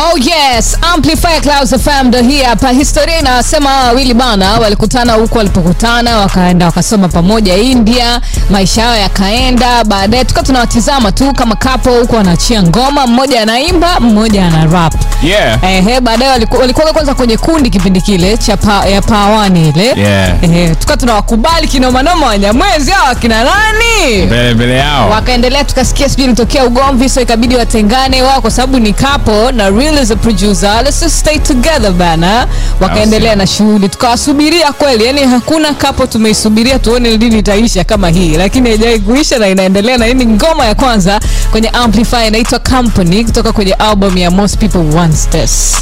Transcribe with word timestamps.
Oh 0.00 0.16
yes, 0.16 0.76
Amplify 0.94 1.40
Clouds 1.40 1.74
FM 1.82 2.06
ndo 2.08 2.18
hii 2.22 2.42
hapa. 2.42 2.70
Historia 2.70 3.18
inasema 3.18 3.70
hawa 3.70 3.84
wawili 3.84 4.14
bana 4.14 4.52
walikutana 4.52 5.12
huko 5.12 5.38
walipokutana, 5.38 6.16
wakaenda 6.18 6.66
wakasoma 6.66 7.08
pamoja 7.08 7.56
India, 7.56 8.20
maisha 8.50 8.82
yao 8.82 8.96
yakaenda. 8.96 9.84
Baadaye 9.84 10.24
tukawa 10.24 10.46
tunawatizama 10.46 11.12
tu 11.12 11.32
kama 11.32 11.56
kapo 11.56 11.90
huko 11.90 12.16
wanaachia 12.16 12.62
ngoma, 12.62 13.06
mmoja 13.06 13.42
anaimba, 13.42 14.00
mmoja 14.00 14.46
ana 14.46 14.64
rap. 14.66 14.94
Yeah. 15.22 15.58
Ehe, 15.64 16.00
baadaye 16.00 16.30
waliku- 16.30 16.56
walikuwa 16.60 16.92
kwanza 16.92 17.14
kwenye 17.14 17.36
kundi 17.36 17.70
kipindi 17.70 18.00
kile 18.00 18.36
cha 18.36 18.56
pa, 18.56 18.86
ya 18.86 19.02
pawani 19.02 19.68
ile. 19.68 19.84
Yeah. 19.96 20.32
Ehe, 20.44 20.74
tukawa 20.74 20.96
tunawakubali 20.96 21.68
kinomanoma 21.68 22.26
Wanyamwezi 22.26 22.90
hao 22.90 23.14
kina 23.14 23.44
nani? 23.44 24.26
Mbele 24.26 24.54
mbele 24.54 24.74
yao. 24.76 25.10
wakaendelea 25.10 25.64
tukasikia 25.64 26.08
sijui 26.08 26.24
ilitokea 26.24 26.64
ugomvi 26.64 27.08
so 27.08 27.20
ikabidi 27.20 27.56
watengane 27.56 28.22
wao 28.22 28.40
kwa 28.40 28.50
sababu 28.50 28.78
ni 28.78 28.92
kapo 28.92 29.52
na 29.52 29.70
real 29.70 29.87
is 29.94 30.10
a 30.10 30.16
producer. 30.16 30.82
Let's 30.84 31.00
just 31.00 31.18
stay 31.18 31.38
together 31.38 31.92
bana 31.92 32.46
wakaendelea 32.80 33.36
na 33.36 33.46
shughuli. 33.46 33.88
Tukawasubiria 33.88 34.72
kweli 34.72 35.04
yani 35.04 35.20
hakuna 35.24 35.72
kapo 35.74 36.06
tumeisubiria 36.06 36.78
tuone 36.78 37.16
lini 37.16 37.38
itaisha 37.38 37.84
kama 37.84 38.08
hii. 38.08 38.36
Lakini 38.36 38.68
haijawai 38.68 38.98
kuisha 39.00 39.38
na 39.38 39.48
inaendelea 39.48 39.98
na 39.98 40.06
hii 40.06 40.14
ni 40.14 40.26
ngoma 40.26 40.66
ya 40.66 40.74
kwanza 40.74 41.20
kwenye 41.50 41.68
amplify 41.68 42.26
inaitwa 42.26 42.58
company 42.58 43.24
kutoka 43.24 43.52
kwenye 43.52 43.72
album 43.72 44.18
ya 44.18 44.30
most 44.30 44.56
people 44.58 44.96
wants 44.96 45.28
this 45.28 45.76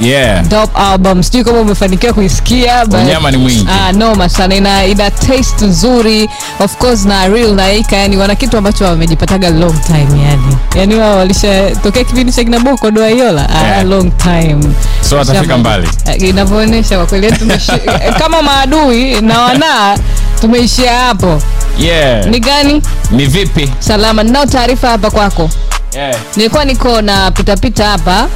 Yeah. 0.00 0.48
Top 0.48 0.70
album 0.78 1.22
sijui 1.22 1.44
kama 1.44 1.60
umefanikiwa 1.60 2.12
kuisikia 2.12 2.86
nyama 2.86 3.30
ni 3.30 3.36
mwingi. 3.36 3.68
ah, 3.70 3.92
noma 3.92 4.28
sana 4.28 4.54
ina, 4.54 4.86
ina 4.86 5.10
taste 5.10 5.66
nzuri 5.66 6.30
of 6.60 6.76
course 6.76 7.04
na 7.04 7.28
real 7.28 7.54
na 7.54 7.72
ika 7.72 7.96
yani 7.96 8.16
wana 8.16 8.34
kitu 8.34 8.56
ambacho 8.58 8.84
wamejipataga 8.84 9.50
long 9.50 9.80
time 9.86 10.22
yani 10.28 10.56
yani 10.74 10.94
wao 10.94 11.16
walishatokea 11.16 12.04
kipindi 12.04 12.32
cha 12.32 12.44
kina 12.44 12.60
Boko 12.60 12.90
doa 12.90 13.10
Iola 13.10 13.48
ah, 13.50 13.66
Yeah. 13.66 13.84
long 13.86 14.12
time 14.16 14.58
So 15.08 15.16
watafika 15.16 15.58
mbali. 15.58 15.88
Ah, 16.06 16.14
inavyoonyesha 16.16 16.96
kwa 16.96 17.06
kweli 17.06 17.32
kama 18.18 18.42
maadui 18.42 19.20
na 19.20 19.40
wanaa 19.40 19.96
tumeishia 20.40 20.92
hapo 20.98 21.42
Yeah. 21.78 22.26
ni 22.26 22.40
gani 22.40 22.82
Ni 23.10 23.26
vipi? 23.26 23.70
salama 23.78 24.22
ninao 24.22 24.46
taarifa 24.46 24.88
hapa 24.88 25.10
kwako 25.10 25.50
Yeah. 25.94 26.16
nilikuwa 26.36 26.64
niko 26.64 27.02
na 27.02 27.30
pitapita 27.30 27.86
hapa 27.86 28.28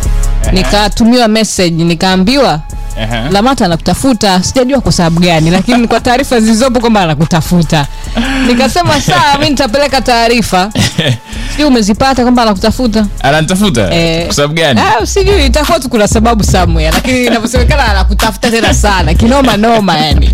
nikatumiwa 0.53 1.29
message 1.29 1.85
nikaambiwa 1.85 2.61
Uh-huh. 2.97 3.33
lamata 3.33 3.65
anakutafuta 3.65 4.43
sijajua 4.43 4.81
kwa 4.81 4.93
sababu 4.93 5.21
gani 5.21 5.51
lakini 5.51 5.89
kwa 5.89 6.01
taarifa 6.01 6.41
zilizopo 6.41 6.81
kwamba 6.81 7.01
anakutafuta 7.03 7.87
nikasema 8.49 9.01
sawa 9.01 9.39
mi 9.41 9.51
nitapeleka 9.51 10.01
taarifa 10.01 10.71
sijui 11.51 11.67
umezipata 11.67 12.23
kwamba 12.23 12.43
anakutafuta 12.43 13.07
Ananitafuta? 13.23 13.95
Eh, 13.95 14.27
Kwa 14.27 14.35
sababu 14.35 14.55
gani? 14.55 14.81
ah, 14.81 15.07
sijui 15.07 15.47
itakuwa 15.47 15.81
tu 15.81 15.89
kuna 15.89 16.09
sababu 16.09 16.45
somewhere 16.45 16.91
lakini 16.91 17.27
inavyosemekana 17.27 17.85
anakutafuta 17.85 18.51
tena 18.51 18.75
sana 18.75 19.15
kinoma 19.15 19.57
noma 19.57 19.97
yani 19.99 20.31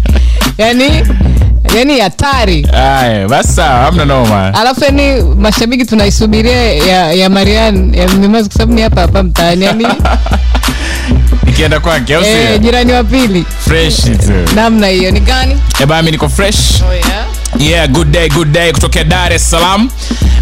yani 0.59 1.03
yani 1.77 2.01
hatari 2.01 2.67
basi 3.29 3.53
sawa, 3.53 3.83
hamna 3.85 4.05
noma. 4.05 4.55
alafu 4.55 4.85
yani 4.85 5.23
mashabiki 5.23 5.85
tunaisubiria 5.85 6.73
ya, 6.73 7.13
ya 7.13 7.31
marian 7.31 7.95
ya 7.95 8.09
kwa 8.09 8.45
sababu 8.53 8.73
ni 8.73 8.83
hapa 8.83 9.01
hapa 9.01 9.23
mtaani 9.23 9.65
yani 9.65 9.87
Ikienda 11.57 11.81
kwake 11.81 12.15
au 12.15 12.23
eh, 12.23 12.61
jirani 12.61 12.93
wa 12.93 13.05
pili 13.05 13.45
Fresh 13.61 13.97
tu. 14.03 14.55
namna 14.55 14.87
hiyo 14.87 15.11
ni 15.11 15.21
gani 15.21 15.57
Eh, 15.81 15.87
bana 15.87 16.03
mimi 16.03 16.13
niko 16.13 16.29
fresh. 16.29 16.83
oh, 16.91 16.93
yeah. 16.95 17.27
Yeah, 17.59 17.89
good 17.89 18.11
day, 18.11 18.29
good 18.29 18.53
day 18.53 18.73
kutokea 18.73 19.05
Dar 19.05 19.33
es 19.33 19.51
Salaam. 19.51 19.89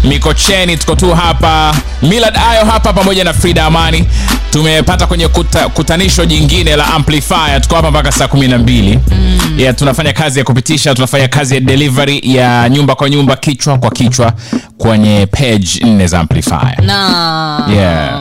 Mikocheni 0.03 0.77
tuko 0.77 0.95
tu 0.95 1.13
hapa. 1.15 1.75
Millard 2.01 2.37
Ayo 2.49 2.65
hapa 2.65 2.93
pamoja 2.93 3.23
na 3.23 3.33
Frida 3.33 3.65
Amani. 3.65 4.05
Tumepata 4.51 5.07
kwenye 5.07 5.27
kuta, 5.27 5.69
kutanisho 5.69 6.25
jingine 6.25 6.75
la 6.75 6.87
Amplifier. 6.93 7.61
Tuko 7.61 7.75
hapa 7.75 7.91
mpaka 7.91 8.11
saa 8.11 8.25
12. 8.27 8.99
Mm. 9.11 9.39
Yeah, 9.59 9.75
tunafanya 9.75 10.13
kazi 10.13 10.39
ya 10.39 10.45
kupitisha, 10.45 10.95
tunafanya 10.95 11.27
kazi 11.27 11.53
ya 11.55 11.59
delivery 11.61 12.21
ya 12.23 12.69
nyumba 12.69 12.95
kwa 12.95 13.09
nyumba, 13.09 13.35
kichwa 13.35 13.77
kwa 13.77 13.91
kichwa 13.91 14.33
kwenye 14.77 15.25
page 15.25 15.67
nne 15.83 16.07
za 16.07 16.19
Amplifier. 16.19 16.81
Naam. 16.83 17.73
Yeah. 17.73 18.19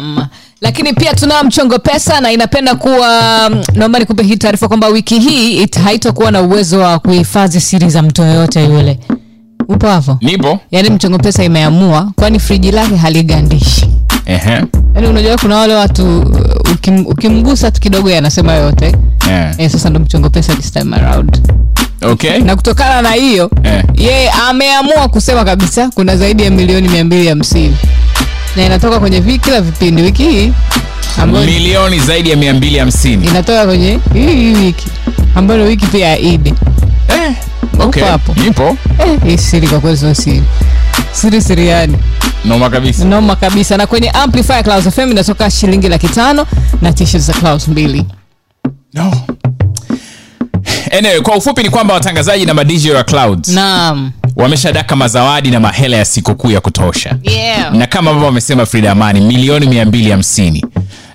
Lakini 0.64 0.92
pia 0.92 1.14
tunao 1.14 1.44
mchongo 1.44 1.78
pesa 1.78 2.20
na 2.20 2.32
inapenda 2.32 2.74
kuwa 2.74 3.50
naomba 3.74 3.98
nikupe 3.98 4.22
hii 4.22 4.36
taarifa 4.36 4.68
kwamba 4.68 4.88
wiki 4.88 5.18
hii 5.18 5.62
it- 5.64 5.80
haitakuwa 5.80 6.30
na 6.30 6.42
uwezo 6.42 6.80
wa 6.80 6.98
kuhifadhi 6.98 7.60
siri 7.60 7.90
za 7.90 8.02
mtu 8.02 8.22
yoyote 8.22 8.64
yule 8.64 8.98
upo 9.68 9.86
hapo 9.88 10.18
Nipo? 10.20 10.58
yaani 10.70 10.90
mchongo 10.90 11.18
pesa 11.18 11.44
imeamua 11.44 12.12
kwani 12.16 12.38
friji 12.40 12.70
lake 12.72 12.96
haligandishi 12.96 13.88
yaani 14.26 15.06
unajua 15.08 15.36
kuna 15.38 15.56
wale 15.56 15.74
watu 15.74 16.18
ukim, 16.74 17.06
ukimgusa 17.06 17.70
tu 17.70 17.80
kidogo 17.80 18.10
yanasema 18.10 18.52
yote 18.52 18.96
Yeah. 19.28 19.54
eh, 19.60 19.70
sasa 19.70 19.90
ndo 19.90 20.00
mchongo 20.00 20.30
pesa 20.30 20.54
this 20.54 20.72
time 20.72 20.96
around 20.96 21.38
Okay. 22.02 22.38
na 22.38 22.56
kutokana 22.56 23.02
na 23.02 23.10
hiyo 23.12 23.50
Eh. 23.62 23.84
yeye 23.94 24.30
ameamua 24.30 25.08
kusema 25.08 25.44
kabisa 25.44 25.90
kuna 25.94 26.16
zaidi 26.16 26.42
ya 26.42 26.50
milioni 26.50 26.88
mia 26.88 27.04
mbili 27.04 27.28
hamsini 27.28 27.76
na 28.56 28.64
inatoka 28.66 29.00
kwenye 29.00 29.20
vi, 29.20 29.38
kila 29.38 29.60
vipindi 29.60 30.02
wiki 30.02 30.22
hii 30.24 30.52
ambayo 31.22 31.44
Milioni 31.46 31.98
zaidi 32.00 32.30
ya 32.30 32.36
250. 32.36 33.12
inatoka 33.30 33.66
kwenye 33.66 33.98
hii 34.14 34.26
hii 34.26 34.54
wiki 34.54 34.86
ambayo 35.34 35.64
wiki 35.64 35.86
pia 35.86 36.08
ya 36.08 36.18
idi 36.18 36.54
Eh. 37.08 37.34
Okay. 37.80 38.02
Hapo. 38.04 38.34
Nipo. 38.44 38.76
eh, 38.98 39.20
hii 39.26 39.38
siri 39.38 39.68
kwa 39.68 39.80
kweli 39.80 39.96
sio 39.96 40.14
siri 40.14 40.42
siri 41.12 41.42
siri 41.42 41.68
yani 41.68 41.96
Noma 42.44 42.70
kabisa. 42.70 43.04
noma 43.04 43.36
kabisa 43.36 43.76
na 43.76 43.86
kwenye 43.86 44.10
amplifier 44.10 44.64
clouds 44.64 44.88
fm 44.94 45.10
inatoka 45.10 45.50
shilingi 45.50 45.88
laki 45.88 46.08
tano 46.08 46.46
na 46.82 46.92
t-shirt 46.92 47.24
za 47.24 47.32
clouds 47.32 47.68
mbili 47.68 48.04
No. 48.94 49.12
Anyway, 50.98 51.20
kwa 51.20 51.36
ufupi 51.36 51.62
ni 51.62 51.70
kwamba 51.70 51.94
watangazaji 51.94 52.46
na 52.46 52.54
madj 52.54 52.86
wa 52.90 53.04
clouds 53.04 53.48
naam 53.48 54.12
wameshadaka 54.36 54.96
mazawadi 54.96 55.50
na 55.50 55.60
mahela 55.60 55.96
ya 55.96 56.04
sikukuu 56.04 56.50
ya 56.50 56.60
kutosha 56.60 57.16
yeah. 57.22 57.74
na 57.74 57.86
kama 57.86 58.10
ambavyo 58.10 58.26
wamesema 58.26 58.66
frida 58.66 58.92
amani 58.92 59.20
milioni 59.20 59.66
250 59.66 60.62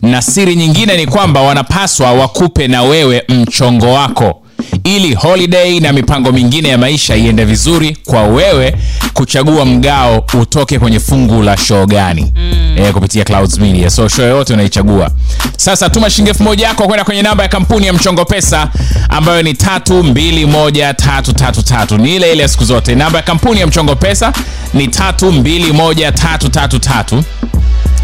na 0.01 0.21
siri 0.21 0.55
nyingine 0.55 0.97
ni 0.97 1.05
kwamba 1.07 1.41
wanapaswa 1.41 2.13
wakupe 2.13 2.67
na 2.67 2.83
wewe 2.83 3.23
mchongo 3.29 3.93
wako 3.93 4.41
ili 4.83 5.13
holiday 5.13 5.79
na 5.79 5.93
mipango 5.93 6.31
mingine 6.31 6.69
ya 6.69 6.77
maisha 6.77 7.15
iende 7.15 7.45
vizuri 7.45 7.97
kwa 8.05 8.23
wewe 8.23 8.75
kuchagua 9.13 9.65
mgao 9.65 10.25
utoke 10.41 10.79
kwenye 10.79 10.99
fungu 10.99 11.43
la 11.43 11.57
show 11.57 11.85
gani 11.85 12.33
mm. 12.35 12.75
e, 12.77 12.91
kupitia 12.93 13.23
Clouds 13.23 13.57
Media. 13.59 13.89
So 13.89 14.07
show 14.07 14.25
yoyote 14.25 14.53
unaichagua. 14.53 15.11
Sasa 15.57 15.89
tuma 15.89 16.09
shilingi 16.09 16.29
elfu 16.29 16.43
moja 16.43 16.67
yako 16.67 16.83
kwenda 16.87 17.03
kwenye 17.03 17.21
namba 17.21 17.43
ya 17.43 17.49
kampuni 17.49 17.87
ya 17.87 17.93
Mchongo 17.93 18.25
Pesa 18.25 18.69
ambayo 19.09 19.43
ni 19.43 19.51
321333 19.53 21.97
ni 22.01 22.16
ile 22.16 22.31
ile 22.33 22.47
siku 22.47 22.63
zote. 22.66 22.95
Namba 22.95 23.19
ya 23.19 23.23
kampuni 23.23 23.59
ya 23.59 23.67
Mchongo 23.67 23.95
Pesa 23.95 24.33
ni 24.73 24.87
321333 24.87 27.21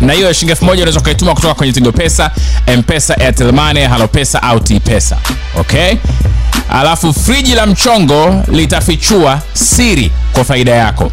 na 0.01 0.13
hiyo 0.13 0.33
shilingi 0.33 0.51
elfu 0.51 0.65
moja 0.65 0.81
unaweza 0.83 0.99
ukaituma 0.99 1.33
kutoka 1.35 1.53
kwenye 1.53 1.73
tigo 1.73 1.91
pesa 1.91 2.31
mpesa 2.77 3.17
airtel 3.17 3.51
money 3.53 3.83
halo 3.83 4.07
pesa 4.07 4.43
au 4.43 4.59
tpesa. 4.59 4.79
Pesa 4.79 5.17
okay? 5.59 5.93
Alafu 6.69 7.13
friji 7.13 7.55
la 7.55 7.65
mchongo 7.65 8.43
litafichua 8.51 9.41
siri 9.53 10.11
kwa 10.33 10.43
faida 10.43 10.71
yako. 10.75 11.11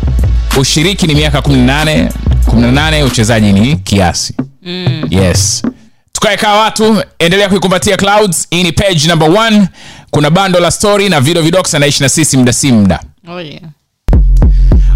Ushiriki 0.58 1.06
ni 1.06 1.14
miaka 1.14 1.38
18 1.38 2.08
18 2.46 3.04
uchezaji 3.06 3.52
ni 3.52 3.76
kiasi. 3.76 4.34
Mm. 4.62 5.06
yes. 5.10 5.62
Tukaekaa 6.12 6.54
watu 6.54 7.02
endelea 7.18 7.48
kuikumbatia 7.48 7.96
clouds 7.96 8.46
hii 8.50 8.62
ni 8.62 8.72
page 8.72 9.08
number 9.08 9.30
one. 9.30 9.68
Kuna 10.10 10.30
bando 10.30 10.60
la 10.60 10.70
story 10.70 11.08
na 11.08 11.20
video 11.20 11.42
vidox 11.42 11.74
anaishi 11.74 12.02
na 12.02 12.08
sisi 12.08 12.36
mda 12.36 12.52
si 12.52 12.72
mda. 12.72 13.00
Oh, 13.28 13.40
yeah. 13.40 13.60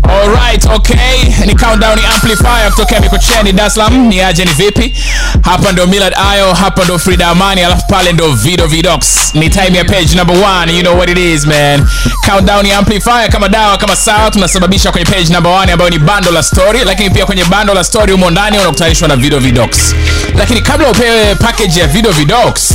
Alright, 0.09 0.65
okay. 0.67 1.34
Ni 1.47 1.55
countdown 1.55 1.99
amplifier 2.15 2.71
kutokea 2.71 3.00
Mikocheni 3.00 3.53
Dar 3.53 3.67
es 3.67 3.75
Salaam. 3.75 4.06
Ni 4.09 4.21
aje 4.21 4.44
ni 4.44 4.50
vipi? 4.53 4.95
Hapa 5.42 5.72
ndo 5.72 5.86
Millard 5.86 6.15
Ayo, 6.30 6.54
hapa 6.54 6.84
ndo 6.84 6.98
Frida 6.98 7.28
Amani, 7.28 7.63
alafu 7.65 7.86
pale 7.86 8.13
ndo 8.13 8.33
Vido 8.33 8.66
Vidox. 8.66 9.34
Ni 9.34 9.51
time 9.51 9.78
ya 9.78 9.84
page 9.84 10.15
number 10.15 10.36
one. 10.36 10.72
You 10.77 10.80
know 10.83 10.97
what 10.98 11.10
it 11.10 11.19
is, 11.19 11.47
man. 11.47 11.86
Countdown 12.30 12.71
amplifier 12.72 13.28
kama 13.30 13.48
dawa 13.48 13.77
kama 13.78 13.97
sawa 13.97 14.30
tunasababisha 14.30 14.91
kwenye 14.92 15.04
page 15.07 15.33
number 15.33 15.53
one 15.53 15.72
ambayo 15.72 15.91
ni 15.91 15.98
bando 15.98 16.30
la 16.30 16.42
story, 16.42 16.84
lakini 16.84 17.10
pia 17.10 17.27
kwenye 17.27 17.45
bando 17.45 17.75
la 17.75 17.84
story 17.84 18.13
humo 18.13 18.30
ndani 18.30 18.59
unakutanishwa 18.59 19.09
na 19.09 19.16
Vido 19.16 19.39
Vidox. 19.39 19.95
Lakini 20.39 20.60
kabla 20.63 20.89
upewe 20.91 21.34
package 21.34 21.80
ya 21.80 21.86
Vido 21.86 22.10
Vidox, 22.10 22.72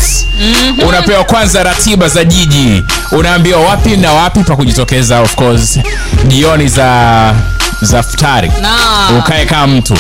unapewa 0.88 1.24
kwanza 1.24 1.64
ratiba 1.64 2.08
za 2.10 2.24
jiji 2.24 2.84
unaambiwa 3.12 3.60
wapi 3.60 3.98
na 3.98 4.14
wapi 4.14 4.40
pa 4.44 4.56
kujitokeza 4.56 5.22
of 5.22 5.36
course 5.36 5.80
jioni 6.28 6.68
za 6.68 7.21
uh, 7.22 7.71
za 7.82 8.04
futari. 8.04 8.52
No. 8.62 9.18
ukae 9.20 9.46
kama 9.46 9.68
mtu. 9.68 9.98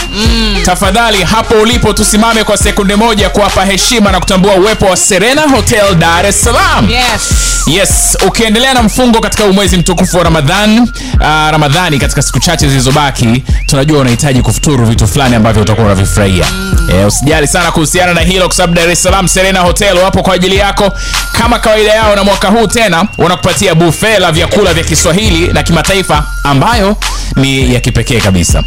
Tafadhali 0.65 1.23
hapo 1.23 1.55
ulipo 1.55 1.93
tusimame 1.93 2.43
kwa 2.43 2.57
sekunde 2.57 2.95
moja 2.95 3.29
kuwapa 3.29 3.65
heshima 3.65 4.11
na 4.11 4.19
kutambua 4.19 4.53
uwepo 4.53 4.85
wa 4.85 4.97
serena 4.97 5.41
hotel 5.41 5.95
dar 5.95 6.25
es 6.25 6.41
salaam. 6.43 6.89
Yes. 6.89 7.31
yes 7.67 8.17
ukiendelea 8.27 8.73
na 8.73 8.83
mfungo 8.83 9.19
katika 9.19 9.43
umwezi 9.45 9.77
mtukufu 9.77 10.17
wa 10.17 10.23
ramadhan 10.23 10.79
uh, 10.79 10.89
ramadhani 11.21 11.99
katika 11.99 12.21
siku 12.21 12.39
chache 12.39 12.67
zilizobaki 12.69 13.43
tunajua 13.65 13.99
unahitaji 13.99 14.41
kufuturu 14.41 14.85
vitu 14.85 15.07
fulani 15.07 15.35
ambavyo 15.35 15.61
utakuwa 15.61 15.85
unavifurahia. 15.85 16.45
Eh, 16.93 17.07
usijali 17.07 17.47
sana 17.47 17.71
kuhusiana 17.71 18.13
na 18.13 18.21
hilo 18.21 18.45
kwa 18.47 18.55
sababu 18.55 18.73
dar 18.73 18.89
es 18.89 19.03
salaam 19.03 19.27
serena 19.27 19.59
hotel 19.59 19.97
wapo 19.97 20.23
kwa 20.23 20.33
ajili 20.33 20.55
yako. 20.55 20.91
Kama 21.31 21.59
kawaida 21.59 21.93
yao 21.93 22.15
na 22.15 22.23
mwaka 22.23 22.47
huu 22.47 22.67
tena 22.67 23.05
wanakupatia 23.17 23.75
bufe 23.75 24.19
la 24.19 24.31
vyakula 24.31 24.73
vya 24.73 24.83
kiswahili 24.83 25.47
na 25.53 25.63
kimataifa 25.63 26.23
ambayo 26.43 26.97
ni 27.35 27.70
ya 27.73 27.79
kipekee 27.79 28.19
kabisa. 28.19 28.63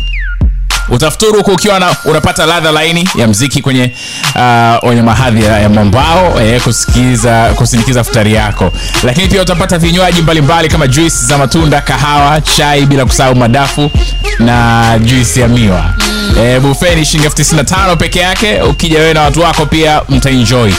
Utafuturu 0.88 1.36
huku 1.38 1.50
ukiwa 1.52 1.80
na, 1.80 1.96
unapata 2.04 2.46
ladha 2.46 2.72
laini 2.72 3.08
ya 3.14 3.28
mziki 3.28 3.62
kwenye 3.62 3.92
uh, 4.34 4.88
wenye 4.88 5.02
mahadhi 5.02 5.44
ya, 5.44 5.68
mwambao 5.68 6.40
eh, 6.42 6.60
kusikiza 6.62 7.52
kusindikiza 7.54 8.04
futari 8.04 8.34
yako. 8.34 8.72
Lakini 9.02 9.28
pia 9.28 9.42
utapata 9.42 9.78
vinywaji 9.78 10.22
mbalimbali 10.22 10.68
kama 10.68 10.86
juisi 10.86 11.26
za 11.26 11.38
matunda 11.38 11.80
kahawa 11.80 12.40
chai 12.40 12.86
bila 12.86 13.04
kusahau 13.04 13.34
madafu 13.36 13.90
na 14.38 14.84
juisi 15.04 15.40
ya 15.40 15.48
miwa. 15.48 15.94
Mm. 15.98 16.38
eh, 16.38 16.60
bufe 16.60 16.94
ni 16.94 17.04
shilingi 17.04 17.24
elfu 17.24 17.36
tisini 17.36 17.56
na 17.56 17.64
tano 17.64 17.96
peke 17.96 18.18
yake 18.18 18.62
ukija 18.62 18.98
wewe 18.98 19.14
na 19.14 19.22
watu 19.22 19.40
wako 19.40 19.66
pia 19.66 20.02
mtaenjoy. 20.08 20.72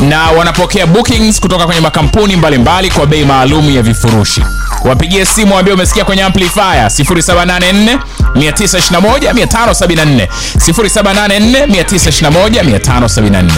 Na 0.00 0.30
wanapokea 0.30 0.86
bookings 0.86 1.40
kutoka 1.40 1.66
kwenye 1.66 1.80
makampuni 1.80 2.36
mbalimbali 2.36 2.58
mbali 2.58 2.90
kwa 2.90 3.06
bei 3.06 3.24
maalum 3.24 3.70
ya 3.76 3.82
vifurushi 3.82 4.42
wapigie 4.84 5.24
simu 5.26 5.54
waambie 5.54 5.74
umesikia 5.74 6.04
kwenye 6.04 6.22
amplifier. 6.22 6.86
0784 6.86 7.98
921 8.34 9.32
574 9.32 10.28
0784 10.56 11.66
921 11.66 12.78
574 12.78 13.50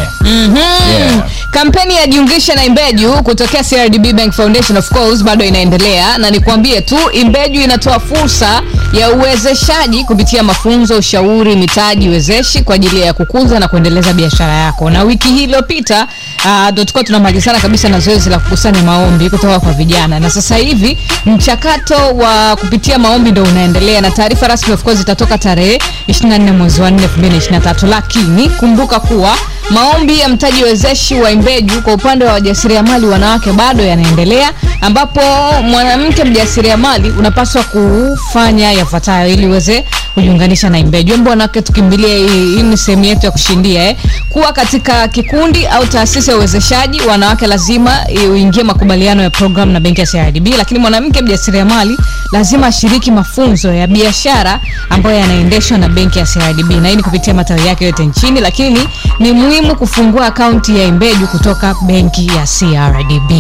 Yeah. 0.91 1.23
kampeni 1.51 1.95
ya 1.95 2.07
jiungisha 2.07 2.55
na 2.55 2.65
imbeju 2.65 3.13
kutokea 3.13 3.63
crdb 3.65 4.13
bank 4.17 4.33
foundation 4.33 4.79
of 4.79 4.89
course 4.91 5.23
bado 5.23 5.45
inaendelea. 5.45 6.19
Na 6.19 6.31
nikwambie 6.31 6.81
tu 6.81 6.97
imbeju 7.13 7.61
inatoa 7.61 8.01
fursa 8.01 8.63
ya 8.93 9.11
uwezeshaji 9.11 10.05
kupitia 10.05 10.43
mafunzo 10.43 10.97
ushauri 10.99 11.57
mitaji 11.57 12.09
wezeshi 12.09 12.63
kwa 12.63 12.75
ajili 12.75 13.01
ya 13.01 13.13
kukuza 13.13 13.59
na 13.61 13.69
kuendeleza 13.69 14.13
biashara 14.13 14.53
yako. 14.55 14.91
Na 14.91 15.03
wiki 15.03 15.29
hii 15.29 15.43
iliyopita 15.45 16.07
uh, 16.45 16.69
tulikuwa 16.75 17.05
tunamalizana 17.05 17.61
kabisa 17.61 17.89
na 17.89 18.01
zoezi 18.01 18.31
la 18.31 18.39
kukusanya 18.39 18.83
maombi 18.83 19.31
kutoka 19.31 19.61
kwa 19.61 19.73
vijana. 19.73 20.21
Na 20.21 20.31
sasa 20.31 20.57
hivi 20.57 20.99
mchakato 21.27 21.95
wa 22.17 22.57
kupitia 22.57 22.99
maombi 22.99 23.31
ndo 23.31 23.43
unaendelea 23.43 24.01
na 24.01 24.11
taarifa 24.11 24.49
rasmi 24.49 24.75
of 24.75 24.83
course 24.83 25.01
itatoka 25.01 25.39
tarehe 25.39 25.79
24 26.09 26.53
mwezi 26.53 26.81
wa 26.81 26.91
4 26.91 27.09
2023 27.21 27.87
lakini 27.89 28.49
kumbuka 28.51 29.01
kuwa 29.01 29.37
maombi 29.71 30.19
ya 30.21 30.29
mtaji 30.29 30.63
wezeshi 30.65 31.15
wa 31.15 31.31
imbeju 31.31 31.83
kwa 31.83 31.93
upande 31.95 32.25
wa 32.25 32.33
wajasiriamali 32.33 33.07
wanawake 33.07 33.53
bado 33.53 33.85
yanaendelea 33.85 34.51
ambapo 34.81 35.21
mwanamke 35.63 36.25
mjasiriamali 36.25 37.11
unapaswa 37.11 37.63
kufanya 37.65 38.73
yafuatayo 38.73 39.29
ili 39.33 39.47
uweze 39.47 39.85
kujiunganisha 40.15 40.71
na 40.71 40.79
imbeju 40.79 41.15
embo 41.15 41.31
wanawake 41.31 41.63
tukimbilia 41.63 42.17
hii 42.17 42.63
ni 42.63 42.77
sehemu 42.77 43.05
yetu 43.05 43.27
ya 43.27 43.33
kushindia 43.33 43.89
eh. 43.89 43.97
Kuwa 44.33 44.53
katika 44.53 45.09
kikundi 45.09 45.67
au 45.67 45.87
taasisi 45.87 46.31
ya 46.31 46.37
uwezeshaji 46.37 47.01
wanawake 47.01 47.47
lazima 47.47 47.99
uingie 48.31 48.63
makubaliano 48.63 49.23
ya 49.23 49.31
program 49.31 49.69
na 49.71 49.81
benki 49.81 50.01
ya 50.01 50.07
crdb 50.07 50.47
lakini 50.59 50.81
mwanamke 50.81 51.23
mjasiriamali 51.23 51.99
lazima 52.33 52.67
ashiriki 52.67 53.11
mafunzo 53.11 53.73
ya 53.75 53.87
biashara 53.87 54.61
ambayo 54.91 55.19
yanaendeshwa 55.19 55.79
na 55.79 55.89
benki 55.89 56.19
ya 56.19 56.25
crdb 56.27 56.71
na 56.71 56.89
hii 56.89 56.97
ni 56.97 57.03
kupitia 57.03 57.35
matawi 57.35 57.67
yake 57.67 57.85
yote 57.85 58.05
nchini 58.07 58.41
lakini 58.41 58.89
ni 59.19 59.33
muhimu 59.33 59.77
kufungua 59.77 60.27
akaunti 60.27 60.79
ya 60.79 60.85
imbeju 60.85 61.27
kutoka 61.27 61.75
benki 61.87 62.27
ya 62.27 62.47
crdb 62.59 63.33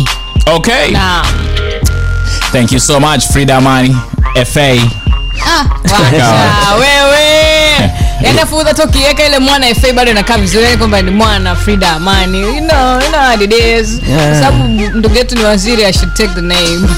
okay. 0.54 0.90
Na 0.90 1.22
thank 2.52 2.72
you 2.72 2.80
so 2.80 3.00
much 3.00 3.24
frida 3.32 3.56
amani 3.56 3.96
fa 4.54 4.60
Ah, 5.46 5.64
wacha. 5.82 6.34
Wewe 6.80 7.21
tokiweka 8.74 9.26
ile 9.26 9.38
mwana 9.38 9.74
fa 9.74 9.92
bado 9.92 10.10
inakaa 10.10 10.38
vizuri 10.38 10.76
kwamba 10.78 11.02
ni 11.02 11.10
mwana 11.10 11.56
frida 11.56 11.92
amani. 11.92 12.40
You 12.40 12.46
know, 12.46 13.00
you 13.00 13.08
know 13.08 13.20
what 13.20 13.40
it 13.42 13.52
is. 13.52 14.00
Yeah. 14.08 14.40
sababu 14.40 14.68
ndugu 14.94 15.16
yetu 15.16 15.34
ni 15.34 15.44
waziri 15.44 15.84
i 15.84 15.92
should 15.92 16.14
take 16.14 16.34
the 16.34 16.40
name. 16.40 16.88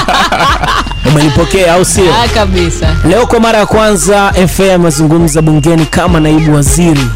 Umelipokea 1.08 1.74
au 1.74 1.84
sio? 1.84 2.14
Ah, 2.14 2.28
kabisa. 2.28 2.96
Leo 3.08 3.26
kwa 3.26 3.40
mara 3.40 3.58
ya 3.58 3.66
kwanza 3.66 4.32
fa 4.56 4.74
amezungumza 4.74 5.42
bungeni 5.42 5.86
kama 5.86 6.20
naibu 6.20 6.54
waziri 6.54 7.06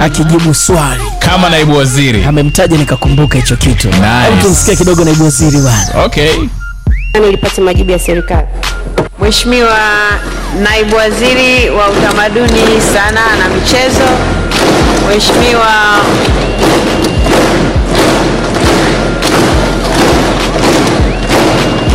akijibu 0.00 0.54
swali. 0.54 1.02
Kama 1.18 1.50
naibu 1.50 1.76
waziri. 1.76 2.24
Amemtaja 2.24 2.76
nikakumbuka 2.76 3.38
hicho 3.38 3.56
kitu. 3.56 3.88
Nice. 3.88 4.42
tumsikia 4.42 4.76
kidogo 4.76 5.04
naibu 5.04 5.24
waziri 5.24 5.58
bwana. 5.58 6.04
Okay. 6.04 6.30
Nilipata 7.20 7.62
majibu 7.62 7.90
ya 7.90 7.98
serikali. 7.98 8.46
Mheshimiwa 9.20 9.78
Naibu 10.62 10.96
Waziri 10.96 11.70
wa 11.70 11.88
Utamaduni, 11.90 12.80
Sanaa 12.94 13.36
na 13.36 13.48
Michezo, 13.54 14.08
Mheshimiwa 15.08 15.66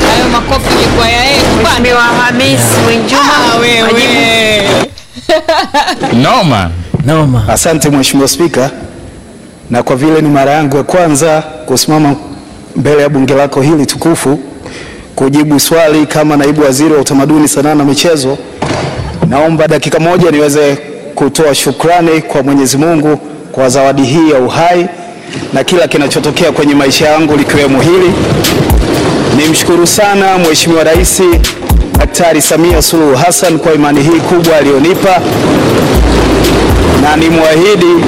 hayo 0.09 0.29
makofi 0.31 0.73
ilikuwa 0.81 1.09
ya 1.09 1.23
yeye. 1.23 1.41
Mheshimiwa 1.63 2.01
Hamis 2.01 2.59
Mwinjuma, 2.85 3.21
Ah, 3.53 3.57
wewe 3.59 4.63
noma 6.13 6.69
noma 7.06 7.44
Asante 7.50 7.89
Mheshimiwa 7.89 8.27
Spika, 8.27 8.69
na 9.69 9.83
kwa 9.83 9.95
vile 9.95 10.21
ni 10.21 10.29
mara 10.29 10.51
yangu 10.51 10.77
ya 10.77 10.83
kwanza 10.83 11.41
kusimama 11.41 12.15
mbele 12.75 13.01
ya 13.01 13.09
bunge 13.09 13.33
lako 13.33 13.62
hili 13.62 13.85
tukufu 13.85 14.39
kujibu 15.21 15.59
swali 15.59 16.06
kama 16.06 16.38
naibu 16.38 16.62
waziri 16.62 16.94
wa 16.94 17.00
utamaduni, 17.01 17.47
sanaa 17.47 17.75
na 17.75 17.83
michezo, 17.85 18.38
naomba 19.29 19.68
dakika 19.68 20.00
moja 20.00 20.31
niweze 20.31 20.77
kutoa 21.15 21.56
shukrani 21.56 22.21
kwa 22.21 22.44
Mwenyezi 22.44 22.77
Mungu 22.77 23.18
kwa 23.51 23.69
zawadi 23.69 24.03
hii 24.03 24.29
ya 24.31 24.39
uhai 24.39 24.85
na 25.53 25.63
kila 25.63 25.88
kinachotokea 25.88 26.51
kwenye 26.51 26.75
maisha 26.75 27.07
yangu 27.09 27.38
likiwemo 27.38 27.81
hili. 27.81 28.13
Nimshukuru 29.38 29.88
sana 29.88 30.38
Mheshimiwa 30.38 30.83
Rais 30.83 31.21
Daktari 32.00 32.41
Samia 32.41 32.81
Suluhu 32.81 33.15
Hassan 33.15 33.59
kwa 33.59 33.74
imani 33.74 34.03
hii 34.03 34.19
kubwa 34.19 34.57
aliyonipa 34.57 35.21
na 37.01 37.15
nimwahidi 37.15 38.06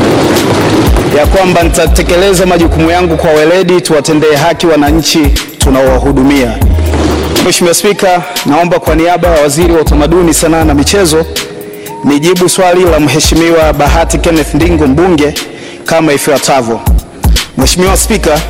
ya 1.17 1.25
kwamba 1.25 1.63
nitatekeleza 1.63 2.45
majukumu 2.45 2.91
yangu 2.91 3.17
kwa 3.17 3.29
weledi, 3.31 3.81
tuwatendee 3.81 4.35
haki 4.35 4.67
wananchi 4.67 5.19
tunaowahudumia. 5.57 6.57
Mheshimiwa 7.43 7.73
Spika, 7.75 8.23
naomba 8.45 8.79
kwa 8.79 8.95
niaba 8.95 9.27
ya 9.27 9.41
Waziri 9.41 9.73
wa 9.73 9.81
Utamaduni, 9.81 10.33
Sanaa 10.33 10.63
na 10.63 10.73
Michezo 10.73 11.25
nijibu 12.03 12.49
swali 12.49 12.83
la 12.83 12.99
Mheshimiwa 12.99 13.73
Bahati 13.73 14.17
Kenneth 14.17 14.53
Ndingo 14.53 14.87
mbunge 14.87 15.33
kama 15.85 16.13
ifuatavyo. 16.13 16.79
Mheshimiwa 17.57 17.97
Spika, 17.97 18.41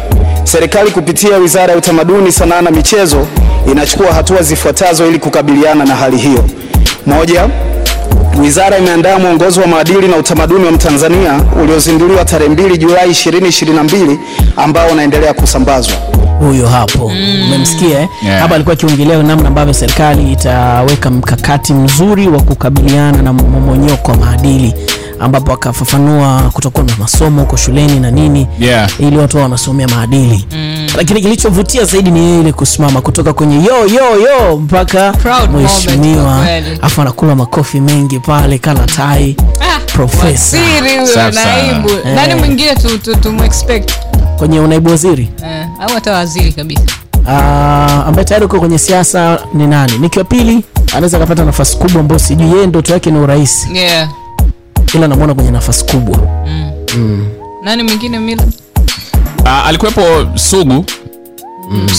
serikali 0.44 0.92
kupitia 0.92 1.38
Wizara 1.38 1.72
ya 1.72 1.78
Utamaduni, 1.78 2.32
Sanaa 2.32 2.62
na 2.62 2.72
Michezo 2.72 3.28
inachukua 3.72 4.14
hatua 4.14 4.42
zifuatazo 4.42 5.08
ili 5.08 5.20
kukabiliana 5.20 5.86
na 5.86 5.96
hali 5.96 6.18
hiyo. 6.18 6.46
Moja, 7.06 7.50
Wizara 8.42 8.78
imeandaa 8.78 9.20
mwongozo 9.20 9.62
wa 9.62 9.68
maadili 9.68 10.08
na 10.08 10.18
utamaduni 10.18 10.66
wa 10.66 10.72
Mtanzania 10.72 11.42
uliozinduliwa 11.62 12.26
tarehe 12.26 12.54
2 12.54 12.78
Julai 12.78 13.10
2022 13.10 14.18
ambao 14.58 14.88
unaendelea 14.88 15.34
kusambazwa. 15.34 15.96
Huyo 16.48 16.68
hapo 16.68 17.06
umemsikia 17.48 18.00
eh? 18.02 18.08
Yeah. 18.26 18.42
hapa 18.42 18.56
alikuwa 18.56 18.74
akiongelea 18.74 19.24
namna 19.24 19.48
ambavyo 19.48 19.74
serikali 19.74 20.32
itaweka 20.32 21.10
mkakati 21.10 21.74
mzuri 21.74 22.28
wa 22.28 22.42
kukabiliana 22.42 23.22
na 23.22 23.34
mmomonyoko 23.34 24.12
wa 24.12 24.18
maadili 24.18 24.74
ambapo 25.20 25.54
akafafanua 25.54 26.42
kutokuwa 26.54 26.84
na 26.86 26.96
masomo 27.00 27.42
huko 27.42 27.58
shuleni 27.58 28.00
na 28.00 28.12
nini 28.12 28.48
Yeah. 28.60 28.90
ili 29.00 29.18
watu 29.18 29.38
wao 29.38 29.44
wanasomea 29.44 29.88
maadili 29.88 30.46
mm. 30.52 30.88
lakini 30.98 31.22
kilichovutia 31.22 31.86
zaidi 31.86 32.12
ni 32.12 32.40
ile 32.40 32.52
kusimama 32.54 33.02
kutoka 33.02 33.34
kwenye 33.34 33.56
yo 33.56 33.88
yo 33.88 34.20
yo 34.22 34.58
mpaka 34.58 35.14
mheshimiwa 35.58 36.46
afu 36.82 37.02
anakula 37.02 37.36
makofi 37.36 37.80
mengi 37.82 38.20
pale 38.20 38.58
kana 38.58 38.80
tai 38.86 39.36
Ah, 39.62 39.80
profesa 39.80 40.58
naibu 41.34 41.90
Eh. 41.90 42.16
nani 42.16 42.36
mwingine 42.36 42.76
tu, 42.76 42.98
tu, 42.98 43.16
tumexpect 43.16 43.92
kwenye 44.44 44.60
unaibu 44.60 44.90
waziri? 44.90 45.30
Eh, 45.46 45.68
au 45.80 45.90
hata 45.94 46.14
waziri 46.14 46.52
kabisa. 46.54 46.82
Ah, 47.28 48.04
ambaye 48.08 48.26
tayari 48.26 48.46
uko 48.46 48.60
kwenye 48.60 48.78
siasa 48.78 49.40
ni 49.54 49.68
nani? 49.68 49.98
Nikiwa 49.98 50.26
pili 50.26 50.66
anaweza 50.92 51.18
akapata 51.18 51.46
nafasi 51.46 51.78
kubwa 51.78 52.02
ambayo 52.02 52.20
sijui 52.20 52.52
yeye 52.52 52.68
ndoto 52.68 52.94
yake 52.94 53.12
ni 53.12 53.20
urais. 53.20 53.68
Yeah. 53.74 54.10
ila 54.94 55.08
namwona 55.08 55.34
kwenye 55.34 55.52
nafasi 55.52 55.86
kubwa. 55.86 56.18
Nani 57.64 57.84
mwingine 57.84 58.20
mila? 58.20 58.44
Uh, 59.44 59.68
alikuwepo 59.68 60.02
sugu 60.36 60.86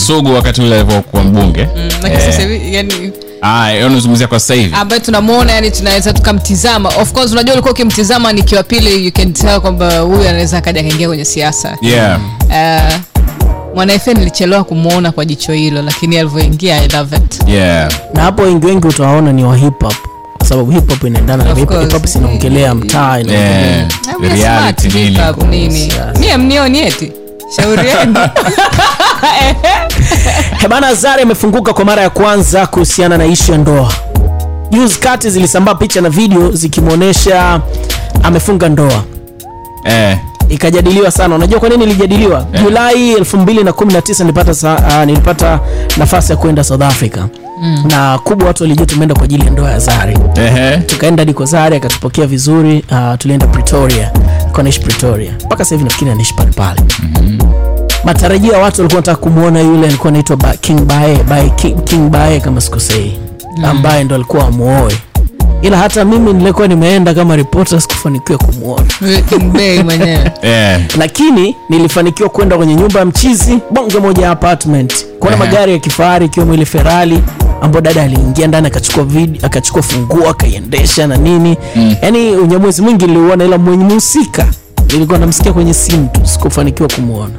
sugu 0.07 0.33
wakati 0.33 0.61
ule 0.61 0.75
alivyokuwa 0.75 1.23
mbunge. 1.23 1.67
Mm, 1.75 2.59
yani 2.71 3.11
Ah, 3.41 3.71
unazungumzia 3.85 4.27
kwa 4.27 4.39
sasa 4.39 4.53
hivi. 4.53 4.75
Ambaye 4.75 5.01
tunamwona 5.01 5.51
yani 5.51 5.71
tunaweza 5.71 6.13
tukamtizama. 6.13 6.89
Of 6.89 7.11
course 7.11 7.31
unajua 7.31 7.53
ulikuwa 7.53 7.71
ukimtizama 7.73 8.33
nikiwa 8.33 8.63
pili 8.63 9.05
you 9.05 9.11
can 9.11 9.33
tell 9.33 9.59
kwamba 9.61 9.99
huyu 9.99 10.29
anaweza 10.29 10.57
akaja 10.57 10.79
akaingia 10.79 11.07
kwenye 11.07 11.25
siasa. 11.25 11.77
Yeah. 11.81 12.19
Uh, 12.49 12.95
mwanaefe 13.75 14.13
nilichelewa 14.13 14.63
kumwona 14.63 15.11
kwa 15.11 15.25
jicho 15.25 15.53
hilo 15.53 15.81
lakini 15.81 16.17
alivyoingia 16.17 16.77
i 16.83 16.87
love 16.87 17.15
it. 17.17 17.47
Yeah. 17.47 17.91
Na 18.13 18.21
hapo 18.21 18.41
wengi 18.41 18.65
wengi 18.65 18.87
utawaona 18.87 19.33
ni 19.33 19.43
wa 19.43 19.57
hip 19.57 19.83
hop 19.83 19.95
kwa 20.37 20.47
sababu 20.47 20.71
hip 20.71 20.89
hop 20.89 21.03
inaendana 21.03 21.43
na 21.43 21.55
hip 21.55 21.91
hop 21.91 22.05
sinaongelea 22.05 22.75
mtaa 22.75 23.19
inaongelea 23.19 23.87
Ah, 24.19 24.35
reality 24.35 24.87
nini 24.87 25.09
hip 25.09 25.25
hop 25.25 25.43
nini? 25.49 25.93
Mie 26.19 26.37
mnioni 26.37 26.79
eti. 26.79 27.11
Shauri 27.55 27.87
yenu 27.87 28.13
Hebana 30.61 30.93
Zari 30.93 31.21
amefunguka 31.21 31.73
kwa 31.73 31.85
mara 31.85 32.01
ya 32.01 32.09
kwanza 32.09 32.67
kuhusiana 32.67 33.17
na 33.17 33.25
ishu 33.25 33.51
ya 33.51 33.57
ndoa. 33.57 33.93
Juzi 34.69 34.99
kati 34.99 35.29
zilisambaa 35.29 35.75
picha 35.75 36.01
na 36.01 36.09
video 36.09 36.51
zikimwonyesha 36.51 37.61
amefunga 38.23 38.69
ndoa, 38.69 39.03
eh 39.85 40.17
ikajadiliwa 40.49 41.11
sana. 41.11 41.35
Unajua 41.35 41.59
kwa 41.59 41.69
nini 41.69 41.83
ilijadiliwa? 41.83 42.45
Eh. 42.53 42.63
Julai 42.63 43.13
2019 43.15 44.19
nilipata, 44.23 44.53
sa, 44.53 44.75
uh, 44.75 45.03
nilipata 45.05 45.59
nafasi 45.97 46.31
ya 46.31 46.37
kwenda 46.37 46.63
South 46.63 46.81
Africa 46.81 47.17
mm. 47.61 47.83
na 47.89 48.17
kubwa 48.17 48.47
watu 48.47 48.63
walijua 48.63 48.85
tumeenda 48.85 49.15
kwa 49.15 49.23
ajili 49.23 49.45
ya 49.45 49.51
ndoa 49.51 49.71
ya 49.71 49.79
Zari. 49.79 50.17
ehe 50.35 50.77
Tukaenda 50.77 51.21
hadi 51.21 51.33
kwa 51.33 51.45
Zari 51.45 51.75
akatupokea 51.75 52.27
vizuri. 52.27 52.85
Uh, 52.91 53.17
tulienda 53.17 53.47
Pretoria, 53.47 54.11
Pretoria 54.83 55.31
mpaka 55.45 55.63
sasa 55.65 55.75
hivi 55.75 55.83
nafikiri 55.83 56.11
anaishi 56.11 56.33
pale 56.33 56.51
pale 56.51 56.81
matarajio 58.05 58.53
ya 58.53 58.59
watu 58.59 58.81
walikuwa 58.81 58.95
wanataka 58.95 59.17
kumwona 59.17 59.59
yule 59.61 59.87
alikuwa 59.87 60.09
anaitwa 60.09 60.37
ba, 60.37 60.53
King 60.53 60.81
Bae, 60.81 61.23
Bae 61.23 61.49
King, 61.49 61.83
King 61.83 62.09
Bae 62.09 62.39
kama 62.39 62.61
sikosei 62.61 63.19
ambaye 63.63 64.03
ndo 64.03 64.15
alikuwa 64.15 64.47
amuoe. 64.47 64.93
Ila 65.61 65.77
hata 65.77 66.05
mimi 66.05 66.33
nilikuwa 66.33 66.67
nimeenda 66.67 67.13
kama 67.13 67.35
ripota 67.35 67.81
sikufanikiwa 67.81 68.37
kumwona 68.37 68.87
eh 70.41 70.79
lakini 70.97 71.55
nilifanikiwa 71.69 72.29
kwenda 72.29 72.57
kwenye 72.57 72.75
nyumba 72.75 72.99
ya 72.99 73.05
mchizi 73.05 73.59
bonge 73.71 73.99
moja 73.99 74.23
ya 74.25 74.31
apartment. 74.31 75.05
Kuona 75.19 75.35
Ehe. 75.35 75.45
magari 75.45 75.71
ya 75.71 75.79
kifahari 75.79 76.25
ikiwemo 76.25 76.53
ile 76.53 76.65
ferali 76.65 77.19
ambayo 77.61 77.81
dada 77.81 78.03
aliingia 78.03 78.47
ndani 78.47 78.67
akachukua 78.67 79.03
video 79.03 79.45
akachukua 79.45 79.81
funguo 79.81 80.29
akaiendesha 80.29 81.07
na 81.07 81.17
nini. 81.17 81.57
Mm. 81.75 81.95
yaani 82.01 82.31
unyamwezi 82.35 82.81
mwingi 82.81 83.05
niliuona 83.07 83.45
ila 83.45 83.57
mwenye 83.57 83.83
mhusika 83.83 84.47
nilikuwa 84.93 85.19
namsikia 85.19 85.53
kwenye 85.53 85.73
simu 85.73 86.09
tu 86.11 86.21
sikufanikiwa 86.23 86.89
kumwona 86.95 87.33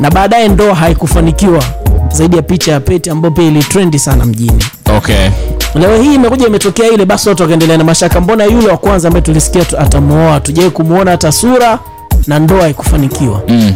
na 0.00 0.10
baadaye 0.10 0.48
ndoa 0.48 0.74
haikufanikiwa 0.74 1.64
zaidi 2.12 2.36
ya 2.36 2.42
picha 2.42 2.72
ya 2.72 2.80
pete 2.80 3.10
ambayo 3.10 3.34
pia 3.34 3.44
ilitrendi 3.44 3.98
sana 3.98 4.24
mjini. 4.24 4.64
Okay. 4.96 5.28
Leo 5.74 6.02
hii 6.02 6.14
imekuja 6.14 6.46
imetokea 6.46 6.88
ile 6.90 7.04
basi 7.04 7.28
watu 7.28 7.42
wakaendelea 7.42 7.76
na 7.78 7.84
mashaka 7.84 8.20
mbona 8.20 8.44
yule 8.44 8.68
wa 8.68 8.76
kwanza 8.76 9.08
ambaye 9.08 9.22
tulisikia 9.22 9.64
tu 9.64 9.78
atamuoa 9.78 10.40
tujai 10.40 10.70
kumwona 10.70 11.10
hata 11.10 11.32
sura 11.32 11.78
na 12.26 12.38
ndoa 12.38 12.62
haikufanikiwa? 12.62 13.42
Mm. 13.48 13.72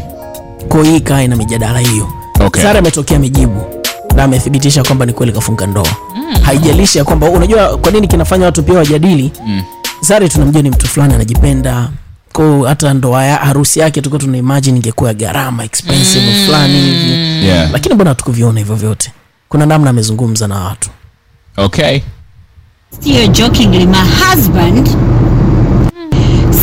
kwa 0.68 0.84
hii 0.84 1.00
kaa 1.00 1.22
ina 1.22 1.36
mijadala 1.36 1.78
hiyo. 1.78 2.08
Okay. 2.46 2.62
sara 2.62 2.78
ametokea 2.78 3.18
mijibu 3.18 3.62
na 4.14 4.24
amethibitisha 4.24 4.82
kwamba 4.82 5.06
ni 5.06 5.12
kweli 5.12 5.32
kafunga 5.32 5.66
ndoa. 5.66 5.86
Mm. 6.16 6.42
haijalishi 6.42 6.98
ya 6.98 7.04
kwamba 7.04 7.30
unajua 7.30 7.76
kwa 7.78 7.92
nini 7.92 8.08
kinafanya 8.08 8.46
watu 8.46 8.62
pia 8.62 8.78
wajadili? 8.78 9.32
Mm. 9.46 9.62
zari 10.00 10.28
tunamjua 10.28 10.62
ni 10.62 10.70
mtu 10.70 10.86
fulani 10.88 11.14
anajipenda 11.14 11.88
ko 12.40 12.64
hata 12.66 12.94
ndoa 12.94 13.24
ya 13.24 13.36
harusi 13.36 13.80
yake 13.80 14.00
tulikuwa 14.00 14.20
tuna 14.20 14.38
imagine 14.38 14.76
ingekuwa 14.76 15.14
gharama 15.14 15.64
expensive 15.64 16.26
mm. 16.26 16.46
fulani 16.46 16.80
hivi 16.80 17.10
yeah 17.46 17.70
lakini 17.72 17.94
mbona 17.94 18.10
hatukuviona 18.10 18.58
hivyo 18.60 18.74
vyote 18.76 19.12
kuna 19.48 19.66
namna 19.66 19.90
amezungumza 19.90 20.48
na 20.48 20.60
watu 20.60 20.90
okay 21.56 22.00
Still 23.00 23.28
jokingly, 23.28 23.86
my 23.86 24.02
husband 24.24 24.88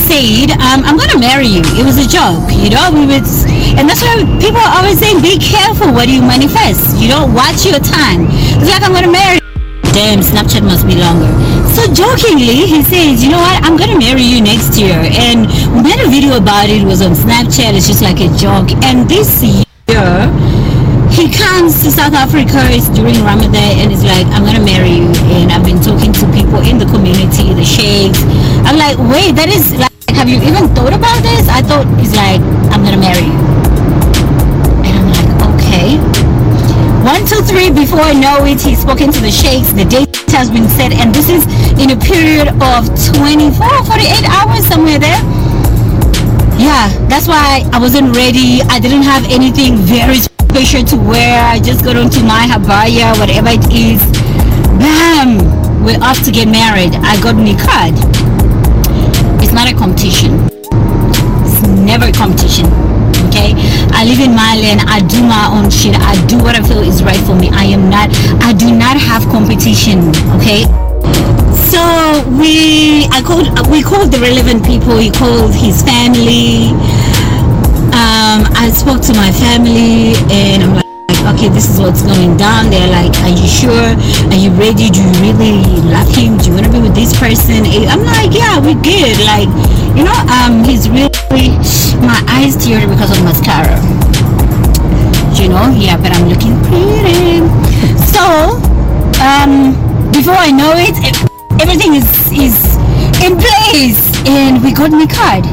said, 0.08 0.52
um, 0.52 0.84
I'm 0.84 0.98
going 0.98 1.10
to 1.10 1.20
marry 1.20 1.48
you. 1.48 1.62
It 1.62 1.86
was 1.86 1.98
a 1.98 2.06
joke, 2.08 2.52
you 2.52 2.70
know? 2.70 2.92
We 2.92 3.06
would, 3.08 3.24
and 3.80 3.88
that's 3.88 4.02
why 4.04 4.16
people 4.40 4.60
are 4.60 4.76
always 4.78 5.00
saying, 5.00 5.22
be 5.22 5.38
careful 5.40 5.94
what 5.94 6.10
you 6.10 6.22
manifest. 6.22 6.98
You 7.02 7.08
don't 7.08 7.34
watch 7.34 7.66
your 7.66 7.80
tongue. 7.80 8.28
It's 8.30 8.70
like, 8.70 8.84
I'm 8.84 8.92
going 8.92 9.06
to 9.06 9.12
marry 9.12 9.40
Damn, 9.98 10.22
Snapchat 10.22 10.62
must 10.62 10.86
be 10.86 10.94
longer. 10.94 11.26
So 11.74 11.90
jokingly, 11.92 12.70
he 12.70 12.84
says, 12.86 13.24
you 13.24 13.32
know 13.34 13.42
what? 13.42 13.58
I'm 13.66 13.76
going 13.76 13.90
to 13.90 13.98
marry 13.98 14.22
you 14.22 14.40
next 14.46 14.78
year. 14.78 14.94
And 14.94 15.50
we 15.74 15.82
made 15.82 15.98
a 15.98 16.08
video 16.08 16.38
about 16.38 16.70
it. 16.70 16.84
It 16.84 16.86
was 16.86 17.02
on 17.02 17.18
Snapchat. 17.18 17.74
It's 17.74 17.88
just 17.88 18.04
like 18.06 18.22
a 18.22 18.30
joke. 18.38 18.70
And 18.86 19.10
this 19.10 19.42
year, 19.42 19.66
he 21.10 21.34
comes 21.34 21.82
to 21.82 21.90
South 21.90 22.14
Africa 22.14 22.62
it's 22.70 22.90
during 22.94 23.18
Ramadan 23.26 23.82
and 23.82 23.92
it's 23.92 24.04
like 24.04 24.28
I'm 24.38 24.46
gonna 24.46 24.64
marry 24.64 25.02
you 25.02 25.10
and 25.34 25.52
I've 25.52 25.66
been 25.66 25.82
talking 25.82 26.14
to 26.14 26.30
people 26.30 26.62
in 26.62 26.78
the 26.78 26.86
community, 26.86 27.58
the 27.58 27.66
sheikhs. 27.66 28.22
I'm 28.70 28.78
like, 28.78 29.02
wait, 29.10 29.34
that 29.34 29.50
is 29.50 29.74
like 29.82 29.90
have 30.14 30.30
you 30.30 30.38
even 30.46 30.70
thought 30.78 30.94
about 30.94 31.24
this? 31.26 31.50
I 31.50 31.64
thought 31.66 31.90
it's 31.98 32.14
like 32.14 32.38
I'm 32.70 32.86
gonna 32.86 33.02
marry 33.02 33.26
you. 33.26 33.40
And 34.86 34.94
I'm 34.94 35.10
like, 35.10 35.30
okay. 35.58 36.17
One, 37.08 37.26
two, 37.26 37.40
three, 37.44 37.72
before 37.72 38.02
I 38.02 38.12
know 38.12 38.44
it, 38.44 38.60
he's 38.60 38.82
spoken 38.82 39.14
to 39.14 39.22
the 39.22 39.32
sheikhs, 39.32 39.72
the 39.72 39.86
date 39.86 40.12
has 40.36 40.52
been 40.52 40.68
set, 40.68 40.92
and 40.92 41.16
this 41.16 41.30
is 41.30 41.48
in 41.80 41.96
a 41.96 41.96
period 41.96 42.50
of 42.60 42.84
24, 43.16 43.56
48 43.56 44.28
hours, 44.28 44.68
somewhere 44.68 45.00
there. 45.00 45.16
Yeah, 46.60 46.92
that's 47.08 47.26
why 47.26 47.64
I 47.72 47.80
wasn't 47.80 48.14
ready. 48.14 48.60
I 48.68 48.82
didn't 48.82 49.04
have 49.04 49.24
anything 49.32 49.78
very 49.78 50.20
special 50.20 50.84
to 50.84 50.98
wear. 50.98 51.48
I 51.48 51.60
just 51.64 51.86
got 51.86 51.96
onto 51.96 52.20
my 52.28 52.44
habaya, 52.44 53.18
whatever 53.18 53.56
it 53.56 53.64
is. 53.72 54.04
Bam! 54.76 55.40
We're 55.86 56.04
off 56.04 56.22
to 56.26 56.32
get 56.32 56.50
married. 56.50 56.92
I 57.08 57.16
got 57.24 57.40
card. 57.56 57.96
It's 59.42 59.54
not 59.54 59.72
a 59.72 59.74
competition. 59.74 60.44
It's 61.48 61.64
never 61.88 62.08
a 62.08 62.12
competition. 62.12 62.97
Okay? 63.38 63.54
I 63.94 64.04
live 64.06 64.20
in 64.20 64.34
my 64.34 64.58
land. 64.58 64.82
I 64.90 65.06
do 65.06 65.22
my 65.22 65.46
own 65.54 65.70
shit. 65.70 65.94
I 65.94 66.18
do 66.26 66.38
what 66.42 66.58
I 66.58 66.62
feel 66.66 66.82
is 66.82 67.04
right 67.04 67.20
for 67.22 67.36
me. 67.36 67.50
I 67.54 67.66
am 67.66 67.90
not, 67.90 68.10
I 68.42 68.54
do 68.54 68.74
not 68.74 68.98
have 68.98 69.22
competition. 69.30 70.10
Okay? 70.42 70.66
So 71.70 71.82
we, 72.34 73.06
I 73.14 73.22
called, 73.22 73.54
we 73.70 73.84
called 73.84 74.12
the 74.12 74.18
relevant 74.18 74.66
people. 74.66 74.98
He 74.98 75.12
called 75.12 75.54
his 75.54 75.84
family. 75.84 76.74
Um, 77.94 78.46
I 78.58 78.74
spoke 78.74 79.02
to 79.06 79.14
my 79.14 79.32
family, 79.32 80.14
and 80.34 80.64
I'm 80.64 80.74
like, 80.82 80.88
okay, 81.38 81.50
this 81.50 81.70
is 81.70 81.80
what's 81.80 82.02
going 82.02 82.38
down. 82.38 82.70
They're 82.70 82.90
like, 82.90 83.14
are 83.22 83.34
you 83.34 83.48
sure? 83.48 83.94
Are 84.34 84.40
you 84.40 84.50
ready? 84.58 84.90
Do 84.90 85.02
you 85.02 85.14
really 85.22 85.62
love 85.86 86.10
him? 86.10 86.38
Do 86.38 86.50
you 86.50 86.54
want 86.58 86.66
to 86.66 86.72
be 86.72 86.82
with 86.82 86.96
this 86.96 87.14
person? 87.18 87.66
I'm 87.86 88.02
like, 88.02 88.34
yeah, 88.34 88.58
we're 88.58 88.80
good. 88.82 89.18
Like, 89.26 89.50
you 89.98 90.04
know, 90.06 90.14
um, 90.30 90.64
he's 90.64 90.88
really, 90.88 91.10
my 92.06 92.22
eyes 92.30 92.54
teared 92.56 92.86
because 92.88 93.10
of 93.10 93.24
mascara. 93.26 93.82
You 95.34 95.50
know, 95.50 95.74
yeah, 95.74 95.98
but 95.98 96.14
I'm 96.14 96.30
looking 96.30 96.54
pretty. 96.70 97.42
So, 98.06 98.62
um, 99.18 99.74
before 100.14 100.38
I 100.38 100.54
know 100.54 100.74
it, 100.78 100.94
everything 101.62 101.96
is 101.96 102.08
is 102.32 102.58
in 103.26 103.38
place, 103.38 104.14
and 104.30 104.64
we 104.64 104.72
got 104.72 104.92
me 104.92 105.08
card. 105.08 105.46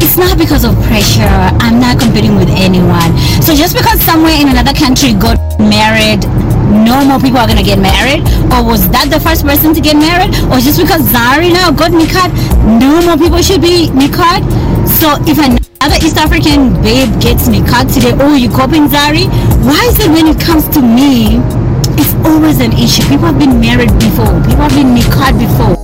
It's 0.00 0.16
not 0.16 0.38
because 0.38 0.64
of 0.64 0.74
pressure. 0.88 1.36
I'm 1.60 1.80
not 1.80 2.00
competing 2.00 2.36
with 2.36 2.48
anyone. 2.50 3.12
So 3.42 3.54
just 3.54 3.76
because 3.76 4.00
somewhere 4.00 4.32
in 4.32 4.48
another 4.48 4.72
country 4.72 5.12
got 5.12 5.38
married, 5.58 6.24
no 6.74 7.04
more 7.04 7.20
people 7.20 7.38
are 7.38 7.46
gonna 7.46 7.62
get 7.62 7.78
married? 7.78 8.22
Or 8.52 8.62
was 8.64 8.88
that 8.90 9.06
the 9.10 9.20
first 9.20 9.44
person 9.46 9.74
to 9.74 9.80
get 9.80 9.96
married? 9.96 10.34
Or 10.50 10.58
just 10.58 10.80
because 10.80 11.02
Zari 11.14 11.52
now 11.52 11.70
got 11.70 11.92
Nikad, 11.92 12.30
no 12.80 13.00
more 13.06 13.16
people 13.16 13.42
should 13.42 13.62
be 13.62 13.88
Nikad? 13.94 14.42
So 14.98 15.14
if 15.30 15.38
another 15.38 15.98
East 16.04 16.16
African 16.18 16.72
babe 16.82 17.10
gets 17.20 17.48
Nikad 17.48 17.92
today, 17.92 18.12
oh, 18.20 18.34
you 18.34 18.48
copying 18.50 18.88
Zari? 18.88 19.26
Why 19.64 19.80
is 19.88 19.98
it 20.00 20.10
when 20.10 20.26
it 20.26 20.40
comes 20.40 20.68
to 20.74 20.80
me, 20.82 21.38
it's 22.00 22.14
always 22.26 22.60
an 22.60 22.72
issue? 22.72 23.02
People 23.08 23.26
have 23.26 23.38
been 23.38 23.60
married 23.60 23.92
before. 23.98 24.32
People 24.42 24.64
have 24.66 24.74
been 24.74 24.94
Nikad 24.94 25.38
before. 25.38 25.76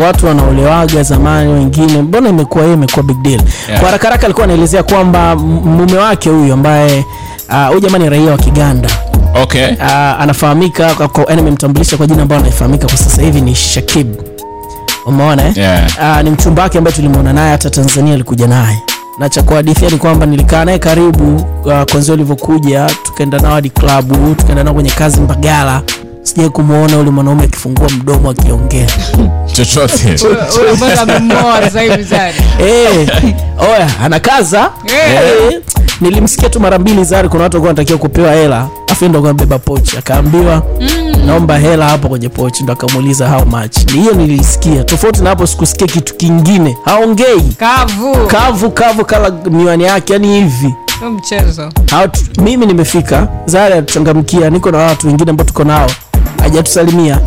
watu 0.00 0.26
wanaolewaga 0.26 1.02
zamani 1.02 1.52
wengine 1.52 2.02
mbona 2.02 2.28
imekuwa 2.28 2.64
hiyo 2.64 2.74
imekuwa 2.76 3.02
big 3.02 3.16
deal 3.22 3.40
Yeah. 3.68 3.80
kwa 3.80 3.88
haraka 3.88 4.08
haraka 4.08 4.24
alikuwa 4.26 4.44
anaelezea 4.44 4.82
kwamba 4.82 5.36
mume 5.36 5.96
wake 5.98 6.30
huyu 6.30 6.52
ambaye 6.52 7.04
huyu 7.66 7.78
uh, 7.78 7.82
jamani 7.84 8.08
raia 8.10 8.30
wa 8.30 8.38
kiganda. 8.38 8.88
Okay. 9.42 9.66
Uh, 9.68 9.92
anafahamika 9.92 10.94
kwa- 10.94 11.08
kwa- 11.08 11.32
jina 12.06 12.22
ambayo 12.22 12.40
anafahamika 12.42 12.86
kwa 12.86 12.96
sasa 12.96 13.22
hivi 13.22 13.40
ni 13.40 13.54
shakib. 13.54 14.14
Umeona 15.06 15.44
eh? 15.46 15.56
Yeah. 15.58 15.86
uh, 16.16 16.20
ni 16.24 16.30
mchumba 16.30 16.62
wake 16.62 16.78
ambaye 16.78 16.96
tulimwona 16.96 17.32
naye 17.32 17.50
hata 17.50 17.70
tanzania 17.70 18.14
alikuja 18.14 18.46
naye. 18.46 18.78
Na 19.18 19.28
cha 19.28 19.42
kuhadithia 19.42 19.90
ni 19.90 19.96
kwamba 19.98 20.26
nilikaa 20.26 20.64
naye 20.64 20.78
karibu 20.78 21.36
uh, 21.64 21.82
kwanzia 21.92 22.14
ulivyokuja 22.14 22.86
tukaenda 23.02 23.38
nao 23.38 23.52
hadi 23.54 23.70
klabu 23.70 24.34
tukaenda 24.34 24.64
nao 24.64 24.74
kwenye 24.74 24.90
kazi 24.90 25.20
mbagala. 25.20 25.82
Sijai 26.22 26.48
kumwona 26.50 26.98
ule 26.98 27.10
mwanaume 27.10 27.44
akifungua 27.44 27.88
mdomo 27.90 28.30
akiongea. 28.30 28.86
Chochote. 29.52 30.16
Eh, 32.60 33.08
oya 33.58 33.90
anakaza. 34.04 34.70
Eh. 34.86 35.60
Nilimsikia 36.02 36.48
tu 36.48 36.60
mara 36.60 36.78
mbili 36.78 37.04
zari 37.04 37.28
kuna 37.28 37.42
watu 37.42 37.56
walikuwa 37.56 37.68
wanatakiwa 37.68 37.98
kupewa 37.98 38.32
hela 38.32 38.68
afu 38.92 39.04
ndo 39.08 39.18
akabeba 39.18 39.58
pochi 39.58 39.96
akaambiwa 39.98 40.62
naomba 41.26 41.58
hela 41.58 41.88
hapo 41.88 42.08
kwenye 42.08 42.28
pochi. 42.28 42.62
Ndo 42.62 42.72
akamuuliza 42.72 43.28
how 43.28 43.44
much? 43.46 43.76
Ni 43.94 44.00
hiyo 44.00 44.12
nilisikia. 44.12 44.84
Tofauti 44.84 45.22
na 45.22 45.30
hapo 45.30 45.46
sikusikia 45.46 45.86
kitu 45.86 46.14
kingine. 46.14 46.76
Haongei. 46.84 47.42
Kavu. 47.58 48.26
Kavu 48.26 48.70
kavu 48.70 49.04
kala 49.04 49.30
miwani 49.30 49.84
yake 49.84 50.12
yani 50.12 50.28
hivi. 50.40 50.74
Mchezo. 51.16 51.72
Mimi 52.40 52.66
nimefika 52.66 53.28
zari 53.46 53.74
atuchangamkia 53.74 54.50
niko 54.50 54.70
na 54.70 54.78
watu 54.78 55.06
wengine 55.06 55.30
ambao 55.30 55.46
tuko 55.46 55.64
nao 55.64 55.90
hajatusalimia 56.42 57.18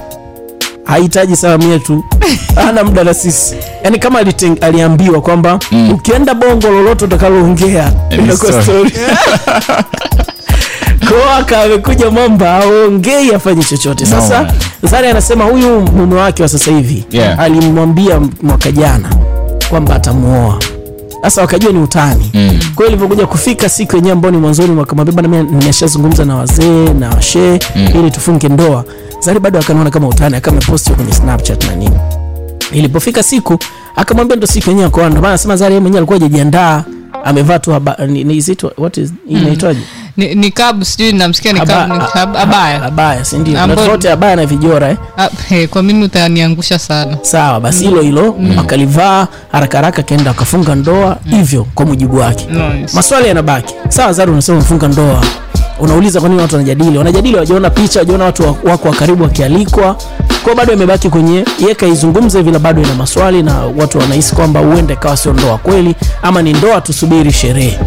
hahitaji 0.86 1.36
salamu 1.36 1.72
yetu 1.72 2.04
ana 2.70 2.84
muda 2.84 3.04
na 3.04 3.14
sisi 3.14 3.56
Yani 3.84 4.00
kama 4.00 4.20
aliteng, 4.20 4.58
aliambiwa 4.62 5.22
kwamba 5.22 5.60
mm. 5.72 5.92
ukienda 5.92 6.34
bongo 6.34 6.68
lolote 6.70 7.06
utakaloongea 7.06 7.94
inakuwa 8.10 8.64
story. 8.64 8.92
koaka 11.10 11.62
amekuja 11.64 12.10
mwamba 12.10 12.54
aongei 12.64 13.34
afanye 13.36 13.64
chochote 13.64 14.06
sasa 14.06 14.42
No, 14.42 14.90
zari 14.90 15.08
anasema 15.08 15.44
huyu 15.44 15.82
mume 15.82 16.16
wake 16.16 16.44
wa 16.44 16.50
sasa 16.50 16.72
hivi 16.72 17.04
Yeah. 17.12 17.40
alimwambia 17.40 18.22
mwaka 18.42 18.72
jana 18.72 19.10
kwamba 19.70 19.96
atamuoa 19.96 20.60
sasa 21.22 21.42
wakajua 21.42 21.72
ni 21.72 21.80
utani 21.80 22.32
mm. 22.34 22.60
kwa 22.76 22.86
hiyo 22.86 22.88
ilivyokuja 22.88 23.26
kufika 23.28 23.70
siku 23.70 23.96
yenyewe 23.96 24.14
ambao 24.14 24.32
ni 24.32 24.38
mwanzoni 24.38 24.80
wakamwambia 24.80 25.16
bana 25.22 25.44
nimeshazungumza 25.44 26.26
na 26.26 26.36
wazee 26.36 26.94
na 27.00 27.10
washee 27.10 27.60
mm. 27.76 27.88
ili 28.00 28.12
tufunge 28.12 28.50
ndoa 28.50 28.84
zari 29.26 29.40
bado 29.40 29.60
akanaona 29.60 29.90
kama 29.90 30.08
utani 30.08 30.36
akameposti 30.36 30.92
kwenye 30.94 31.14
snapchat 31.14 31.64
na 31.68 31.76
nini. 31.76 32.00
Ilipofika 32.72 33.24
siku 33.24 33.60
akamwambia 33.96 34.36
ndo 34.38 34.48
siku 34.48 34.70
yenyewe 34.70 34.90
ndo 34.90 35.22
maana 35.22 35.30
nasema 35.32 35.58
zari 35.58 35.80
mwenyewe 35.80 35.98
alikuwa 35.98 36.20
hajajiandaa 36.20 36.84
amevaa 37.24 37.60
tu 37.60 37.74
what 38.78 38.98
is 38.98 39.14
inaitwaje? 39.30 39.80
Ni, 40.18 40.36
ni 40.36 40.52
kabu 40.52 40.86
sijui 40.86 41.12
namsikia 41.12 41.54
ni 41.54 41.60
kabu 41.60 41.94
ni 41.94 42.00
abaya. 42.84 43.26
si 43.26 43.38
ndio? 43.38 43.54
Na 43.54 44.46
vijora 44.46 44.90
eh? 44.90 44.98
Ah, 45.18 45.30
he, 45.50 45.68
kwa 45.68 45.84
mimi 45.84 46.04
utaniangusha 46.04 46.80
sana. 46.80 47.18
Sawa 47.22 47.60
basi 47.60 47.86
hilo 47.88 48.02
hilo 48.02 48.36
akalivaa 48.60 49.28
haraka 49.52 49.78
haraka 49.78 50.00
akaenda 50.02 50.32
akafunga 50.32 50.76
ndoa 50.76 51.18
hivyo 51.30 51.68
kwa 51.76 51.86
mujibu 51.86 52.18
wake. 52.18 52.46
Nice. 52.46 52.96
maswali 52.96 53.28
yanabaki. 53.28 53.74
Sawa 53.90 54.14
zari 54.14 54.32
unasema 54.32 54.58
mfunga 54.58 54.88
ndoa 54.88 55.24
unauliza 55.80 56.20
kwa 56.20 56.30
nini 56.30 56.42
watu 56.42 56.56
wanajadili? 56.56 56.98
Wanajadili 56.98 57.36
wajaona 57.38 57.70
picha 57.70 58.00
wajaona 58.00 58.26
watu 58.26 58.44
wa- 58.44 58.56
wako 58.72 58.88
wa 58.88 58.96
karibu 58.96 59.24
wakialikwa. 59.24 59.96
Kwa 60.44 60.56
bado 60.56 60.74
imebaki 60.74 61.10
kwenye 61.10 61.46
ye 61.68 61.76
kaizungumza 61.76 62.42
vile 62.44 62.60
bado 62.60 62.82
ina 62.82 62.96
maswali 62.96 63.44
na 63.44 63.60
watu 63.78 63.98
wanahisi 63.98 64.36
kwamba 64.36 64.60
huenda 64.60 64.96
kawa 64.96 65.18
sio 65.18 65.34
ndoa 65.34 65.58
kweli 65.58 65.96
ama 66.22 66.42
ni 66.42 66.54
ndoa 66.54 66.82
tusubiri 66.82 67.32
sherehe. 67.32 67.80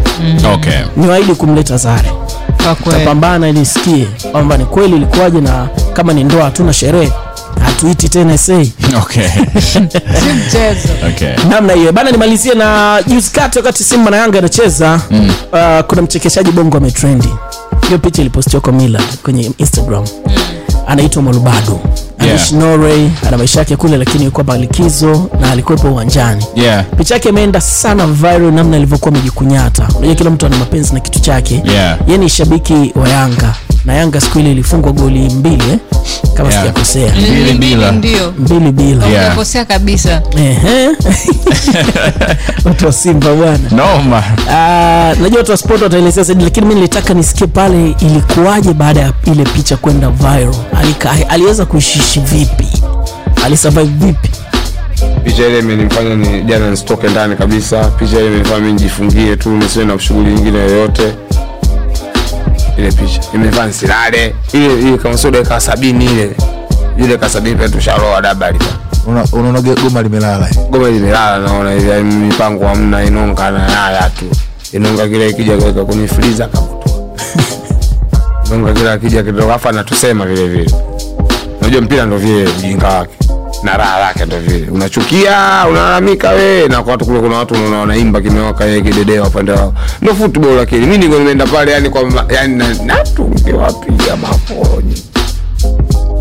Okay. 0.53 0.73
Niwaahidi 0.97 1.35
kumleta 1.35 1.77
zare. 1.77 2.11
Tapambana 2.99 3.49
ili 3.49 3.65
sikie 3.65 4.07
kwamba 4.31 4.57
ni 4.57 4.65
kweli 4.65 4.95
ilikuwaje 4.95 5.41
na 5.41 5.67
kama 5.93 6.13
ni 6.13 6.23
ndoa 6.23 6.43
hatuna 6.43 6.73
sherehe 6.73 7.11
hatuiti 7.65 8.09
tena 8.09 8.37
sei 8.37 8.73
okay. 9.03 9.27
Okay. 11.09 11.33
Namna 11.49 11.73
hiyo. 11.73 11.91
Bana 11.91 12.11
nimalizie 12.11 12.53
na 12.53 12.99
juzi 13.07 13.31
kati 13.31 13.57
wakati 13.57 13.83
simba 13.83 14.11
na 14.11 14.17
yanga 14.17 14.39
anacheza 14.39 15.01
mm. 15.11 15.31
uh, 15.53 15.85
kuna 15.87 16.01
mchekeshaji 16.01 16.51
bongo 16.51 16.77
ametrendi 16.77 17.29
hiyo 17.87 17.99
picha 17.99 18.21
ilipostiwa 18.21 18.61
kwa 18.61 18.73
mila 18.73 19.01
kwenye 19.23 19.51
instagram. 19.57 20.03
Mm. 20.27 20.33
anaitwa 20.87 21.21
molubado 21.21 21.79
Yeah. 22.25 22.51
norway 22.51 23.09
ana 23.27 23.37
maisha 23.37 23.59
yake 23.59 23.75
kule 23.75 23.97
lakini 23.97 24.23
ilikuwa 24.23 24.57
likizo 24.57 25.29
na 25.41 25.51
alikuwepo 25.51 25.87
uwanjani. 25.87 26.45
Yeah. 26.55 26.85
Picha 26.97 27.13
yake 27.13 27.29
imeenda 27.29 27.61
sana 27.61 28.07
viral 28.07 28.51
namna 28.53 28.77
alivyokuwa 28.77 29.11
amejikunyata 29.11 29.87
unajua 29.97 30.15
kila 30.15 30.29
mtu 30.29 30.45
ana 30.45 30.57
mapenzi 30.57 30.93
na 30.93 30.99
kitu 30.99 31.19
chake. 31.19 31.61
Yeah. 31.65 31.97
ye 32.07 32.17
ni 32.17 32.29
shabiki 32.29 32.91
wa 32.95 33.09
yanga 33.09 33.55
na 33.85 33.93
yanga 33.93 34.21
siku 34.21 34.39
ile 34.39 34.51
ilifungwa 34.51 34.91
goli 34.91 35.19
mbili 35.29 35.63
eh? 35.71 35.79
kama 36.33 36.49
Yeah. 36.49 36.61
sijakosea. 36.61 37.13
Mbili 37.15 37.53
bila. 37.53 37.91
mbili 38.39 38.71
bila. 38.71 39.05
Yeah. 39.05 39.65
kabisa. 39.67 40.21
Ehe. 40.37 40.87
watu 42.65 42.85
wa 42.85 42.91
simba 42.91 43.33
bwana. 43.33 43.59
Noma 43.71 44.23
Ah, 44.49 45.13
najua 45.21 45.37
watu 45.37 45.51
wa 45.51 45.57
sport 45.57 45.81
wataelezea 45.81 46.23
zaidi 46.23 46.43
lakini 46.43 46.65
mi 46.67 46.75
nilitaka 46.75 47.13
nisikie 47.13 47.47
pale 47.47 47.95
ilikuwaje 47.99 48.73
baada 48.73 48.99
ya 49.01 49.13
ile 49.25 49.43
picha 49.43 49.77
kwenda 49.77 50.09
viral. 50.09 50.55
Alika, 50.79 51.11
aliweza 51.29 51.65
kuishishi 51.65 52.19
vipi? 52.19 52.67
Alisurvive 53.45 54.05
vipi? 54.05 54.29
Picha 55.23 55.47
ile 55.47 55.59
imenifanya 55.59 56.15
ni 56.15 56.41
jana 56.43 56.69
nisitoke 56.71 57.07
ndani 57.07 57.35
kabisa. 57.35 57.83
Picha 57.83 58.17
ile 58.19 58.27
imenifanya 58.27 58.59
mi 58.59 58.71
nijifungie 58.73 59.35
tu 59.35 59.49
nisiwe 59.49 59.85
na 59.85 59.99
shughuli 59.99 60.33
nyingine 60.33 60.57
yoyote 60.57 61.13
ile 62.79 62.91
picha. 62.91 63.21
Imevaa 63.33 63.65
nsilale 63.65 64.35
ile 64.53 64.73
ile 64.79 64.97
kama 64.97 65.17
sio 65.17 65.31
dakika 65.31 65.59
sabini 65.59 66.05
ile. 66.05 66.31
Ile 66.97 67.07
dakika 67.07 67.29
sabini 67.29 67.55
pia 67.55 67.69
tushaloa 67.69 68.21
dabali. 68.21 68.59
Unaona 69.33 69.61
goma 69.61 70.01
limelala 70.01 70.49
goma 70.69 70.87
limelala 70.89 71.37
naona 71.47 71.71
yaani 71.71 72.15
mipango 72.15 72.67
hamna 72.67 73.03
inonga 73.03 73.51
na 73.51 73.59
haya 73.59 74.09
tu. 74.09 74.25
Inonga 74.73 75.07
kile 75.07 75.29
ikija 75.29 75.57
kuweka 75.57 75.85
kwenye 75.85 76.07
friza 76.07 76.47
kamoto 76.47 76.89
inonga 78.47 78.73
kile 78.73 78.91
akija 78.91 79.23
kidogo 79.23 79.53
afa 79.53 79.69
anatusema 79.69 80.25
vile 80.25 80.47
vile. 80.47 80.71
Unajua 81.61 81.81
mpira 81.81 82.05
ndo 82.05 82.17
vile 82.17 82.47
ujinga 82.47 82.87
wake 82.87 83.17
na 83.63 83.77
raha 83.77 83.99
yake 83.99 84.25
ndo 84.25 84.39
vile. 84.39 84.67
Unachukia 84.71 85.65
unalalamika 85.69 86.29
we 86.29 86.67
na 86.67 86.83
kwa 86.83 86.91
watu 86.91 87.05
kule 87.05 87.19
kuna 87.19 87.37
watu 87.37 87.53
unaona 87.53 87.77
wanaimba 87.79 88.21
kimewaka 88.21 88.65
yeye 88.65 88.81
kidedea 88.81 89.23
upande 89.23 89.51
wao. 89.51 89.73
Ndo 90.01 90.15
football 90.15 90.55
lakini. 90.55 90.81
Mimi 90.81 90.97
niko 90.97 91.17
nimeenda 91.19 91.45
pale 91.47 91.71
yani 91.71 91.89
kwa 91.89 92.01
yani 92.35 92.55
na- 92.55 92.73
natungewapiga 92.85 94.15
maponyi 94.17 95.03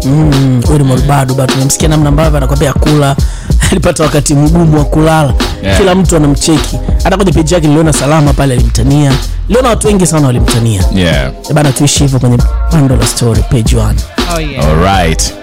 Mm, 0.04 0.62
huyu 0.66 0.78
ni 0.78 1.02
bado. 1.02 1.46
Tumemsikia 1.46 1.88
namna 1.88 2.08
ambavyo 2.08 2.36
anakwambia 2.36 2.72
kula. 2.72 3.16
Alipata 3.70 4.02
wakati 4.02 4.34
mgumu 4.34 4.78
wa 4.78 4.84
kulala. 4.84 5.34
Yeah. 5.62 5.78
kila 5.78 5.94
mtu 5.94 6.16
anamcheki. 6.16 6.78
Hata 7.04 7.16
kwenye 7.16 7.32
peji 7.32 7.54
yake 7.54 7.66
niliona 7.66 7.92
salama 7.92 8.32
pale 8.32 8.54
alimtania. 8.54 9.12
Niliona 9.48 9.68
watu 9.68 9.86
wengi 9.86 10.06
sana 10.06 10.26
walimtania. 10.26 10.84
Yeah. 10.94 11.26
Eh 11.48 11.52
bana 11.54 11.72
tuishi 11.72 11.98
hivyo 11.98 12.18
kwenye 12.18 12.38
pando 12.70 12.96
la 12.96 13.06
story 13.06 13.42
page 13.42 13.76
1 13.76 13.94
oh, 14.36 14.40
yeah. 14.40 14.66
Alright. 14.66 15.34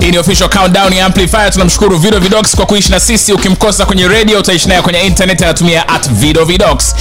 Hii 0.00 0.10
ni 0.10 0.18
official 0.18 0.48
countdown 0.50 0.92
ya 0.92 1.06
amplifier. 1.06 1.50
Tunamshukuru 1.52 1.98
vido 1.98 2.18
vidox 2.18 2.56
kwa 2.56 2.66
kuishi 2.66 2.90
na 2.90 3.00
sisi. 3.00 3.32
Ukimkosa 3.32 3.86
kwenye 3.86 4.08
radio 4.08 4.38
utaishi 4.38 4.68
naye 4.68 4.82
kwenye 4.82 5.00
internet 5.00 5.42
anatumia 5.42 5.88
at 5.88 6.10
vido 6.10 6.44
vidox. 6.44 6.94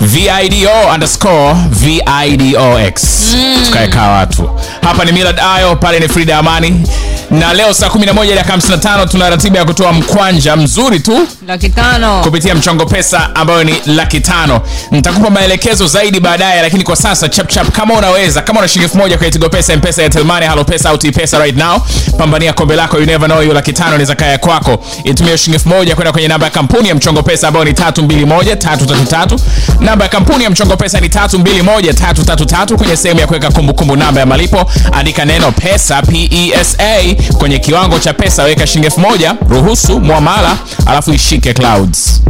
Vido 0.00 0.70
underscore 0.94 1.56
vidox 1.70 3.04
mm. 3.34 3.62
tukaekaa 3.64 4.10
watu. 4.10 4.50
Hapa 4.82 5.04
ni 5.04 5.12
milad 5.12 5.40
ayo 5.56 5.76
pale 5.76 6.00
ni 6.00 6.08
frida 6.08 6.38
amani. 6.38 6.82
Na 7.30 7.54
leo 7.54 7.74
saa 7.74 7.86
11 7.86 8.34
dakika 8.34 8.56
55 8.56 9.08
tuna 9.08 9.30
ratiba 9.30 9.58
ya 9.58 9.64
kutoa 9.64 9.92
mkwanja 9.92 10.56
mzuri 10.56 11.00
tu. 11.00 11.28
Laki 11.46 11.72
kupitia 12.22 12.54
mchongo 12.54 12.86
pesa 12.86 13.30
ambayo 13.34 13.64
ni 13.64 13.74
laki 13.86 14.20
tano. 14.20 14.60
Nitakupa 14.90 15.30
maelekezo 15.30 15.86
zaidi 15.86 16.20
baadaye 16.20 16.62
lakini 16.62 16.84
kwa 16.84 16.96
sasa 16.96 17.28
chapchap 17.28 17.70
kama 17.70 17.94
unaweza 17.94 18.42
kama 18.42 18.58
una 18.58 18.68
shilingi 18.68 18.84
elfu 18.84 18.98
moja 18.98 19.16
kwenye 19.18 19.30
tigo 19.32 19.48
pesa 19.48 19.76
mpesa 19.76 20.02
ya 20.02 20.10
telmani 20.10 20.46
halo 20.46 20.64
pesa 20.64 20.90
au 20.90 20.98
tipesa 20.98 21.38
right 21.38 21.56
now 21.56 21.80
pambania 22.18 22.45
kombe 22.52 22.76
lako 22.76 22.98
you 22.98 23.06
never 23.06 23.28
know 23.28 23.40
hiyo 23.40 23.54
laki 23.54 23.72
tano 23.72 23.88
inaweza 23.90 24.14
kaya 24.14 24.38
kwako. 24.38 24.78
Itumie 25.04 25.38
shilingi 25.38 25.54
elfu 25.56 25.68
moja 25.68 25.94
kwenda 25.94 26.12
kwenye 26.12 26.28
namba 26.28 26.46
ya 26.46 26.50
kampuni 26.50 26.88
ya 26.88 26.94
mchongo 26.94 27.22
pesa 27.22 27.48
ambayo 27.48 27.64
ni 27.64 27.72
tatu 27.74 28.02
mbili 28.02 28.24
moja 28.24 28.56
tatu 28.56 28.86
tatu 28.86 29.04
tatu. 29.06 29.40
Namba 29.80 30.04
ya 30.04 30.08
kampuni 30.10 30.44
ya 30.44 30.50
mchongo 30.50 30.76
pesa 30.76 31.00
ni 31.00 31.08
tatu 31.08 31.38
mbili 31.38 31.62
moja 31.62 31.94
tatu 31.94 32.24
tatu 32.24 32.44
tatu 32.44 32.76
kwenye 32.76 32.96
sehemu 32.96 33.20
ya 33.20 33.26
kuweka 33.26 33.50
kumbukumbu 33.50 33.96
namba 33.96 34.20
ya 34.20 34.26
malipo. 34.26 34.70
Andika 34.92 35.24
neno 35.24 35.52
pesa 35.52 36.02
pesa 36.02 37.16
kwenye 37.38 37.58
kiwango 37.58 37.98
cha 37.98 38.12
pesa 38.14 38.42
weka 38.42 38.66
shilingi 38.66 38.86
elfu 38.86 39.00
moja 39.00 39.34
ruhusu 39.50 40.00
mwamala 40.00 40.56
alafu 40.86 41.12
ishike 41.12 41.52
clouds 41.54 42.22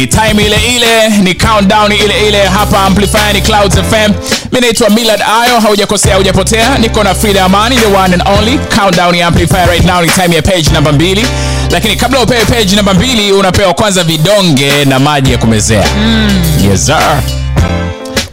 ni 0.00 0.06
time 0.06 0.42
ile 0.46 0.56
ile 0.76 1.08
ni 1.08 1.34
countdown 1.34 1.92
ile 1.92 2.28
ile. 2.28 2.44
Hapa 2.46 2.80
amplifier 2.82 3.34
ni 3.34 3.40
clouds 3.40 3.74
fm 3.76 4.12
mi 4.52 4.60
naitwa 4.60 4.90
millard 4.90 5.22
ayo. 5.42 5.60
Haujakosea 5.60 6.12
haujapotea 6.14 6.78
niko 6.78 7.04
na 7.04 7.14
frida 7.14 7.44
amani 7.44 7.76
the 7.76 7.86
one 7.86 8.14
and 8.14 8.22
only. 8.38 8.58
Countdown 8.78 9.14
ya 9.14 9.26
amplifier 9.26 9.66
right 9.68 9.84
now 9.84 10.02
ni 10.02 10.08
time 10.08 10.36
ya 10.36 10.42
page 10.42 10.70
namba 10.72 10.92
mbili. 10.92 11.26
Lakini 11.70 11.96
kabla 11.96 12.20
upewe 12.20 12.44
page 12.44 12.76
namba 12.76 12.94
mbili 12.94 13.32
unapewa 13.32 13.74
kwanza 13.74 14.04
vidonge 14.04 14.84
na 14.84 14.98
maji 14.98 15.32
ya 15.32 15.38
kumezea. 15.38 15.84
Mm. 15.96 16.42
yes 16.70 16.86
sir. 16.86 17.22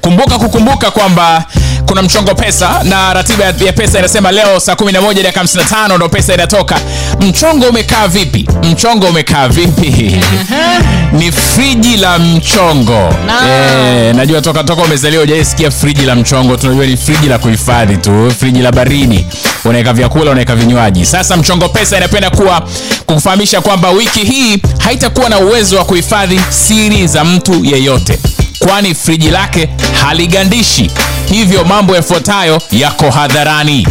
Kumbuka 0.01 0.37
kukumbuka 0.39 0.91
kwamba 0.91 1.43
kuna 1.87 2.01
mchongo 2.01 2.35
pesa 2.35 2.83
na 2.83 3.13
ratiba 3.13 3.45
ya 3.45 3.53
pesa 3.73 3.99
inasema 3.99 4.31
leo 4.31 4.59
saa 4.59 4.73
11 4.73 5.23
dakika 5.23 5.43
55 5.43 5.95
ndo 5.95 6.09
pesa 6.09 6.33
inatoka. 6.33 6.79
Mchongo 7.21 7.65
umekaa 7.65 8.07
vipi? 8.07 8.47
Mchongo 8.63 9.05
umekaa 9.07 9.47
vipi? 9.47 10.15
Ni 11.19 11.31
friji 11.31 11.97
la 11.97 12.19
mchongo. 12.19 13.13
Eh, 13.47 14.15
najua 14.15 14.41
toka 14.41 14.63
toka 14.63 14.81
umezaliwa 14.81 15.23
ujaisikia 15.23 15.71
friji 15.71 16.01
la 16.05 16.15
mchongo. 16.15 16.57
Tunajua 16.57 16.85
ni 16.85 16.97
friji 16.97 17.27
la 17.27 17.37
kuhifadhi 17.39 17.97
tu 17.97 18.31
friji 18.39 18.59
la 18.61 18.71
baridi 18.71 19.25
unaweka 19.65 19.93
vyakula 19.93 20.31
unaweka 20.31 20.55
vinywaji. 20.55 21.05
Sasa 21.05 21.37
mchongo 21.37 21.69
pesa 21.69 21.97
inapenda 21.97 22.29
kuwa 22.29 22.61
kukufahamisha 23.05 23.61
kwamba 23.61 23.89
wiki 23.91 24.19
hii 24.19 24.57
haitakuwa 24.79 25.29
na 25.29 25.39
uwezo 25.39 25.77
wa 25.77 25.85
kuhifadhi 25.85 26.39
siri 26.49 27.07
za 27.07 27.23
mtu 27.23 27.65
yeyote. 27.65 28.19
Kwani 28.59 28.95
friji 28.95 29.29
lake 29.29 29.69
haligandishi 30.01 30.91
hivyo 31.29 31.63
mambo 31.63 31.95
yafuatayo 31.95 32.61
yako 32.71 33.09
hadharani. 33.11 33.87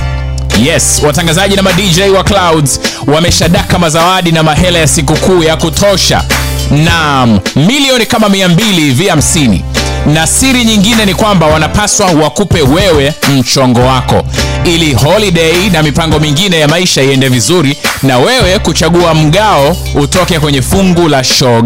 Yes 0.65 1.03
watangazaji 1.07 1.57
na 1.57 1.63
madj 1.63 1.99
wa 2.17 2.25
clouds 2.25 2.81
wameshadaka 3.07 3.79
mazawadi 3.79 4.33
na 4.33 4.43
mahela 4.43 4.79
ya 4.79 4.87
sikukuu 4.89 5.43
ya 5.43 5.57
kutosha. 5.57 6.23
Nam 6.71 7.41
milioni 7.57 8.07
kama 8.07 8.29
200 8.29 8.93
vya 8.93 9.15
50 9.17 9.61
na 10.07 10.27
siri 10.27 10.65
nyingine 10.65 11.05
ni 11.07 11.15
kwamba 11.15 11.47
wanapaswa 11.47 12.07
wakupe 12.07 12.63
wewe 12.63 13.15
mchongo 13.39 13.81
wako 13.81 14.23
ili 14.65 14.95
holiday 14.95 15.71
na 15.73 15.83
mipango 15.83 16.19
mingine 16.19 16.59
ya 16.61 16.69
maisha 16.69 17.03
iende 17.03 17.29
vizuri 17.29 17.77
na 18.03 18.19
wewe 18.19 18.59
kuchagua 18.59 19.15
mgao 19.15 19.77
utoke 19.95 20.41
kwenye 20.41 20.63
fungu 20.63 21.09
la 21.09 21.25
show 21.25 21.63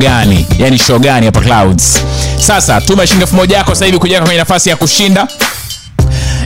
yani 0.58 0.78
show 0.86 0.98
gani 0.98 1.26
hapa 1.26 1.40
clouds? 1.40 2.00
Sasa 2.38 2.80
tuma 2.80 3.06
shilingi 3.06 3.22
elfu 3.24 3.36
moja 3.36 3.56
yako 3.56 3.70
sasa 3.74 3.84
hivi 3.86 3.98
kujiweka 3.98 4.24
kwenye 4.26 4.38
nafasi 4.38 4.68
ya 4.70 4.76
kushinda 4.76 5.28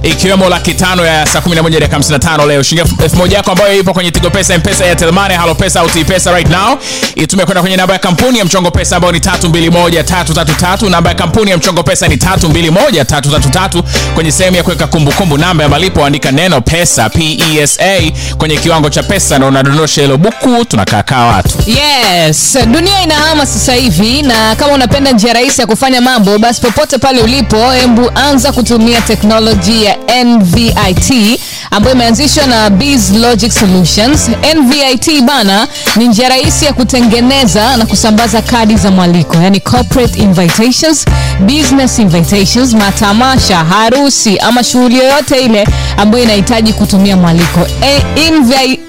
ikiwemo 0.05 0.49
laki 0.49 0.75
tano 0.75 1.07
ya 1.07 1.27
saa 1.27 1.39
11 1.39 1.71
dakika 1.81 1.99
55 1.99 2.47
leo. 2.47 2.63
Shilingi 2.63 2.91
elfu 3.05 3.17
moja 3.17 3.37
yako 3.37 3.51
ambayo 3.53 3.81
ipo 3.81 3.93
kwenye 3.93 4.11
tigo 4.11 4.31
pesa 4.31 4.59
mpesa 4.59 4.85
ya 4.87 4.97
telmane 4.97 5.35
halo 5.35 5.55
pesa 5.55 5.81
au 5.81 5.89
pesa 5.89 6.33
right 6.33 6.51
now. 6.51 6.79
Itume 7.15 7.45
kwenda 7.45 7.61
kwenye 7.61 7.77
namba 7.77 7.93
ya 7.95 7.99
kampuni 7.99 8.39
ya 8.39 8.45
mchongo 8.45 8.71
pesa 8.71 8.97
ambayo 8.97 9.13
ni 9.13 9.19
321333 9.19 10.91
namba 10.91 11.11
ya 11.11 11.17
kampuni 11.17 11.51
ya 11.51 11.57
mchongo 11.57 11.83
pesa 11.83 12.09
ni 12.09 12.17
321333 12.17 13.83
kwenye 14.15 14.33
sehemu 14.33 14.57
ya 14.57 14.63
kuweka 14.63 14.87
kumbukumbu 14.87 15.39
namba 15.39 15.63
ya 15.65 15.69
malipo 15.71 16.05
andika 16.05 16.33
neno 16.33 16.61
pesa 16.61 17.09
pesa 17.09 17.91
kwenye 18.39 18.57
kiwango 18.57 18.91
cha 18.91 19.03
pesa 19.03 19.39
na 19.39 19.47
unadondosha 19.47 20.03
hilo 20.03 20.17
buku 20.19 20.65
tunakaakaa 20.65 21.25
watu. 21.27 21.59
Yes 21.67 22.59
dunia 22.67 23.03
inahama 23.03 23.47
sasa 23.47 23.75
hivi 23.75 24.23
na 24.23 24.57
kama 24.57 24.73
unapenda 24.73 25.11
njia 25.13 25.33
rahisi 25.33 25.61
ya 25.61 25.67
kufanya 25.67 26.01
mambo 26.01 26.39
basi 26.39 26.61
popote 26.61 26.99
pale 26.99 27.21
ulipo 27.23 27.71
hebu 27.73 28.11
anza 28.15 28.53
kutumia 28.53 29.01
teknoloji 29.01 29.89
ya 30.09 30.25
nvit 30.25 31.41
ambayo 31.71 31.95
imeanzishwa 31.95 32.47
na 32.47 32.71
Biz 32.71 33.11
Logic 33.17 33.53
Solutions. 33.53 34.31
NVIT 34.57 35.21
bana 35.23 35.69
ni 35.97 36.09
njia 36.09 36.29
rahisi 36.29 36.65
ya 36.65 36.73
kutengeneza 36.73 37.77
na 37.77 37.87
kusambaza 37.87 38.43
kadi 38.43 38.77
za 38.77 38.91
mwaliko, 38.91 39.37
yani 39.37 39.61
corporate 39.61 40.19
invitations, 40.19 41.05
business 41.41 41.99
invitations, 41.99 42.73
matamasha, 42.75 43.57
harusi 43.65 44.39
ama 44.39 44.65
shughuli 44.65 44.99
yoyote 44.99 45.45
ile 45.45 45.67
ambayo 45.97 46.25
inahitaji 46.25 46.73
kutumia 46.73 47.17
mwaliko. 47.17 47.61
E, 47.83 48.03
invi, 48.29 48.55
e, 48.55 48.81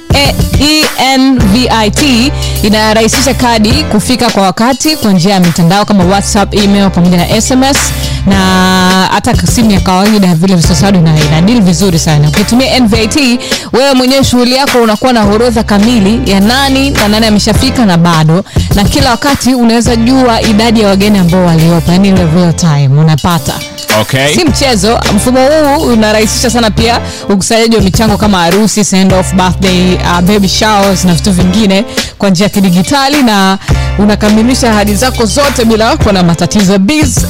envit 1.13 2.31
inarahisisha 2.63 3.33
kadi 3.33 3.71
kufika 3.71 4.29
kwa 4.29 4.43
wakati 4.43 4.95
kwa 4.95 5.11
njia 5.11 5.33
ya 5.33 5.39
mitandao 5.39 5.85
kama 5.85 6.03
whatsapp 6.03 6.53
email 6.53 6.89
pamoja 6.89 7.17
na 7.17 7.41
sms 7.41 7.77
na 8.27 8.37
hata 9.11 9.47
simu 9.47 9.71
ya 9.71 9.79
kawaida 9.79 10.35
vile 10.35 10.55
visosado 10.55 10.99
ina, 10.99 11.13
ina 11.47 11.61
vizuri 11.61 11.99
sana. 11.99 12.27
Ukitumia 12.27 12.79
nvit 12.79 13.39
wewe 13.73 13.93
mwenyewe 13.93 14.23
shughuli 14.23 14.55
yako 14.55 14.77
unakuwa 14.77 15.13
na 15.13 15.23
orodha 15.23 15.63
kamili 15.63 16.31
ya 16.31 16.39
nani 16.39 16.89
na 16.89 17.07
nani 17.07 17.25
ameshafika 17.25 17.85
na 17.85 17.97
bado. 17.97 18.43
Na 18.75 18.83
kila 18.83 19.09
wakati 19.11 19.55
unaweza 19.55 19.95
jua 19.95 20.41
idadi 20.41 20.81
ya 20.81 20.87
wageni 20.87 21.17
ambao 21.17 21.45
waliopo 21.45 21.91
yani 21.91 22.07
ile 22.09 22.27
real 22.35 22.53
time 22.53 22.87
unapata. 22.99 23.53
Okay. 24.01 24.35
si 24.35 24.45
mchezo 24.45 24.99
mfumo 25.15 25.39
huu 25.47 25.83
unarahisisha 25.93 26.49
sana 26.49 26.71
pia 26.71 26.99
ukusanyaji 27.29 27.75
wa 27.75 27.81
michango 27.81 28.17
kama 28.17 28.37
harusi 28.37 28.85
send 28.85 29.13
off 29.13 29.33
birthday 29.33 29.97
uh, 30.05 30.19
baby 30.21 30.47
showers 30.47 31.05
na 31.05 31.13
vitu 31.13 31.31
vingine 31.31 31.85
kwa 32.17 32.29
njia 32.29 32.43
ya 32.45 32.49
kidigitali 32.49 33.23
na 33.23 33.57
unakamilisha 33.99 34.71
ahadi 34.71 34.95
zako 34.95 35.25
zote 35.25 35.65
bila 35.65 35.97
kuwa 35.97 36.13
na 36.13 36.23
matatizo. 36.23 36.77
Biz, 36.79 37.17
uh, 37.17 37.23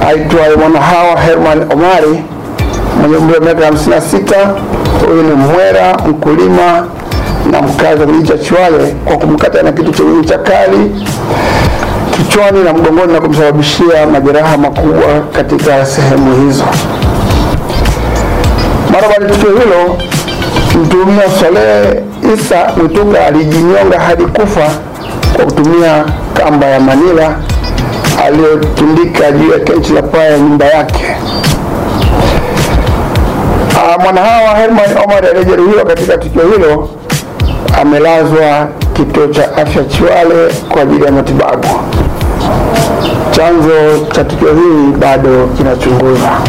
aitwaye 0.07 0.55
Mwanahawa 0.55 1.21
Herman 1.21 1.61
Omari 1.71 2.23
mwenye 3.01 3.15
umri 3.17 3.33
wa 3.35 3.41
miaka 3.41 3.69
56. 3.69 4.55
Huyu 5.05 5.23
ni 5.23 5.33
Mwera, 5.33 5.97
mkulima 5.97 6.87
na 7.51 7.61
mkazi 7.61 8.01
wa 8.01 8.07
kijiji 8.07 8.27
cha 8.27 8.37
Chwale 8.37 8.91
kwa 9.05 9.17
kumkata 9.17 9.63
na 9.63 9.71
kitu 9.71 9.91
chenye 9.91 10.09
ncha 10.19 10.37
kali 10.37 10.91
kichwani 12.17 12.63
na 12.63 12.73
mgongoni 12.73 13.13
na 13.13 13.21
kumsababishia 13.21 14.07
majeraha 14.11 14.57
makubwa 14.57 15.21
katika 15.31 15.85
sehemu 15.85 16.45
hizo. 16.47 16.63
Mara 18.91 19.07
baada 19.07 19.25
ya 19.25 19.31
tukio 19.31 19.49
hilo, 19.49 19.97
mtuhumiwa 20.83 21.23
Swalehe 21.39 22.03
Isa 22.35 22.71
Mwituka 22.77 23.25
alijinyonga 23.27 23.99
hadi 23.99 24.23
kufa 24.25 24.69
kwa 25.35 25.45
kutumia 25.45 26.05
kamba 26.33 26.65
ya 26.67 26.79
Manila 26.79 27.35
aliyotundika 28.25 29.31
juu 29.31 29.51
ya 29.51 29.59
kenchi 29.59 29.93
la 29.93 30.01
paa 30.01 30.23
ya 30.23 30.37
nyumba 30.37 30.65
yake. 30.65 31.15
Ah, 33.77 33.97
Mwanahawa 34.03 34.55
Herman 34.57 34.97
Omar 35.03 35.25
aliyejeruhiwa 35.25 35.85
katika 35.85 36.17
tukio 36.17 36.41
hilo 36.41 36.89
amelazwa 37.81 38.67
kituo 38.93 39.27
cha 39.27 39.57
afya 39.57 39.83
Chiwale 39.83 40.53
kwa 40.69 40.81
ajili 40.81 41.05
ya 41.05 41.11
matibabu. 41.11 41.67
Chanzo 43.35 44.05
cha 44.15 44.23
tukio 44.23 44.53
hili 44.55 44.97
bado 44.99 45.47
kinachunguzwa. 45.47 46.47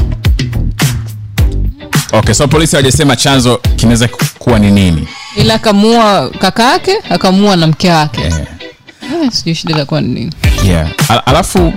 Okay, 2.13 2.35
so 2.35 2.49
polisi 2.49 2.77
hawajasema 2.77 3.17
chanzo 3.17 3.57
kinaweza 3.77 4.09
kuwa 4.39 4.59
ni 4.59 4.71
nini. 4.71 5.09
ila 5.37 5.55
akamua 5.55 6.31
kaka 6.39 6.63
yake 6.63 6.99
akamua 7.11 7.57
na 7.57 7.67
mke 7.67 7.91
wake 7.91 8.21
Eh, 8.23 9.31
sijui 9.33 9.55
shida 9.55 9.75
itakuwa 9.75 10.01
ni 10.01 10.09
nini 10.09 10.33
Yeah. 10.67 10.89
Al- 11.09 11.23
alafu 11.27 11.73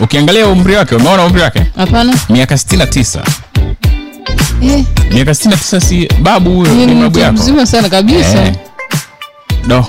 ukiangalia 0.00 0.46
umri 0.46 0.76
wake, 0.76 0.94
umeona 0.94 1.24
umri 1.24 1.40
wake? 1.42 1.66
hapana 1.76 2.14
Miaka 2.28 2.54
69. 2.54 3.22
Eh, 4.62 4.84
miaka 5.12 5.30
69 5.34 5.80
si 5.80 6.08
babu 6.22 6.50
huyo 6.54 6.74
ni 6.86 6.94
babu 6.94 7.18
yako 7.18 7.32
mzima 7.32 7.66
sana 7.66 7.88
kabisa 7.88 8.44
Eh. 8.44 8.54
do 9.66 9.86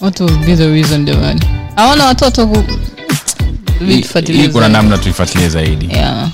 what 0.00 0.20
be 0.46 0.56
the 0.56 0.68
reason 0.68 1.04
jamani 1.04 1.40
hawana 1.76 2.04
watoto 2.06 2.46
ku... 2.46 2.64
hii 4.26 4.48
kuna 4.48 4.68
namna 4.68 4.98
tuifuatilie 4.98 5.48
zaidi. 5.48 5.88
Yeah. 5.94 6.28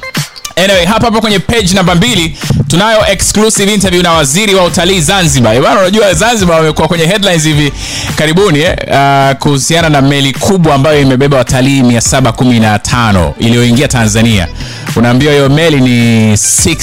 anyway 0.64 0.84
hapa 0.84 1.06
hapa 1.06 1.20
kwenye 1.20 1.38
page 1.38 1.74
namba 1.74 1.94
mbili 1.94 2.36
tunayo 2.68 3.06
exclusive 3.12 3.74
interview 3.74 4.02
na 4.02 4.12
waziri 4.12 4.54
wa 4.54 4.64
utalii 4.64 5.00
zanzibar. 5.00 5.54
Eh, 5.56 5.62
bana 5.62 5.80
unajua 5.80 6.14
zanzibar 6.14 6.56
wamekuwa 6.56 6.88
kwenye 6.88 7.06
headlines 7.06 7.44
hivi 7.44 7.72
karibuni 8.16 8.60
eh, 8.60 8.76
uh, 8.90 9.36
kuhusiana 9.38 9.88
na 9.88 10.02
meli 10.02 10.32
kubwa 10.32 10.74
ambayo 10.74 11.00
imebeba 11.00 11.36
watalii 11.36 11.82
715 11.82 13.32
iliyoingia 13.38 13.88
tanzania. 13.88 14.48
Unaambiwa 14.96 15.32
hiyo 15.32 15.48
meli 15.48 15.80
ni 15.80 16.36
six 16.36 16.78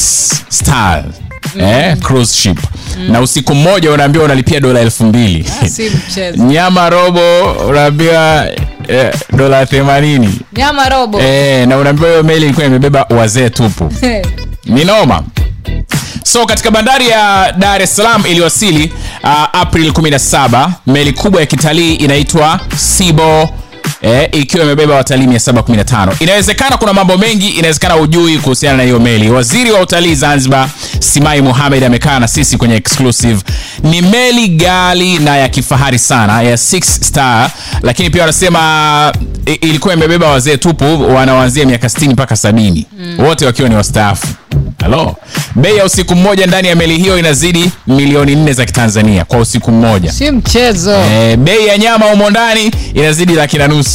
stars 0.49 1.05
eh, 1.59 1.97
cruise 1.97 2.33
ship. 2.33 2.57
Na 3.09 3.21
usiku 3.21 3.55
mmoja 3.55 3.91
unaambiwa 3.91 4.25
unalipia 4.25 4.59
dola 4.59 4.79
elfu 4.79 5.03
mbili. 5.05 5.45
Nyama 6.37 6.89
robo 6.89 7.51
unaambiwa 7.51 8.47
eh, 8.87 9.13
dola 9.33 9.63
80 9.63 10.29
nyama 10.57 10.89
robo. 10.89 11.19
Eh, 11.21 11.67
na 11.67 11.77
unaambiwa 11.77 12.09
hiyo 12.09 12.23
meli 12.23 12.45
ilikuwa 12.45 12.65
imebeba 12.65 13.05
wazee 13.09 13.49
tupu. 13.49 13.93
Ni 14.65 14.83
noma. 14.85 15.23
So 16.23 16.45
katika 16.45 16.71
bandari 16.71 17.07
ya 17.07 17.51
dar 17.57 17.81
es 17.81 17.95
salaam 17.95 18.23
iliyowasili 18.25 18.93
uh, 19.23 19.29
april 19.61 19.89
17 19.91 20.69
meli 20.87 21.13
kubwa 21.13 21.41
ya 21.41 21.45
kitalii 21.47 21.93
inaitwa 21.95 22.59
sibo 22.77 23.49
Eh, 24.05 24.29
ikiwa 24.31 24.63
imebeba 24.63 24.95
watalii 24.95 25.25
715 25.25 26.11
inawezekana 26.19 26.77
kuna 26.77 26.93
mambo 26.93 27.17
mengi 27.17 27.49
inawezekana 27.49 27.95
ujui 27.97 28.37
kuhusiana 28.37 28.77
na 28.77 28.83
hiyo 28.83 28.99
meli. 28.99 29.29
Waziri 29.29 29.71
wa 29.71 29.81
utalii 29.81 30.15
zanzibar 30.15 30.69
simai 30.99 31.41
muhamed 31.41 31.83
amekaa 31.83 32.19
na 32.19 32.27
sisi 32.27 32.57
kwenye 32.57 32.75
exclusive. 32.75 33.41
Ni 33.83 34.01
meli 34.01 34.47
gali 34.47 35.19
na 35.19 35.37
ya 35.37 35.49
kifahari 35.49 35.99
sana 35.99 36.41
ya 36.41 36.57
six 36.57 36.99
star 37.07 37.51
lakini 37.81 38.09
pia 38.09 38.21
wanasema 38.21 39.13
ilikuwa 39.61 39.93
imebeba 39.93 40.27
wazee 40.29 40.57
tupu 40.57 41.13
wanaoanzia 41.15 41.65
miaka 41.65 41.87
60 41.87 42.09
mpaka 42.11 42.35
70 42.35 42.83
wote 43.27 43.45
wakiwa 43.45 43.69
ni 43.69 43.75
wastaafu. 43.75 44.27
Halo 44.81 45.15
bei 45.55 45.77
ya 45.77 45.85
usiku 45.85 46.15
mmoja 46.15 46.47
ndani 46.47 46.67
ya 46.67 46.75
meli 46.75 46.97
hiyo 46.97 47.19
inazidi 47.19 47.71
milioni 47.87 48.35
nne 48.35 48.53
za 48.53 48.65
kitanzania 48.65 49.25
kwa 49.25 49.39
usiku 49.39 49.71
mmoja. 49.71 50.11
Si 50.11 50.31
mchezo. 50.31 50.95
E, 51.11 51.37
bei 51.37 51.67
ya 51.67 51.77
nyama 51.77 52.05
humo 52.05 52.29
ndani 52.29 52.71
inazidi 52.93 53.33
laki 53.33 53.57
na 53.57 53.67
nusu 53.67 53.94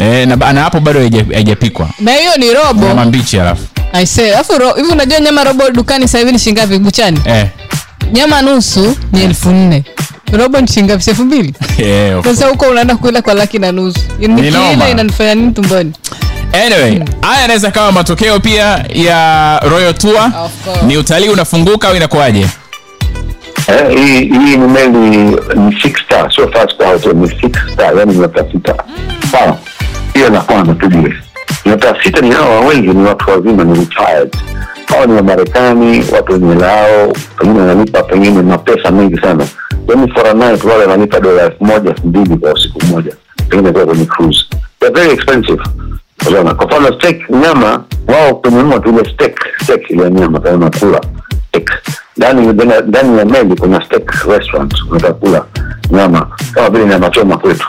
e, 0.00 0.26
na, 0.26 0.52
na 0.52 0.60
hapo 0.62 0.80
bado 0.80 1.00
haija- 1.00 1.34
haijapikwa. 1.34 1.88
Na 2.00 2.12
hiyo 2.12 2.36
ni 2.36 2.54
robo. 2.54 2.86
Nyama 2.86 3.04
mbichi 3.04 3.40
alafu. 3.40 3.62
Alafu 3.92 4.52
hivi 4.76 4.88
unajua 4.92 5.20
nyama 5.20 5.44
robo 5.44 5.70
dukani 5.70 6.02
sasa 6.08 6.18
hivi 6.18 6.32
ni 6.32 6.38
shilingi 6.38 6.60
ngapi? 6.60 6.78
Buchani 6.78 7.20
eh. 7.24 7.46
nyama 8.12 8.42
nusu 8.42 8.96
ni 9.12 9.22
elfu 9.24 9.50
nne. 9.50 9.84
Robo 10.32 10.60
ni 10.60 10.68
shilingi 10.68 10.92
ngapi? 10.92 11.10
Elfu 11.10 11.24
mbili? 11.24 11.54
Yeah, 11.78 12.24
sasa 12.24 12.46
huko 12.46 12.66
unaenda 12.66 12.96
kuila 12.96 13.22
kwa 13.22 13.34
laki 13.34 13.58
na 13.58 13.72
nusu. 13.72 14.00
Nikiila 14.18 14.90
inanifanya 14.90 15.34
nini 15.34 15.52
tumboni? 15.52 15.92
Anyway 16.52 17.00
haya 17.20 17.44
anaweza 17.44 17.70
kawa 17.70 17.92
matokeo 17.92 18.40
pia 18.40 18.84
ya 18.94 19.58
royal 19.60 19.94
tour. 19.94 20.30
Ni 20.86 20.96
utalii 20.96 21.28
unafunguka 21.28 21.88
au 21.88 21.96
inakuwaje? 21.96 22.46
Eh, 23.68 23.96
hii 23.96 24.18
hii 24.18 24.56
ni 24.56 24.66
meli 24.66 24.98
ni 25.56 25.80
six 25.82 25.92
star. 26.04 26.32
Sio 26.34 26.48
five 26.48 26.70
star 26.74 27.14
ni 27.14 27.28
six 27.28 27.56
star. 27.72 27.98
Yani 27.98 28.14
nyota 28.18 28.44
sawa 28.66 28.84
sawa 29.32 29.58
hiyo 30.14 30.30
la 30.30 30.40
kwanza 30.40 30.74
tujue 30.74 31.14
nyota 31.66 31.96
sita 32.02 32.20
ni 32.20 32.30
hawa 32.30 32.60
wengi 32.60 32.88
ni 32.88 33.04
watu 33.04 33.30
wazima 33.30 33.64
ni 33.64 33.78
retired. 33.78 34.36
Hawa 34.86 35.06
ni 35.06 35.12
wamarekani 35.12 36.04
watu 36.12 36.32
wenye 36.32 36.54
lao 36.54 37.12
pengine 37.38 37.60
wanalipa 37.60 38.02
pengine 38.02 38.42
mapesa 38.42 38.90
mengi 38.90 39.20
sana. 39.20 39.46
Yani 39.88 40.12
for 40.12 40.26
wale 40.64 40.80
wanalipa 40.84 41.20
dola 41.20 41.42
elfu 41.42 41.64
moja 41.64 41.90
elfu 41.90 42.06
mbili 42.06 42.36
kwa 42.36 42.52
usiku 42.52 42.84
mmoja 42.86 43.12
pengine 43.48 43.72
kuwa 43.72 43.86
kwenye 43.86 44.04
cruise. 44.04 44.44
They're 44.80 45.00
very 45.00 45.12
expensive. 45.14 45.62
Unaona 46.28 46.54
kwa 46.54 46.66
mfano 46.66 46.92
steak 46.94 47.30
nyama 47.30 47.84
wao 48.08 48.34
kununua 48.34 48.80
tu 48.80 48.88
ile 48.88 49.10
steak 49.14 49.90
ile 49.90 50.10
nyama 50.10 50.40
kama 50.40 50.70
ndani 52.16 52.46
ndani- 52.46 53.18
ya 53.18 53.24
meli 53.24 53.56
kuna 53.56 53.84
steak 53.84 54.10
restaurant 54.28 54.74
unataka 54.90 55.12
nyama 55.90 56.26
kama 56.52 56.70
vile 56.70 56.84
nyama 56.86 57.10
choma 57.10 57.38
kwetu 57.38 57.66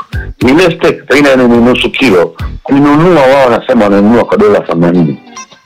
steak 0.49 1.05
pengine 1.07 1.35
ni 1.47 1.57
nusu 1.57 1.89
kilo. 1.91 2.35
Kununua 2.63 3.21
wao 3.21 3.49
wanasema 3.51 3.83
wananunua 3.83 4.25
kwa 4.25 4.37
dola 4.37 4.59
themanini 4.59 5.19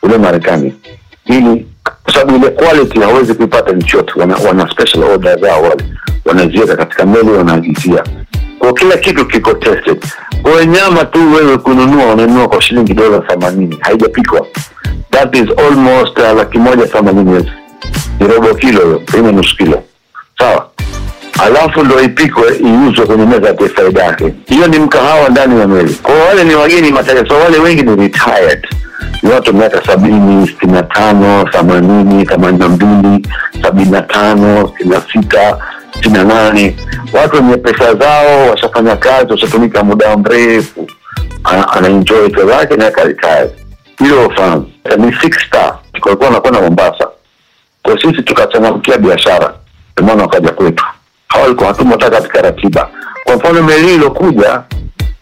ule 0.03 0.17
marekani. 0.17 0.73
Ili 1.25 1.67
kwa 2.03 2.13
sababu 2.13 2.35
ile 2.37 2.49
quality 2.49 2.99
hawezi 2.99 3.33
kuipata 3.33 3.71
nchi 3.71 3.97
wana, 4.15 4.35
wana 4.47 4.71
special 4.71 5.03
order 5.03 5.39
zao 5.39 5.61
wale. 5.63 5.83
Wanaziweka 6.25 6.75
katika 6.75 7.05
meli 7.05 7.29
wanaagizia. 7.29 8.03
Kwa 8.59 8.73
kila 8.73 8.97
kitu 8.97 9.25
kiko 9.25 9.53
tested. 9.53 10.05
Kwa 10.41 10.65
nyama 10.65 11.05
tu 11.05 11.33
wewe 11.33 11.57
kununua 11.57 12.13
unanunua 12.13 12.47
kwa 12.47 12.61
shilingi 12.61 12.93
dola 12.93 13.19
themanini. 13.19 13.77
Haijapikwa. 13.81 14.47
That 15.11 15.35
is 15.35 15.47
almost 15.57 16.17
uh, 16.17 16.37
laki 16.37 16.57
moja 16.57 16.87
themanini. 16.87 17.51
Ni 18.19 18.27
robo 18.27 18.55
kilo 18.55 18.81
hiyo. 18.85 18.99
Pengine 18.99 19.31
nusu 19.31 19.57
kilo. 19.57 19.83
Sawa 20.37 20.69
alafu 21.43 21.83
ndo 21.83 22.01
ipikwe 22.01 22.55
iuzwe 22.57 23.05
kwenye 23.05 23.25
meza 23.25 23.47
ya 23.47 23.69
faida 23.69 24.03
yake 24.03 24.33
hiyo 24.47 24.67
ni 24.67 24.79
mkahawa 24.79 25.29
ndani 25.29 25.59
ya 25.59 25.67
meli 25.67 25.93
kwa 25.93 26.15
wale 26.15 26.43
ni 26.43 26.55
wageni 26.55 26.93
so 27.27 27.35
wale 27.37 27.57
wengi 27.59 27.81
ni 27.83 27.95
retired. 27.95 28.67
Ni 29.23 29.31
watu 29.31 29.53
miaka 29.53 29.85
sabini 29.85 30.47
sitini 30.47 30.71
na 30.71 30.83
tano 30.83 31.43
themanini 31.51 32.25
themanini 32.25 32.59
na 32.59 32.69
mbili 32.69 33.27
sabini 33.61 33.91
na 33.91 34.01
tano 34.01 34.67
sitini 34.67 34.89
na 34.89 35.01
sita 35.13 35.57
sitini 35.93 36.13
na 36.13 36.23
nane. 36.23 36.75
Watu 37.13 37.35
wenye 37.35 37.57
pesa 37.57 37.93
zao 37.95 38.49
washafanya 38.49 38.95
kazi 38.95 39.31
washatumika 39.31 39.83
muda 39.83 40.17
mrefu. 40.17 40.87
Ana- 41.43 41.69
anaenjoy 41.71 42.29
pesa 42.29 42.47
zake 42.47 42.75
na 42.75 42.87
akaretired 42.87 43.49
hilo 43.99 44.29
fahamu 44.29 44.71
ni 44.97 45.13
six 45.21 45.37
star. 45.47 45.77
Nakwenda 46.31 46.61
mombasa. 46.61 47.07
Kwa 47.83 48.01
sisi 48.01 48.21
tukachangamkia 48.23 48.97
biashara. 48.97 49.53
Ndio 50.01 50.15
wakaja 50.15 50.49
kwetu 50.51 50.85
walikuwa 51.41 51.75
hata 51.91 52.09
katika 52.09 52.41
ratiba. 52.41 52.89
Kwa 53.23 53.35
mfano 53.35 53.63
meli 53.63 53.93
iliyokuja 53.93 54.61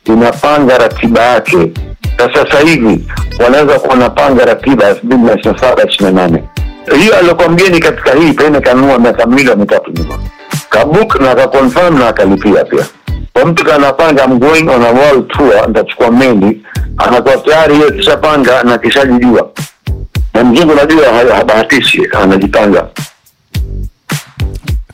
inapanga 0.05 0.77
ratiba 0.77 1.21
yake. 1.21 1.71
Na 2.17 2.33
sasa 2.33 2.59
hivi 2.59 3.05
wanaweza 3.43 3.79
kuwa 3.79 3.89
wanapanga 3.93 4.45
ratiba 4.45 4.89
elfu 4.89 5.05
mbili 5.05 5.21
na 5.21 5.33
ishirini 5.33 5.53
na 5.61 5.67
saba 5.67 5.83
ishirini 5.83 6.15
na 6.15 6.21
nane. 6.27 6.43
Hiyo 6.99 7.17
aliokuwa 7.17 7.49
mgeni 7.49 7.79
katika 7.79 8.13
hii 8.13 8.31
pengine 8.33 8.59
kanunua 8.61 8.99
miaka 8.99 9.25
miwili 9.25 9.51
au 9.51 9.57
mitatu 9.57 9.91
nyuma. 9.91 10.19
Kabuk 10.69 11.19
na 11.19 11.31
akakonfirm 11.31 11.99
na 11.99 12.07
akalipia 12.07 12.65
pia. 12.65 12.85
Kwa 13.33 13.45
mtu 13.45 13.65
kanapanga 13.65 14.23
I'm 14.25 14.39
going 14.39 14.69
on 14.69 14.83
a 14.83 14.91
world 14.91 15.27
tour 15.27 15.67
nitachukua 15.67 16.11
meli. 16.11 16.61
Anakuwa 16.97 17.37
tayari 17.37 17.75
yeye 17.79 17.91
kishapanga 17.91 18.63
na 18.63 18.77
kishajijua 18.77 19.49
na 20.33 20.43
mzungu 20.43 20.75
najua 20.75 21.05
habahatishi 21.35 22.07
anajipanga 22.21 22.85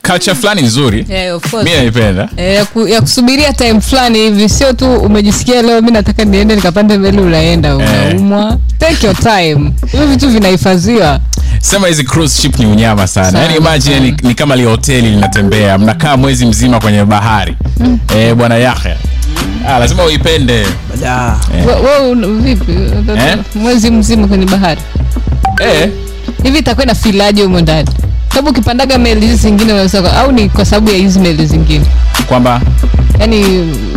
culture 0.02 0.34
fulani 0.34 0.62
nzuri. 0.62 1.06
Yeah, 1.08 1.40
mi 1.64 1.70
naipenda. 1.70 2.28
Eh, 2.36 2.66
ya, 2.88 3.00
kusubiria 3.00 3.52
time 3.52 3.80
fulani 3.80 4.18
hivi 4.18 4.48
sio 4.48 4.72
tu 4.72 4.94
umejisikia 4.94 5.62
leo 5.62 5.82
mi 5.82 5.90
nataka 5.90 6.24
niende 6.24 6.56
nikapande 6.56 6.98
meli 6.98 7.18
unaenda 7.18 7.76
unaumwa. 7.76 8.58
Take 8.78 9.06
your 9.06 9.16
time. 9.16 9.72
Hivi 9.92 10.06
vitu 10.06 10.28
vinahifadhiwa. 10.28 11.20
Sema 11.60 11.88
hizi 11.88 12.04
cruise 12.04 12.42
ship 12.42 12.58
ni 12.58 12.66
unyama 12.66 13.06
sana. 13.06 13.38
Yaani 13.38 13.56
imagine 13.56 14.00
ni, 14.00 14.14
ni 14.22 14.34
kama 14.34 14.56
li 14.56 14.64
hoteli 14.64 15.10
linatembea 15.10 15.78
mnakaa 15.78 16.16
mwezi 16.16 16.46
mzima 16.46 16.80
kwenye 16.80 17.04
bahari. 17.04 17.56
Eh, 18.16 18.34
bwana 18.34 18.54
yahya. 18.56 18.96
Ah, 19.68 19.78
lazima 19.78 20.04
uipende. 20.04 20.66
Vipi? 22.42 22.72
Eh? 23.16 23.38
mwezi 23.54 23.90
mzima 23.90 24.26
kwenye 24.28 24.46
bahari. 24.46 24.80
Eh, 25.60 25.90
itakuwa 26.58 26.86
na 26.86 26.94
filaje 26.94 27.42
humo 27.42 27.60
ndani 27.60 27.88
sababu 28.40 28.58
ukipandaga 28.58 28.98
meli 28.98 29.20
hizi 29.26 29.36
zingine 29.36 29.72
unaweza 29.72 30.16
au 30.16 30.32
ni 30.32 30.48
kwa 30.48 30.64
sababu 30.64 30.90
ya 30.90 30.96
hizi 30.96 31.18
meli 31.18 31.46
zingine? 31.46 31.84
Kwamba 32.26 32.60
yani 33.18 33.44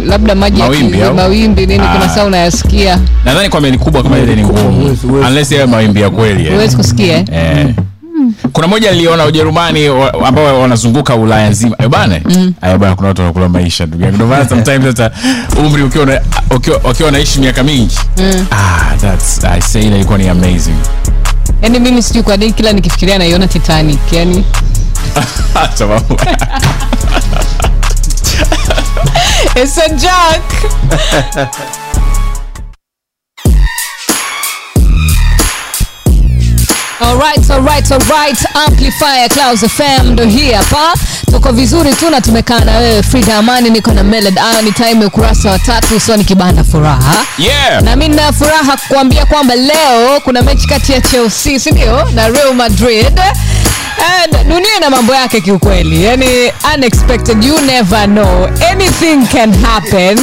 labda 0.06 0.36
maji 0.36 0.62
Mawimbi, 0.62 1.00
ya 1.00 1.14
mawimbi 1.14 1.66
nini 1.68 1.80
kuna 1.80 2.06
Ah. 2.06 2.10
saa 2.10 2.24
unayasikia. 2.26 3.00
Nadhani 3.26 3.50
kwa 3.50 3.62
meli 3.62 3.78
kubwa 3.78 4.04
kama 4.04 4.20
ile 4.20 4.36
ni 4.36 4.44
ngumu. 4.44 4.98
unless 5.28 5.52
yawe 5.52 5.66
mawimbi 5.66 6.02
ya 6.02 6.10
kweli 6.10 6.46
eh. 6.48 6.54
huwezi 6.54 6.76
kusikia 6.78 7.18
eh? 7.18 7.26
Eh. 7.34 7.68
kuna 8.54 8.68
moja 8.68 8.92
niliona 8.92 9.26
ujerumani 9.26 9.88
ambao 10.26 10.62
wanazunguka 10.62 11.16
ulaya 11.16 11.50
nzima. 11.50 11.76
Eh, 11.80 11.88
bana 11.90 12.20
ayo 12.62 12.78
bana 12.78 12.96
kuna 12.96 13.08
watu 13.08 13.22
wanakula 13.22 13.50
maisha 13.50 13.86
ndugu 13.86 14.04
yangu. 14.04 14.16
Ndio 14.16 14.28
maana 14.28 14.50
sometimes 14.50 14.86
hata 14.86 15.12
umri 15.60 15.84
ukiwa 15.84 16.22
ukiwa 16.90 17.10
unaishi 17.10 17.40
miaka 17.40 17.64
mingi. 17.64 17.98
Ah 18.52 18.96
that's 19.02 19.44
i 19.44 19.62
say 19.62 19.82
ilikuwa 19.88 20.18
ni 20.18 20.30
amazing 20.30 20.76
yaani 21.64 21.80
mimi 21.80 22.04
sijui 22.04 22.24
kwa 22.24 22.38
nini 22.38 22.54
kila 22.54 22.74
nikifikiria 22.74 23.18
naiona 23.18 23.48
titanic 23.48 24.12
yani 24.14 24.46
sababu 25.76 26.18
It's 29.56 29.78
a 29.78 29.88
joke. 29.90 30.54
Alright, 37.02 37.50
alright, 37.50 37.92
alright. 37.92 38.38
Amplifier 38.56 39.30
Clouds 39.30 39.66
FM 39.66 40.12
ndo 40.12 40.24
hii 40.26 40.52
hapa. 40.52 40.94
Tuko 41.34 41.52
vizuri 41.52 41.94
tu 41.94 42.10
na 42.10 42.22
tumekaa 42.22 42.60
na 42.60 42.78
wewe 42.78 43.04
Frida 43.04 43.38
Amani, 43.38 43.70
niko 43.70 43.92
na 43.94 44.04
Melod 44.04 44.40
ni 44.64 44.72
time 44.72 45.06
ukurasa 45.06 45.52
wa 45.52 45.60
tatu 45.60 45.96
usoni 45.96 46.24
kibanda 46.24 46.64
furaha. 46.64 47.16
Yeah. 47.38 47.82
Na 47.84 47.96
mimi 47.96 48.10
nina 48.16 48.34
furaha 48.34 48.78
kukuambia 48.78 49.26
kwamba 49.26 49.56
leo 49.56 50.20
kuna 50.24 50.42
mechi 50.42 50.68
kati 50.68 50.92
ya 50.92 51.02
Chelsea, 51.02 51.60
si 51.60 51.72
ndio? 51.72 52.10
Na 52.16 52.28
Real 52.28 52.54
Madrid. 52.54 53.20
And 53.98 54.48
dunia 54.50 54.80
na 54.80 54.90
mambo 54.90 55.14
yake 55.16 55.42
kiukweli. 55.42 56.04
yani 56.04 56.26
unexpected, 56.76 57.44
you 57.44 57.60
never 57.62 58.06
know. 58.08 58.50
Anything 58.72 59.28
can 59.28 59.54
happen. 59.64 60.20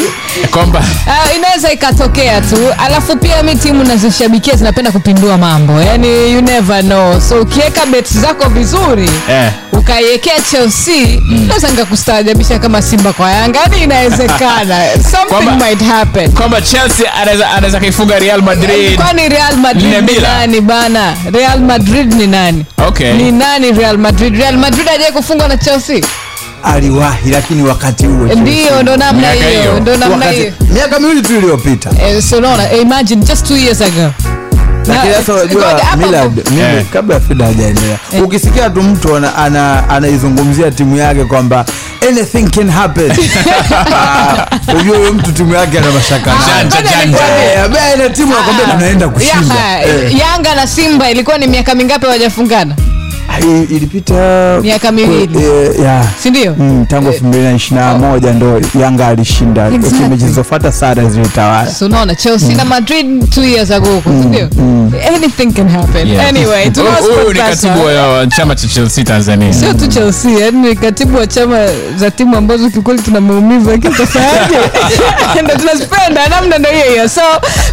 kwamba 0.50 0.78
Uh, 1.06 1.36
inaweza 1.36 1.72
ikatokea 1.72 2.40
tu 2.40 2.56
alafu 2.78 3.16
pia 3.16 3.42
mi 3.42 3.56
timu 3.56 3.84
nazishabikia 3.84 4.56
zinapenda 4.56 4.92
kupindua 4.92 5.38
mambo 5.38 5.80
yani 5.80 6.32
you 6.32 6.40
never 6.42 6.82
know 6.82 7.20
so 7.20 7.40
ukiweka 7.40 7.86
bet 7.86 8.12
zako 8.12 8.48
vizuri 8.48 9.10
eh. 9.30 9.50
ukaiwekea 9.72 10.40
chelsea 10.50 11.20
naweza 11.48 11.68
nikakustaajabisha 11.68 12.58
kama 12.58 12.82
simba 12.82 13.12
kwa 13.12 13.30
yanga 13.30 13.60
yani 13.60 13.82
inawezekana 13.82 14.84
something 15.12 15.34
Kwamba- 15.34 15.66
might 15.66 15.82
happen 15.86 16.32
kwamba 16.32 16.60
chelsea 16.62 17.14
anaweza 17.56 17.80
kaifunga 17.80 18.18
real 18.18 18.42
madrid 18.42 18.96
kwani 18.96 19.28
real 19.28 19.56
madrid 19.56 20.10
ni 20.10 20.18
nani 20.20 20.60
bana 20.60 21.14
real 21.32 21.60
madrid 21.60 22.14
ni 22.14 22.26
nani 22.26 22.64
Okay. 22.88 23.12
ni 23.12 23.32
nani 23.32 23.59
real 23.72 23.98
madrid. 23.98 24.36
Real 24.36 24.56
madrid 24.56 24.88
ajai 24.88 25.12
kufungwa 25.12 25.48
na 25.48 25.56
chelsea? 25.56 26.00
Aliwahi 26.64 27.30
lakini 27.30 27.62
wakati 27.62 28.06
huo 28.06 28.26
ndio 28.34 28.82
ndo 28.82 28.96
namna 28.96 29.32
hiyo. 29.32 29.80
ndo 29.80 29.96
namna 29.96 30.26
hiyo. 30.30 30.52
miaka 30.74 30.98
miwili 31.00 31.22
tu 31.22 31.36
iliyopita. 31.36 31.90
Eh, 32.06 32.22
so 32.22 32.36
unaona 32.38 32.72
eh, 32.72 32.82
imagine 32.82 33.24
just 33.24 33.46
two 33.48 33.56
years 33.56 33.80
ago. 33.82 34.12
Lakini 34.86 35.14
sasa 35.14 35.34
unajua 35.34 35.80
Millard, 35.96 36.50
mimi 36.50 36.62
Eh. 36.62 36.84
kabla 36.92 37.14
ya 37.14 37.20
Frida 37.20 37.44
hajaendelea 37.46 37.98
ukisikia 38.24 38.70
tu 38.70 38.82
mtu 38.82 39.16
ana- 39.16 39.34
ana- 39.36 39.88
timu 40.70 40.96
yake 40.96 41.24
kwamba 41.24 41.64
anything 42.08 42.50
can 42.50 42.70
happen. 42.70 43.12
Ah, 43.94 44.46
unajua 44.72 44.96
huyo 44.98 45.12
mtu 45.12 45.32
timu 45.32 45.54
yake 45.54 45.78
ana 45.78 45.90
mashaka. 45.90 46.32
Janja. 46.68 47.18
Eh, 48.04 48.12
timu 48.12 48.34
tunaenda 48.72 49.08
kushinda 49.08 49.82
Eh. 49.82 50.18
yanga 50.18 50.54
na 50.54 50.66
simba 50.66 51.10
ilikuwa 51.10 51.38
ni 51.38 51.46
miaka 51.46 51.74
mingapi 51.74 52.06
hawajafungana 52.06 52.74
ilipita 53.38 54.58
Miaka 54.62 54.92
miwili. 54.92 55.38
eh, 55.44 55.80
ya. 55.84 56.04
sindio 56.22 56.54
Mm, 56.58 56.86
tangu 56.86 57.08
elfu 57.08 57.24
mbili 57.24 57.42
na 57.44 57.52
ishirini 57.52 57.86
na 57.86 57.98
moja 57.98 58.32
ndo 58.32 58.60
yanga 58.80 59.06
alishinda. 59.06 59.66
Exactly. 59.68 60.00
mechi 60.08 60.16
zilizofata 60.20 60.72
sara 60.72 61.04
zilitawala. 61.04 61.70
So 61.72 61.86
unaona 61.86 62.14
chelsea 62.14 62.54
na 62.56 62.64
madrid 62.64 63.30
two 63.30 63.44
years 63.44 63.70
ago 63.70 63.86
huko 63.94 64.10
sindio 64.10 64.48
anything 65.08 65.52
can 65.52 65.68
happen. 65.68 66.08
Yeah. 66.08 66.28
anyway 66.28 66.70
Huyu- 66.70 67.32
ni 67.32 67.38
katibu 67.40 67.84
wa 67.84 68.26
chama 68.26 68.54
cha 68.56 68.68
chelsea 68.68 69.04
tanzania. 69.04 69.52
Sio 69.54 69.72
tu 69.74 69.86
chelsea 69.86 70.30
yani 70.40 70.68
ni 70.68 70.76
katibu 70.76 71.18
wa 71.18 71.26
chama 71.26 71.58
za 71.96 72.10
timu 72.10 72.36
ambazo 72.36 72.70
kiukweli 72.70 73.02
tuna 73.02 73.20
maumivu 73.20 73.70
lakini 73.70 73.94
tafanyaje 73.94 74.56
ndo 75.44 75.54
tunazipenda 75.56 76.28
namna 76.28 76.58
ndo 76.58 76.68
hiyo 76.70 76.84
hiyo. 76.90 77.08
So 77.08 77.20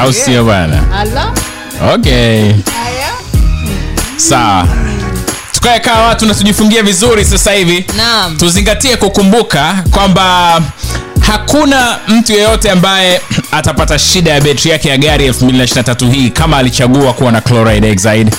au 0.00 0.12
sio 0.12 0.44
bwana? 0.44 0.82
Okay. 1.94 2.52
Sawa. 4.16 4.68
Tukae 5.52 5.80
kaa 5.80 6.00
watu 6.02 6.26
na 6.26 6.34
tujifungie 6.34 6.82
vizuri 6.82 7.24
sasa 7.24 7.52
hivi. 7.52 7.86
Naam. 7.96 8.36
tuzingatie 8.36 8.96
kukumbuka 8.96 9.84
kwamba 9.90 10.60
hakuna 11.20 11.98
mtu 12.08 12.32
yeyote 12.32 12.70
ambaye 12.70 13.20
atapata 13.52 13.98
shida 13.98 14.30
ya 14.32 14.40
betri 14.40 14.70
yake 14.70 14.88
ya 14.88 14.96
gari 14.98 15.28
2023 15.30 16.10
hii 16.12 16.30
kama 16.30 16.56
alichagua 16.56 17.12
kuwa 17.12 17.32
na 17.32 17.40
chloride 17.40 17.90
exide. 17.90 18.30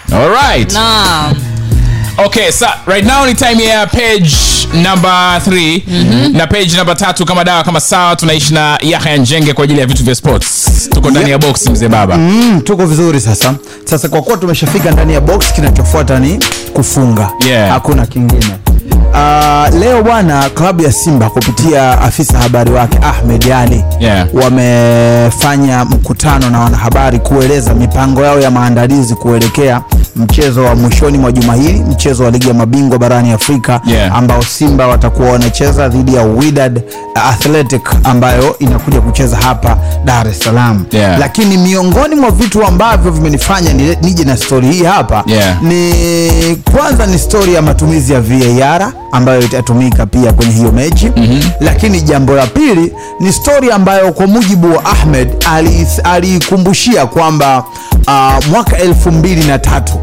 0715 0.10 0.74
Naam. 0.74 1.36
okay 2.26 2.52
sa 2.52 2.74
right 2.88 3.06
now 3.06 3.26
ni 3.26 3.36
time 3.36 3.64
ya 3.64 3.88
page 3.88 4.36
number 4.74 5.42
3 5.48 5.82
mm-hmm. 5.88 6.38
na 6.38 6.48
page 6.48 6.78
number 6.78 6.98
tatu 6.98 7.26
kama 7.26 7.44
dawa 7.44 7.64
kama 7.64 7.80
sawa 7.80 8.16
tunaishi 8.16 8.54
na 8.54 8.78
yahya 8.82 9.18
njenge 9.18 9.54
kwa 9.54 9.64
ajili 9.64 9.80
ya 9.80 9.86
vitu 9.86 10.04
vya 10.04 10.16
sports. 10.16 10.70
Tuko 10.90 11.12
ndani 11.12 11.30
ya 11.32 11.38
box 11.38 11.68
mzee 11.68 11.88
baba. 11.88 12.18
Mm, 12.18 12.62
tuko 12.62 12.86
vizuri 12.86 13.22
sasa. 13.22 13.54
Sasa 13.86 14.10
kwa 14.10 14.22
kuwa 14.22 14.38
tumeshafika 14.38 14.92
ndani 14.92 15.14
ya 15.14 15.22
box 15.22 15.54
kinachofuata 15.54 16.20
ni 16.20 16.40
kufunga. 16.74 17.30
Yeah. 17.48 17.72
hakuna 17.72 18.06
kingine 18.06 18.46
Uh, 18.94 19.80
leo 19.80 20.04
bwana 20.04 20.50
klabu 20.50 20.84
ya 20.84 20.92
simba 20.92 21.30
kupitia 21.30 22.02
afisa 22.02 22.38
habari 22.40 22.72
wake 22.72 22.98
ahmed 23.02 23.52
ali 23.52 23.84
Yeah. 24.00 24.28
wamefanya 24.34 25.86
mkutano 25.86 26.50
na 26.50 26.60
wanahabari 26.60 27.20
kueleza 27.20 27.74
mipango 27.74 28.24
yao 28.26 28.40
ya 28.40 28.52
maandalizi 28.52 29.16
kuelekea 29.16 29.82
mchezo 30.16 30.64
wa 30.64 30.76
mwishoni 30.76 31.18
mwa 31.18 31.32
juma 31.32 31.54
hili 31.56 31.80
mchezo 31.80 32.24
wa 32.24 32.32
ligi 32.32 32.48
ya 32.48 32.54
mabingwa 32.54 32.98
barani 33.00 33.32
afrika 33.32 33.82
Yeah. 33.86 34.16
ambao 34.18 34.42
simba 34.42 34.88
watakuwa 34.88 35.30
wanacheza 35.32 35.90
dhidi 35.90 36.16
ya 36.16 36.22
Wydad 36.24 36.82
athletic 37.30 37.82
ambayo 38.04 38.56
inakuja 38.60 39.02
kucheza 39.02 39.38
hapa 39.38 39.78
dar 40.06 40.28
es 40.28 40.40
salaam 40.40 40.84
Yeah. 40.92 41.20
lakini 41.20 41.58
miongoni 41.58 42.16
mwa 42.16 42.32
vitu 42.32 42.66
ambavyo 42.66 43.12
vimenifanya 43.12 43.74
nije 44.02 44.24
na 44.24 44.38
stori 44.38 44.68
hii 44.72 44.84
hapa 44.84 45.24
Yeah. 45.26 45.62
ni 45.64 45.94
kwanza 46.76 47.06
ni 47.06 47.20
stori 47.20 47.54
ya 47.54 47.62
matumizi 47.62 48.14
ya 48.14 48.22
var 48.22 48.79
ambayo 49.12 49.42
itatumika 49.42 50.06
pia 50.06 50.34
kwenye 50.34 50.52
hiyo 50.54 50.72
mechi 50.72 51.12
mm-hmm. 51.16 51.52
lakini 51.60 52.02
jambo 52.02 52.36
la 52.36 52.48
pili 52.48 52.94
ni 53.20 53.34
stori 53.34 53.72
ambayo 53.72 54.14
kwa 54.14 54.28
mujibu 54.28 54.76
wa 54.76 54.86
ahmed 54.86 55.30
aliikumbushia 55.54 56.06
aliikumbushia 56.06 57.06
kwamba 57.06 57.64
uh, 58.08 58.46
mwaka 58.52 58.78
elfu 58.78 59.12
mbili 59.12 59.44
na 59.44 59.60
tatu 59.60 59.94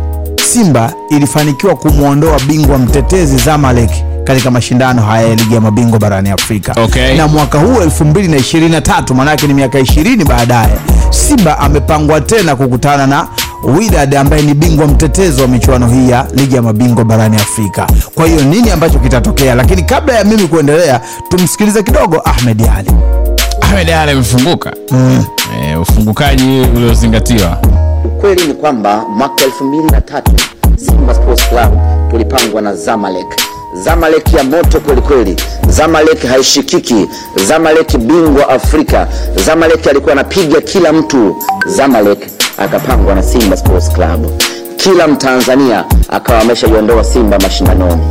simba 0.52 0.92
ilifanikiwa 1.10 1.74
kumwondoa 1.76 2.40
bingwa 2.40 2.78
mtetezi 2.78 3.36
zamalek 3.36 3.90
katika 4.24 4.50
mashindano 4.50 5.02
haya 5.02 5.28
ya 5.28 5.34
ligi 5.34 5.54
ya 5.54 5.60
mabingwa 5.60 5.98
barani 5.98 6.30
afrika 6.30 6.74
Okay. 6.84 7.16
na 7.16 7.28
mwaka 7.28 7.58
huu 7.58 7.80
2023 7.80 9.14
maanake 9.14 9.46
ni 9.46 9.54
miaka 9.54 9.78
20 9.80 10.24
baadaye 10.24 10.74
simba 11.10 11.58
amepangwa 11.58 12.20
tena 12.20 12.56
kukutana 12.56 13.06
na 13.06 13.28
Wydad 13.64 14.14
ambaye 14.16 14.42
ni 14.42 14.54
bingwa 14.54 14.86
mtetezi 14.86 15.42
wa 15.42 15.48
michuano 15.48 15.88
hii 15.88 16.10
ya 16.10 16.26
ligi 16.34 16.56
ya 16.56 16.62
mabingwa 16.62 17.04
barani 17.04 17.36
Afrika. 17.36 17.86
Kwa 18.14 18.26
hiyo 18.26 18.42
nini 18.42 18.70
ambacho 18.70 18.98
kitatokea? 18.98 19.54
Lakini 19.54 19.82
kabla 19.82 20.14
ya 20.14 20.24
mimi 20.24 20.48
kuendelea, 20.48 21.00
tumsikilize 21.28 21.82
kidogo 21.82 22.20
Ahmed 22.24 22.62
Ali. 22.78 22.90
ahmed 23.60 23.90
ali 23.90 24.10
amefunguka 24.12 24.72
mm. 24.90 25.24
e, 25.62 25.76
ufungukaji 25.76 26.60
uliozingatiwa 26.76 27.58
Ukweli 28.04 28.46
ni 28.46 28.54
kwamba 28.54 29.04
mwaka 29.08 29.44
elfu 29.44 29.64
mbili 29.64 29.84
na 29.90 30.00
tatu 30.00 30.32
Simba 30.76 31.14
Sports 31.14 31.48
Club 31.48 31.78
tulipangwa 32.10 32.62
na 32.62 32.74
Zamalek. 32.74 33.26
Zamalek 33.84 34.32
ya 34.32 34.44
moto 34.44 34.80
kwelikweli, 34.80 35.36
Zamalek 35.68 36.26
haishikiki, 36.26 37.08
Zamalek 37.48 37.96
bingwa 37.98 38.48
Afrika, 38.48 39.08
Zamalek 39.46 39.86
alikuwa 39.86 40.12
anapiga 40.12 40.60
kila 40.60 40.92
mtu. 40.92 41.36
Zamalek 41.66 42.18
akapangwa 42.58 43.14
na 43.14 43.22
Simba 43.22 43.56
Sports 43.56 43.92
Club, 43.92 44.42
kila 44.76 45.08
Mtanzania 45.08 45.84
akawa 46.08 46.40
ameshaiondoa 46.40 47.04
Simba 47.04 47.38
mashindanoni 47.38 48.02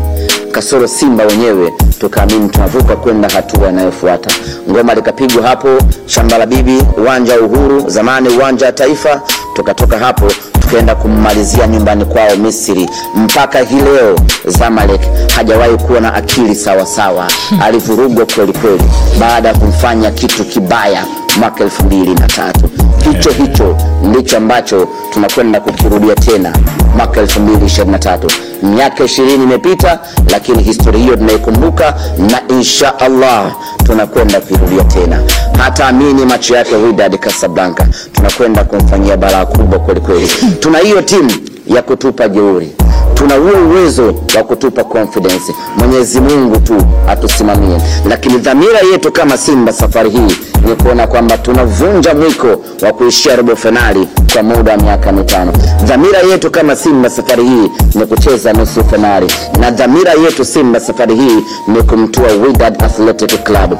kasoro 0.52 0.88
Simba 0.88 1.26
wenyewe, 1.26 1.74
tukaamini 2.00 2.50
tunavuka 2.50 2.96
kwenda 2.96 3.30
hatua 3.30 3.70
inayofuata. 3.70 4.30
Ngoma 4.70 4.94
likapigwa 4.96 5.48
hapo 5.48 5.68
shamba 6.06 6.38
la 6.38 6.46
bibi, 6.46 6.84
uwanja 6.98 7.34
wa 7.36 7.42
Uhuru, 7.42 7.90
zamani 7.90 8.30
uwanja 8.30 8.66
wa 8.66 8.72
Taifa. 8.72 9.22
Tukatoka 9.56 9.98
hapo 10.00 10.26
tukaenda 10.66 10.96
kummalizia 10.96 11.68
nyumbani 11.68 12.06
kwao 12.06 12.36
Misri. 12.36 12.90
Mpaka 13.16 13.60
hii 13.60 13.82
leo 13.82 14.16
Zamalek 14.46 15.02
hajawahi 15.36 15.78
kuwa 15.78 16.00
na 16.02 16.14
akili 16.14 16.56
sawa 16.56 16.86
sawa, 16.86 17.28
alivurugwa 17.62 18.26
kweli 18.26 18.54
kweli 18.54 18.84
baada 19.20 19.48
ya 19.50 19.56
kumfanya 19.56 20.12
kitu 20.12 20.46
kibaya 20.46 21.06
mwaka 21.40 21.64
elfu 21.64 21.84
mbili 21.84 22.14
na 22.16 22.28
tatu. 22.28 22.70
Hicho 23.12 23.30
hicho 23.30 23.78
ndicho 24.04 24.38
ambacho 24.38 24.88
tunakwenda 25.14 25.60
kukirudia 25.62 26.16
tena 26.16 26.54
mwaka 26.98 27.22
2023. 27.22 28.18
Miaka 28.64 29.04
20 29.04 29.34
imepita, 29.44 30.00
lakini 30.32 30.64
historia 30.64 31.02
hiyo 31.02 31.16
tunaikumbuka 31.18 31.94
na 32.18 32.42
insha 32.58 33.00
Allah 33.00 33.52
tunakwenda 33.84 34.40
kuirudia 34.42 34.84
tena. 34.84 35.20
Hata 35.58 35.88
amini 35.88 36.26
macho 36.26 36.56
yake 36.56 36.76
Wydad 36.76 37.18
Casablanca, 37.18 37.86
tunakwenda 38.14 38.64
kumfanyia 38.64 39.18
balaa 39.18 39.46
kubwa 39.46 39.80
kweli 39.80 40.02
kweli. 40.02 40.30
Tuna 40.60 40.78
hiyo 40.80 41.02
timu 41.02 41.32
ya 41.68 41.82
kutupa 41.82 42.28
jeuri 42.30 42.76
tuna 43.14 43.36
huo 43.36 43.68
uwezo 43.70 44.16
wa 44.38 44.44
kutupa 44.44 44.84
confidence. 44.84 45.54
Mwenyezi 45.78 46.20
Mungu 46.22 46.60
tu 46.60 46.76
atusimamie, 47.08 47.78
lakini 48.10 48.38
dhamira 48.38 48.80
yetu 48.92 49.12
kama 49.12 49.38
Simba 49.38 49.74
safari 49.74 50.10
hii 50.10 50.36
ni 50.68 50.76
kuona 50.84 51.08
kwamba 51.08 51.38
tunavunja 51.38 52.14
mwiko 52.14 52.48
wa 52.82 52.94
kuishia 52.94 53.36
robo 53.36 53.56
fainali 53.56 54.08
kwa 54.34 54.44
muda 54.44 54.72
wa 54.72 54.78
miaka 54.78 55.12
mitano. 55.12 55.54
Dhamira 55.86 56.20
yetu 56.20 56.52
kama 56.52 56.76
Simba 56.76 57.10
safari 57.10 57.44
hii 57.44 57.72
ni 57.96 58.06
kucheza 58.06 58.54
nusu 58.54 58.84
fainali, 58.86 59.28
na 59.60 59.72
dhamira 59.72 60.14
yetu 60.14 60.46
Simba 60.46 60.80
safari 60.80 61.16
hii 61.16 61.44
ni 61.68 61.84
kumtua 61.84 62.28
Wydad 62.48 62.84
Athletic 62.84 63.44
Club. 63.44 63.78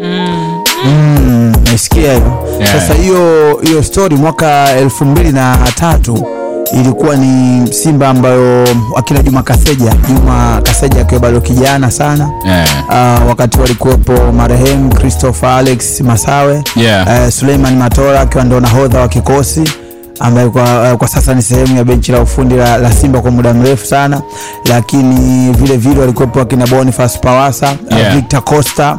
Mm, 0.00 0.62
naisikia 1.76 2.12
hiyo 2.12 2.32
Yeah. 2.60 2.80
sasa 2.80 2.94
hiyo 2.94 3.58
hiyo 3.62 3.82
story 3.82 4.16
mwaka 4.16 4.70
elfu 4.76 5.04
mbili 5.04 5.32
na 5.32 5.58
tatu 5.74 6.26
ilikuwa 6.72 7.16
ni 7.16 7.66
simba 7.72 8.08
ambayo 8.08 8.64
akina 8.96 9.22
juma 9.22 9.42
kaseja 9.42 9.92
juma 10.08 10.60
kaseja 10.62 11.00
akiwa 11.00 11.20
bado 11.20 11.40
kijana 11.40 11.90
sana 11.90 12.30
yeah. 12.46 12.68
uh, 13.22 13.28
wakati 13.28 13.60
walikuwepo 13.60 14.32
marehemu 14.32 14.94
christopher 14.94 15.48
alex 15.48 16.00
masawe 16.00 16.62
Yeah. 16.76 17.06
uh, 17.06 17.28
suleiman 17.32 17.76
matora 17.76 18.20
akiwa 18.20 18.44
ndo 18.44 18.60
nahodha 18.60 19.00
wa 19.00 19.08
kikosi 19.08 19.62
ambaye 20.20 20.48
kwa, 20.48 20.92
uh, 20.92 20.98
kwa 20.98 21.08
sasa 21.08 21.34
ni 21.34 21.42
sehemu 21.42 21.76
ya 21.76 21.84
benchi 21.84 22.12
la 22.12 22.20
ufundi 22.20 22.54
la, 22.54 22.78
la 22.78 22.92
simba 22.92 23.20
kwa 23.20 23.30
muda 23.30 23.54
mrefu 23.54 23.86
sana 23.86 24.22
lakini 24.68 25.52
vile 25.52 25.76
vile 25.76 26.00
walikuwepo 26.00 26.40
akina 26.40 26.66
bonifas 26.66 27.18
pawasa 27.18 27.66
Yeah. 27.90 28.08
uh, 28.10 28.14
victor 28.16 28.44
costa 28.44 28.98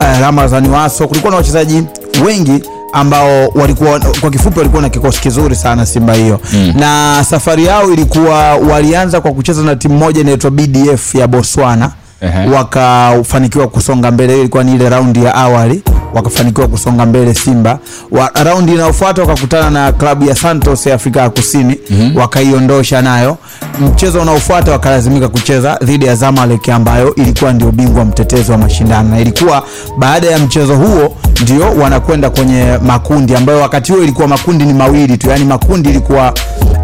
uh, 0.00 0.20
ramazani 0.20 0.68
waso 0.68 1.08
kulikuwa 1.08 1.30
na 1.30 1.36
wachezaji 1.36 1.82
wengi 2.26 2.62
ambao 2.92 3.48
walikuwa 3.54 4.00
kwa 4.20 4.30
kifupi 4.30 4.58
walikuwa 4.58 4.82
na 4.82 4.88
kikosi 4.88 5.20
kizuri 5.20 5.56
sana 5.56 5.86
simba 5.86 6.14
hiyo. 6.14 6.40
Mm. 6.52 6.72
na 6.76 7.24
safari 7.30 7.64
yao 7.64 7.92
ilikuwa 7.92 8.54
walianza 8.54 9.20
kwa 9.20 9.32
kucheza 9.32 9.62
na 9.62 9.76
timu 9.76 9.98
moja 9.98 10.20
inaitwa 10.20 10.50
bdf 10.50 11.14
ya 11.14 11.26
botswana. 11.28 11.90
Ehe. 12.22 12.48
wakafanikiwa 12.50 13.68
kusonga 13.68 14.10
mbele 14.10 14.28
hiyo 14.32 14.40
ilikuwa 14.40 14.64
ni 14.64 14.74
ile 14.74 14.88
raundi 14.88 15.24
ya 15.24 15.34
awali. 15.34 15.82
Wakafanikiwa 16.14 16.68
kusonga 16.68 17.06
mbele 17.06 17.34
simba. 17.34 17.78
Wa, 18.10 18.30
raundi 18.44 18.72
inayofuata 18.74 19.20
wakakutana 19.22 19.70
na 19.70 19.92
klabu 19.92 20.24
ya 20.24 20.34
santos 20.36 20.86
ya 20.86 20.94
afrika 20.94 21.20
ya 21.20 21.30
kusini. 21.30 21.78
Mm-hmm. 21.90 22.16
wakaiondosha 22.16 23.02
nayo. 23.02 23.36
Mchezo 23.80 24.20
unaofuata 24.22 24.72
wakalazimika 24.72 25.28
kucheza 25.28 25.78
dhidi 25.84 26.06
ya 26.06 26.14
zamalek 26.14 26.68
ambayo 26.68 27.14
ilikuwa 27.14 27.52
ndio 27.52 27.72
bingwa 27.72 28.04
mtetezi 28.04 28.52
wa 28.52 28.58
mashindano. 28.58 29.08
Na 29.08 29.20
ilikuwa 29.20 29.62
baada 29.98 30.26
ya 30.26 30.38
mchezo 30.38 30.76
huo 30.76 31.16
ndio 31.40 31.70
wanakwenda 31.82 32.30
kwenye 32.30 32.78
makundi 32.86 33.34
ambayo 33.34 33.60
wakati 33.60 33.92
huo 33.92 34.02
ilikuwa 34.02 34.28
makundi 34.28 34.64
ni 34.64 34.72
mawili 34.74 35.16
tu 35.18 35.30
yani 35.30 35.44
makundi 35.44 35.88
ilikuwa 35.88 36.32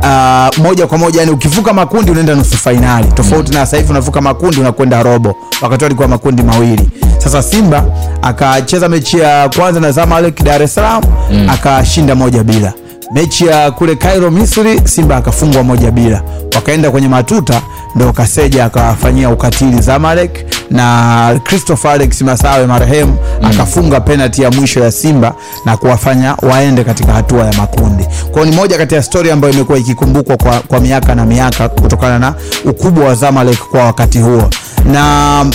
uh, 0.03 0.59
moja 0.65 0.87
kwa 0.87 0.99
moja 0.99 1.21
yani 1.21 1.33
ukivuka 1.33 1.73
makundi 1.73 2.11
unaenda 2.11 2.35
nusu 2.35 2.57
fainali 2.57 3.07
tofauti 3.13 3.53
na 3.53 3.59
sasa 3.61 3.77
hivi 3.77 3.91
unavuka 3.91 4.21
makundi 4.21 4.61
unakwenda 4.61 5.03
robo. 5.03 5.37
Wakati 5.63 5.81
huo 5.81 5.87
alikuwa 5.87 6.09
makundi 6.09 6.43
mawili. 6.43 6.89
Sasa 7.19 7.43
simba 7.43 7.85
akacheza 8.23 8.89
mechi 8.89 9.19
ya 9.19 9.49
kwanza 9.49 9.81
na 9.81 9.93
zamalek 9.93 10.43
dar 10.43 10.63
es 10.63 10.75
salaam 10.75 11.03
mm. 11.33 11.51
akashinda 11.51 12.15
moja 12.15 12.45
bila. 12.45 12.73
Mechi 13.15 13.47
ya 13.47 13.71
kule 13.71 13.97
cairo 13.97 14.31
misri 14.31 14.81
simba 14.85 15.17
akafungwa 15.17 15.63
moja 15.63 15.91
bila. 15.91 16.23
Wakaenda 16.55 16.91
kwenye 16.91 17.09
matuta 17.09 17.61
ndo 17.95 18.13
kaseja 18.13 18.65
akawafanyia 18.65 19.31
ukatili 19.31 19.83
zamalek 19.83 20.47
na 20.71 21.41
christopher 21.45 21.91
alex 21.91 22.23
masawe 22.23 22.67
marehemu 22.67 23.13
mm. 23.43 23.47
akafunga 23.51 24.01
penalti 24.01 24.43
ya 24.43 24.51
mwisho 24.51 24.81
ya 24.81 24.93
simba 24.93 25.35
na 25.65 25.77
kuwafanya 25.77 26.35
waende 26.43 26.85
katika 26.85 27.13
hatua 27.13 27.47
ya 27.47 27.53
makundi 27.53 28.07
kwao 28.33 28.45
ni 28.45 28.53
moja 28.57 28.79
kati 28.79 28.95
ya 28.95 29.03
stori 29.03 29.31
ambayo 29.31 29.55
imekuwa 29.55 29.79
ikikumbukwa 29.79 30.37
kwa, 30.37 30.61
kwa 30.61 30.81
miaka 30.81 31.15
na 31.15 31.25
miaka 31.27 31.69
kutokana 31.69 32.19
na 32.19 32.35
ukubwa 32.65 33.05
wa 33.05 33.15
zamalek 33.15 33.59
kwa 33.59 33.85
wakati 33.85 34.19
huo 34.19 34.51
na 34.93 35.47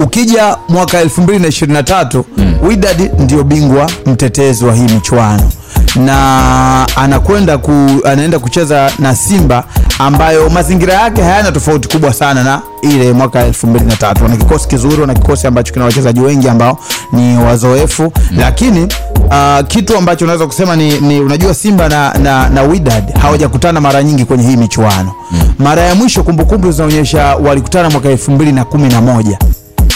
ukija 0.00 0.56
mwaka 0.68 1.04
2023 1.04 2.22
mm. 2.36 2.54
widad 2.62 3.10
ndio 3.18 3.44
bingwa 3.44 3.90
mtetezi 4.06 4.64
wa 4.64 4.74
hii 4.74 4.82
michuano 4.94 5.50
na 5.96 6.86
anakwenda 6.96 7.58
ku, 7.58 7.72
anaenda 8.04 8.38
kucheza 8.38 8.90
na 8.98 9.16
simba 9.16 9.64
ambayo 9.98 10.50
mazingira 10.50 10.94
yake 10.94 11.22
hayana 11.22 11.52
tofauti 11.52 11.88
kubwa 11.88 12.12
sana 12.12 12.44
na 12.44 12.60
ile 12.82 13.12
mwaka 13.12 13.48
2003 13.48 14.22
wana 14.22 14.36
kikosi 14.36 14.68
kizuri 14.68 15.00
wana 15.00 15.14
kikosi 15.14 15.46
ambacho 15.46 15.72
kina 15.72 15.84
wachezaji 15.84 16.20
wengi 16.20 16.48
ambao 16.48 16.78
ni 17.12 17.36
wazoefu 17.38 18.02
mm. 18.02 18.38
lakini 18.38 18.82
uh, 19.30 19.66
kitu 19.68 19.96
ambacho 19.98 20.24
unaweza 20.24 20.46
kusema 20.46 20.76
ni, 20.76 21.00
ni 21.00 21.20
unajua 21.20 21.54
simba 21.54 21.88
na, 21.88 22.14
na, 22.14 22.48
na 22.48 22.62
widad 22.62 23.18
hawajakutana 23.18 23.80
mara 23.80 24.02
nyingi 24.02 24.24
kwenye 24.24 24.46
hii 24.48 24.56
michuano 24.56 25.12
mm. 25.30 25.40
mara 25.58 25.82
ya 25.82 25.94
mwisho 25.94 26.22
kumbukumbu 26.22 26.72
zinaonyesha 26.72 27.36
walikutana 27.36 27.90
mwaka 27.90 28.08
2011 28.08 29.36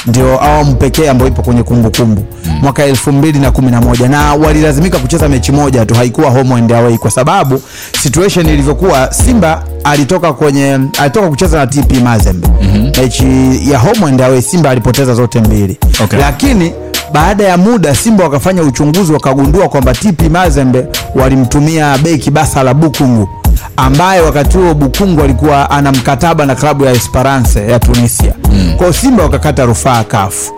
ndio 0.07 0.43
awamu 0.45 0.75
pekee 0.75 1.09
ambayo 1.09 1.31
ipo 1.31 1.43
kwenye 1.43 1.63
kumbukumbu 1.63 2.23
mm. 2.47 2.59
mwaka 2.63 2.85
elfu 2.85 3.13
mbili 3.13 3.39
na 3.39 3.51
kumi 3.51 3.71
na 3.71 3.81
moja 3.81 4.09
na 4.09 4.35
walilazimika 4.35 4.99
kucheza 4.99 5.29
mechi 5.29 5.53
moja 5.53 5.87
tu 5.87 5.95
haikuwa 5.95 6.31
home 6.31 6.55
and 6.55 6.73
away 6.73 6.99
kwa 6.99 7.11
sababu 7.11 7.63
situation 8.03 8.49
ilivyokuwa 8.49 9.13
simba 9.13 9.63
alitoka 9.85 10.33
kwenye 10.33 10.79
alitoka 10.99 11.29
kucheza 11.29 11.59
na 11.59 11.67
tp 11.67 11.93
mazembe 12.05 12.49
mm-hmm. 12.63 13.03
mechi 13.03 13.61
ya 13.71 13.79
home 13.79 14.07
and 14.07 14.23
away 14.23 14.43
simba 14.43 14.71
alipoteza 14.71 15.15
zote 15.15 15.41
mbili 15.41 15.77
Okay. 16.05 16.19
lakini 16.21 16.73
baada 17.13 17.45
ya 17.45 17.57
muda 17.57 17.95
simba 17.95 18.25
wakafanya 18.25 18.63
uchunguzi 18.63 19.13
wakagundua 19.13 19.69
kwamba 19.69 19.93
tp 19.95 20.23
mazembe 20.31 20.87
walimtumia 21.15 21.99
beki 21.99 22.31
basa 22.31 22.63
la 22.63 22.75
bukungu 22.75 23.29
ambaye 23.77 24.21
wakati 24.21 24.57
huo 24.59 24.75
bukungu 24.75 25.23
alikuwa 25.23 25.71
ana 25.71 25.93
mkataba 25.93 26.47
na 26.47 26.55
klabu 26.55 26.85
ya 26.85 26.93
esperance 26.93 27.67
ya 27.67 27.79
tunisia. 27.79 28.33
Mm. 28.53 28.75
kwao 28.77 28.93
simba 28.93 29.23
wakakata 29.23 29.65
rufaa 29.65 30.05
kafu. 30.05 30.53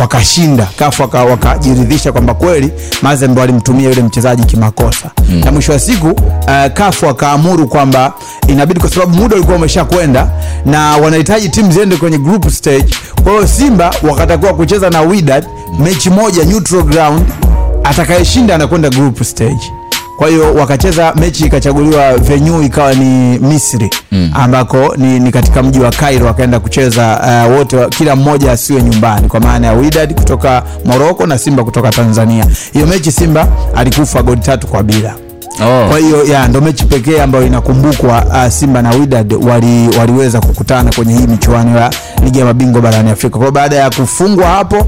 Wakashinda. 0.00 0.68
Kafu 0.78 1.02
waka- 1.02 1.24
wakajiridhisha 1.24 2.12
kwamba 2.12 2.34
kweli 2.34 2.72
mazembe 3.02 3.40
walimtumia 3.40 3.88
yule 3.88 4.02
mchezaji 4.02 4.44
kimakosa. 4.44 5.10
Mm. 5.28 5.40
na 5.44 5.52
mwisho 5.52 5.72
wa 5.72 5.78
siku 5.78 6.06
uh, 6.08 6.66
kafu 6.74 7.06
wakaamuru 7.06 7.68
kwamba 7.68 8.12
inabidi 8.48 8.80
kwa 8.80 8.90
sababu 8.90 9.14
muda 9.16 9.36
ulikuwa 9.36 9.56
umesha 9.56 9.84
kwenda 9.84 10.30
na 10.66 10.96
wanahitaji 10.96 11.48
timu 11.48 11.72
ziende 11.72 11.96
kwenye 11.96 12.18
group 12.18 12.48
stage. 12.50 12.94
Kwa 13.22 13.32
hiyo 13.32 13.46
simba 13.46 13.94
wakatakiwa 14.08 14.54
kucheza 14.54 14.90
na 14.90 15.00
widad 15.00 15.44
mechi 15.78 16.10
moja 16.10 16.44
neutral 16.44 16.82
ground 16.82 17.22
atakayeshinda 17.84 18.54
anakwenda 18.54 18.90
group 18.90 19.22
stage 19.22 19.72
kwa 20.16 20.28
hiyo 20.28 20.54
wakacheza 20.54 21.12
mechi 21.14 21.44
ikachaguliwa 21.46 22.18
venue 22.18 22.66
ikawa 22.66 22.94
ni 22.94 23.38
misri 23.38 23.90
mm. 24.12 24.30
ambako 24.34 24.94
ni, 24.96 25.20
ni 25.20 25.32
katika 25.32 25.62
mji 25.62 25.78
wa 25.80 25.90
kairo 25.90 26.26
wakaenda 26.26 26.60
kucheza 26.60 27.20
uh, 27.48 27.56
wote 27.58 27.86
kila 27.88 28.16
mmoja 28.16 28.52
asiwe 28.52 28.82
nyumbani 28.82 29.28
kwa 29.28 29.40
maana 29.40 29.66
ya 29.66 29.72
widad 29.72 30.14
kutoka 30.14 30.62
moroko 30.84 31.26
na 31.26 31.38
simba 31.38 31.64
kutoka 31.64 31.90
tanzania 31.90 32.46
hiyo 32.72 32.86
mechi 32.86 33.12
simba 33.12 33.48
alikufa 33.74 34.22
goli 34.22 34.40
tatu 34.40 34.66
kwa 34.66 34.82
bila 34.82 35.14
Oh. 35.62 35.88
kwa 35.88 35.98
hiyo 35.98 36.24
ya 36.24 36.48
ndo 36.48 36.60
mechi 36.60 36.84
pekee 36.84 37.20
ambayo 37.22 37.46
inakumbukwa 37.46 38.24
uh, 38.24 38.48
simba 38.52 38.82
na 38.82 38.90
widad 38.90 39.32
wali, 39.48 39.88
waliweza 39.98 40.40
kukutana 40.40 40.90
kwenye 40.92 41.14
hii 41.18 41.26
michuano 41.26 41.78
ya 41.78 41.90
ligi 42.24 42.38
ya 42.38 42.44
mabingwa 42.44 42.80
barani 42.82 43.10
afrika 43.10 43.38
kwao 43.38 43.50
baada 43.50 43.76
ya 43.76 43.90
kufungwa 43.90 44.46
hapo 44.46 44.86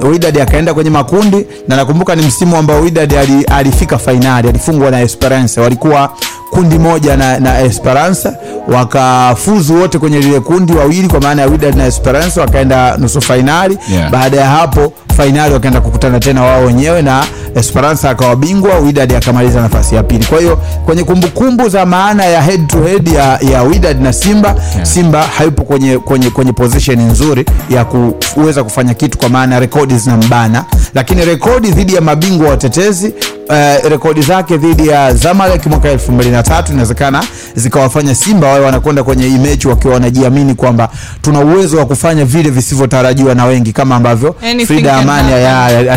uh, 0.00 0.10
widad 0.10 0.38
akaenda 0.40 0.74
kwenye 0.74 0.90
makundi 0.90 1.46
na 1.68 1.76
nakumbuka 1.76 2.14
ni 2.14 2.26
msimu 2.26 2.56
ambao 2.56 2.80
widad 2.80 3.14
alifika 3.50 3.98
fainali 3.98 4.48
alifungwa 4.48 4.90
na 4.90 5.00
esperance 5.00 5.60
walikuwa 5.60 6.10
kundi 6.50 6.78
moja 6.78 7.16
na, 7.16 7.40
na 7.40 7.60
esperance 7.60 8.28
wakafuzu 8.68 9.74
wote 9.80 9.98
kwenye 9.98 10.18
lile 10.20 10.40
kundi 10.40 10.72
wawili 10.72 11.08
kwa 11.08 11.20
maana 11.20 11.42
ya 11.42 11.48
widad 11.48 11.74
na 11.76 11.86
esperance 11.86 12.40
wakaenda 12.40 12.96
nusu 12.96 13.20
fainali 13.20 13.78
Yeah. 13.92 14.10
baada 14.10 14.36
ya 14.36 14.46
hapo 14.48 14.92
fainali 15.16 15.54
wakaenda 15.54 15.80
kukutana 15.80 16.20
tena 16.20 16.42
wao 16.42 16.64
wenyewe 16.64 17.02
na 17.02 17.24
esperance 17.54 18.08
akawa 18.08 18.36
bingwa 18.36 18.78
widad 18.78 19.12
akamaliza 19.14 19.60
nafasi 19.60 19.94
ya 19.94 20.02
pili 20.02 20.24
kwa 20.24 20.38
hiyo 20.40 20.56
kwenye 20.84 21.04
kumbukumbu 21.04 21.68
za 21.68 21.86
maana 21.86 22.24
ya 22.24 22.42
head 22.42 22.66
to 22.66 22.82
head 22.82 23.08
ya, 23.08 23.38
ya 23.52 23.62
widad 23.62 24.00
na 24.02 24.12
simba 24.12 24.48
yeah. 24.74 24.86
simba 24.86 25.22
hayupo 25.22 25.62
kwenye, 25.62 25.98
kwenye, 25.98 26.30
kwenye 26.30 26.52
position 26.52 27.00
nzuri 27.00 27.46
ya 27.70 27.84
kuweza 27.84 28.64
kufanya 28.64 28.94
kitu 28.94 29.18
kwa 29.18 29.28
maana 29.28 29.60
rekodi 29.60 29.98
zinambana 29.98 30.64
lakini 30.94 31.24
rekodi 31.24 31.70
dhidi 31.70 31.94
ya 31.94 32.00
mabingwa 32.00 32.48
watetezi 32.50 33.14
Uh, 33.48 33.90
rekodi 33.90 34.22
zake 34.22 34.56
dhidi 34.56 34.88
ya 34.88 35.14
zamalek 35.14 35.66
mwaka 35.66 35.88
elfu 35.88 36.12
mbili 36.12 36.30
na 36.30 36.42
tatu 36.42 36.72
inawezekana 36.72 37.24
zikawafanya 37.54 38.14
simba 38.14 38.46
wawe 38.48 38.60
wanakwenda 38.64 39.04
kwenye 39.04 39.26
imechi 39.26 39.68
wakiwa 39.68 39.94
wanajiamini 39.94 40.54
kwamba 40.54 40.88
tuna 41.22 41.40
uwezo 41.40 41.78
wa 41.78 41.86
kufanya 41.86 42.24
vile 42.24 42.50
visivyotarajiwa 42.50 43.34
na 43.34 43.44
wengi 43.44 43.72
kama 43.72 43.96
ambavyo 43.96 44.34
frida 44.66 44.96
amani 45.04 45.32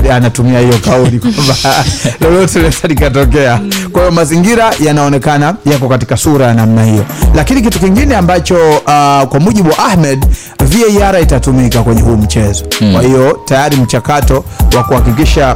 anatumia 0.10 0.60
hiyo 0.60 0.78
kauli 0.86 1.20
kwamba 1.20 1.56
lolote 2.22 2.54
linaweza 2.60 2.88
likatokea. 2.88 3.60
Kwa 3.92 4.02
hiyo 4.02 4.12
mazingira 4.12 4.74
yanaonekana 4.86 5.56
yako 5.66 5.88
katika 5.90 6.18
sura 6.18 6.46
ya 6.48 6.54
namna 6.54 6.86
hiyo. 6.86 7.06
Lakini 7.36 7.62
kitu 7.62 7.80
kingine 7.80 8.16
ambacho 8.16 8.56
uh, 8.70 8.84
kwa 9.30 9.40
mujibu 9.40 9.70
wa 9.70 9.80
ahmed 9.80 10.26
var 11.00 11.22
itatumika 11.22 11.84
kwenye 11.84 12.02
huu 12.02 12.16
mchezo. 12.18 12.66
Kwa 12.94 13.02
hiyo 13.02 13.40
tayari 13.46 13.76
mchakato 13.78 14.46
wa 14.78 14.84
kuhakikisha 14.84 15.56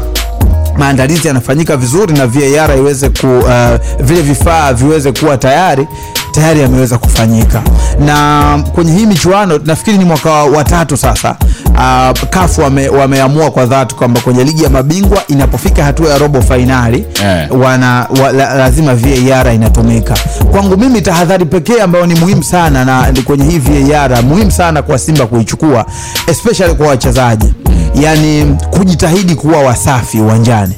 maandalizi 0.77 1.27
yanafanyika 1.27 1.77
vizuri 1.77 2.13
na 2.13 2.27
VAR 2.27 2.77
iweze 2.77 3.09
ku 3.09 3.27
uh, 3.39 4.05
vile 4.05 4.21
vifaa 4.21 4.73
viweze 4.73 5.11
kuwa 5.11 5.37
tayari 5.37 5.87
tayari 6.31 6.59
yameweza 6.61 6.97
kufanyika. 6.97 7.61
Na 7.99 8.63
kwenye 8.75 8.91
hii 8.91 9.05
michuano 9.05 9.59
nafikiri 9.65 9.97
ni 9.97 10.05
mwaka 10.05 10.29
wa 10.31 10.43
wa 10.45 10.65
sasa 10.97 11.35
uh, 11.75 12.29
kafu 12.29 12.61
wame, 12.61 12.89
wameamua 12.89 13.51
kwa 13.51 13.65
dhati 13.65 13.95
kwamba 13.95 14.19
kwenye 14.21 14.43
ligi 14.43 14.63
ya 14.63 14.69
mabingwa 14.69 15.23
inapofika 15.27 15.83
hatua 15.83 16.09
ya 16.09 16.17
robo 16.17 16.41
fainali 16.41 17.05
yeah. 17.23 17.59
wana 17.61 18.07
wa, 18.23 18.31
la, 18.31 18.53
lazima 18.53 18.95
VAR 18.95 19.53
inatumika. 19.55 20.13
Kwangu 20.51 20.77
mimi 20.77 21.01
tahadhari 21.01 21.45
pekee 21.45 21.81
ambayo 21.81 22.05
ni 22.05 22.15
muhimu 22.15 22.43
sana 22.43 22.85
na 22.85 23.13
kwenye 23.25 23.43
hii 23.45 23.59
VAR 23.59 24.23
muhimu 24.23 24.51
sana 24.51 24.81
kwa 24.81 24.97
Simba 24.99 25.25
kuichukua 25.27 25.85
especially 26.27 26.73
kwa 26.73 26.87
wachezaji. 26.87 27.53
Yani 27.95 28.57
kujitahidi 28.71 29.35
kuwa 29.35 29.57
wasafi 29.57 30.19
uwanjani. 30.19 30.73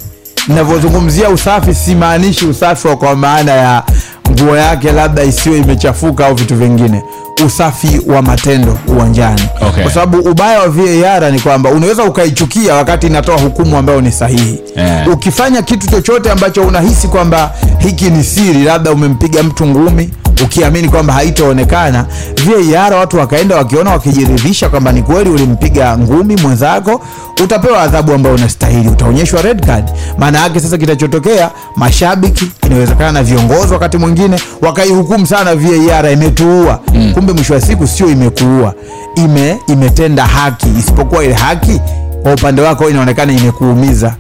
Navyozungumzia 0.48 1.30
usafi 1.30 1.74
simaanishi 1.76 2.46
usafi 2.46 2.88
wa 2.88 2.96
kwa 2.98 3.16
maana 3.16 3.52
ya 3.52 3.84
nguo 4.32 4.58
yake 4.58 4.92
labda 4.92 5.24
isiwe 5.24 5.58
imechafuka 5.58 6.26
au 6.28 6.36
vitu 6.36 6.56
vingine 6.56 7.04
usafi 7.46 8.02
wa 8.08 8.22
matendo 8.22 8.78
uwanjani 8.88 9.42
Okay. 9.70 9.84
kwa 9.84 9.92
sababu 9.92 10.30
ubaya 10.30 10.60
wa 10.60 10.68
VAR 10.70 11.32
ni 11.32 11.40
kwamba 11.40 11.70
unaweza 11.70 12.04
ukaichukia 12.04 12.74
wakati 12.76 13.08
inatoa 13.08 13.38
hukumu 13.38 13.78
ambayo 13.78 14.02
ni 14.02 14.12
sahihi 14.12 14.60
yeah. 14.76 15.08
ukifanya 15.08 15.62
kitu 15.62 15.88
chochote 15.92 16.32
ambacho 16.32 16.62
unahisi 16.62 17.08
kwamba 17.08 17.52
hiki 17.80 18.10
ni 18.10 18.24
siri 18.24 18.64
labda 18.64 18.92
umempiga 18.92 19.44
mtu 19.44 19.66
ngumi 19.68 20.10
ukiamini 20.44 20.90
kwamba 20.90 21.14
haitaonekana. 21.14 22.06
VAR 22.46 22.94
watu 22.94 23.18
wakaenda 23.18 23.56
wakiona 23.56 23.92
wakijiridhisha 23.92 24.70
kwamba 24.70 24.92
ni 24.92 25.02
kweli 25.02 25.30
ulimpiga 25.30 25.98
ngumi 25.98 26.36
mwenzako 26.36 27.02
utapewa 27.44 27.82
adhabu 27.82 28.14
ambayo 28.14 28.36
unastahili. 28.36 28.90
Utaonyeshwa 28.90 29.42
red 29.42 29.66
card. 29.66 29.90
Maana 30.18 30.40
yake 30.40 30.60
sasa 30.60 30.78
kitachotokea 30.78 31.50
mashabiki 31.76 32.52
inawezekana 32.66 33.12
na 33.12 33.24
viongozi 33.24 33.74
wakati 33.74 33.98
mwingine 33.98 34.40
wakaihukumu 34.62 35.28
sana 35.28 35.56
VAR 35.56 36.12
imetuua. 36.12 36.80
Mm. 36.94 37.12
kumbe 37.14 37.34
mwisho 37.34 37.54
wa 37.54 37.62
siku 37.62 37.88
sio 37.88 38.10
imekuua. 38.10 38.74
Ime 39.16 39.58
imetenda 39.68 40.26
haki. 40.26 40.68
Isipokuwa 40.80 41.24
ile 41.24 41.34
haki 41.34 41.82
kwa 42.24 42.34
upande 42.34 42.62
wako 42.62 42.90
inaonekana 42.90 43.34
imekuumiza 43.34 44.16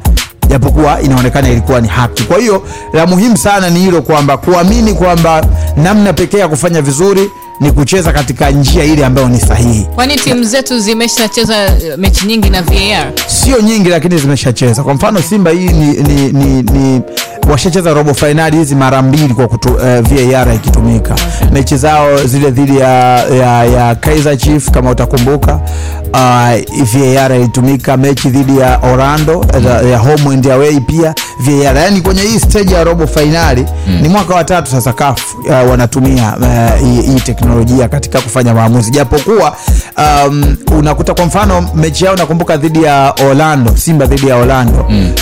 japokuwa 0.47 1.01
inaonekana 1.01 1.49
ilikuwa 1.49 1.81
ni 1.81 1.87
haki. 1.87 2.23
Kwa 2.23 2.37
hiyo 2.37 2.63
la 2.93 3.05
muhimu 3.07 3.37
sana 3.37 3.69
ni 3.69 3.79
hilo 3.79 4.01
kwamba 4.01 4.37
kuamini 4.37 4.93
kwamba 4.93 5.45
namna 5.77 6.13
pekee 6.13 6.37
ya 6.39 6.47
kufanya 6.47 6.81
vizuri 6.81 7.29
ni 7.59 7.71
kucheza 7.71 8.13
katika 8.13 8.49
njia 8.49 8.83
ile 8.83 9.05
ambayo 9.05 9.27
ni 9.29 9.39
sahihi. 9.39 9.87
Kwani 9.95 10.15
timu 10.15 10.43
zetu 10.43 10.79
zimeshacheza 10.79 11.65
eh, 11.65 11.97
mechi 11.97 12.25
nyingi 12.25 12.49
na 12.49 12.61
var 12.61 13.11
sio 13.27 13.61
nyingi 13.61 13.89
lakini 13.89 14.17
zimeshacheza. 14.17 14.83
Kwa 14.83 14.93
mfano 14.93 15.21
simba 15.21 15.51
hii 15.51 15.67
ni, 15.67 15.85
ni, 15.93 16.31
ni, 16.31 16.61
ni 16.63 17.01
washacheza 17.51 17.93
robo 17.93 18.13
fainali 18.13 18.57
hizi 18.57 18.75
mara 18.75 19.01
mbili 19.01 19.33
kwa 19.33 19.47
kutu, 19.47 19.69
uh, 19.73 19.81
var 19.83 20.55
ikitumika. 20.55 21.15
Mechi 21.51 21.77
zao 21.77 22.23
zile 22.25 22.51
dhidi 22.51 22.77
ya, 22.77 22.89
ya, 23.27 23.63
ya 23.65 23.95
kaizer 23.95 24.37
chief 24.37 24.69
kama 24.71 24.89
utakumbuka 24.91 25.59
uh, 26.13 26.83
var 26.93 27.35
ilitumika. 27.35 27.97
Mechi 27.97 28.29
dhidi 28.29 28.57
ya 28.59 28.77
orlando 28.77 29.45
ya, 29.65 29.81
ya 29.81 29.97
home 29.97 30.33
and 30.33 30.47
away 30.47 30.79
pia 30.79 31.15
var 31.39 31.75
yani 31.77 32.01
kwenye 32.01 32.21
hii 32.21 32.39
stage 32.39 32.73
ya 32.73 32.83
robo 32.83 33.07
fainali 33.07 33.65
mm. 33.87 33.99
ni 34.01 34.07
mwaka 34.09 34.35
wa 34.35 34.43
tatu 34.43 34.71
sasa 34.71 34.93
CAF 34.93 35.35
uh, 35.35 35.69
wanatumia 35.71 36.35
uh, 36.41 36.79
hii, 36.87 37.01
hii 37.11 37.19
teknolojia 37.19 37.42
katika 37.89 38.21
kufanya 38.21 38.53
maamuzi. 38.53 38.91
Japokuwa 38.91 39.55
um, 39.97 40.55
unakuta 40.77 41.13
kwa 41.13 41.25
mfano 41.25 41.69
mechi 41.75 42.05
yao 42.05 42.15
nakumbuka 42.15 42.57
dhidi 42.57 42.83
ya 42.83 43.13
orlando 43.29 43.77
simba 43.77 44.05
dhidi 44.05 44.27
ya 44.27 44.35
orlando. 44.35 44.85
Mm. 44.89 45.13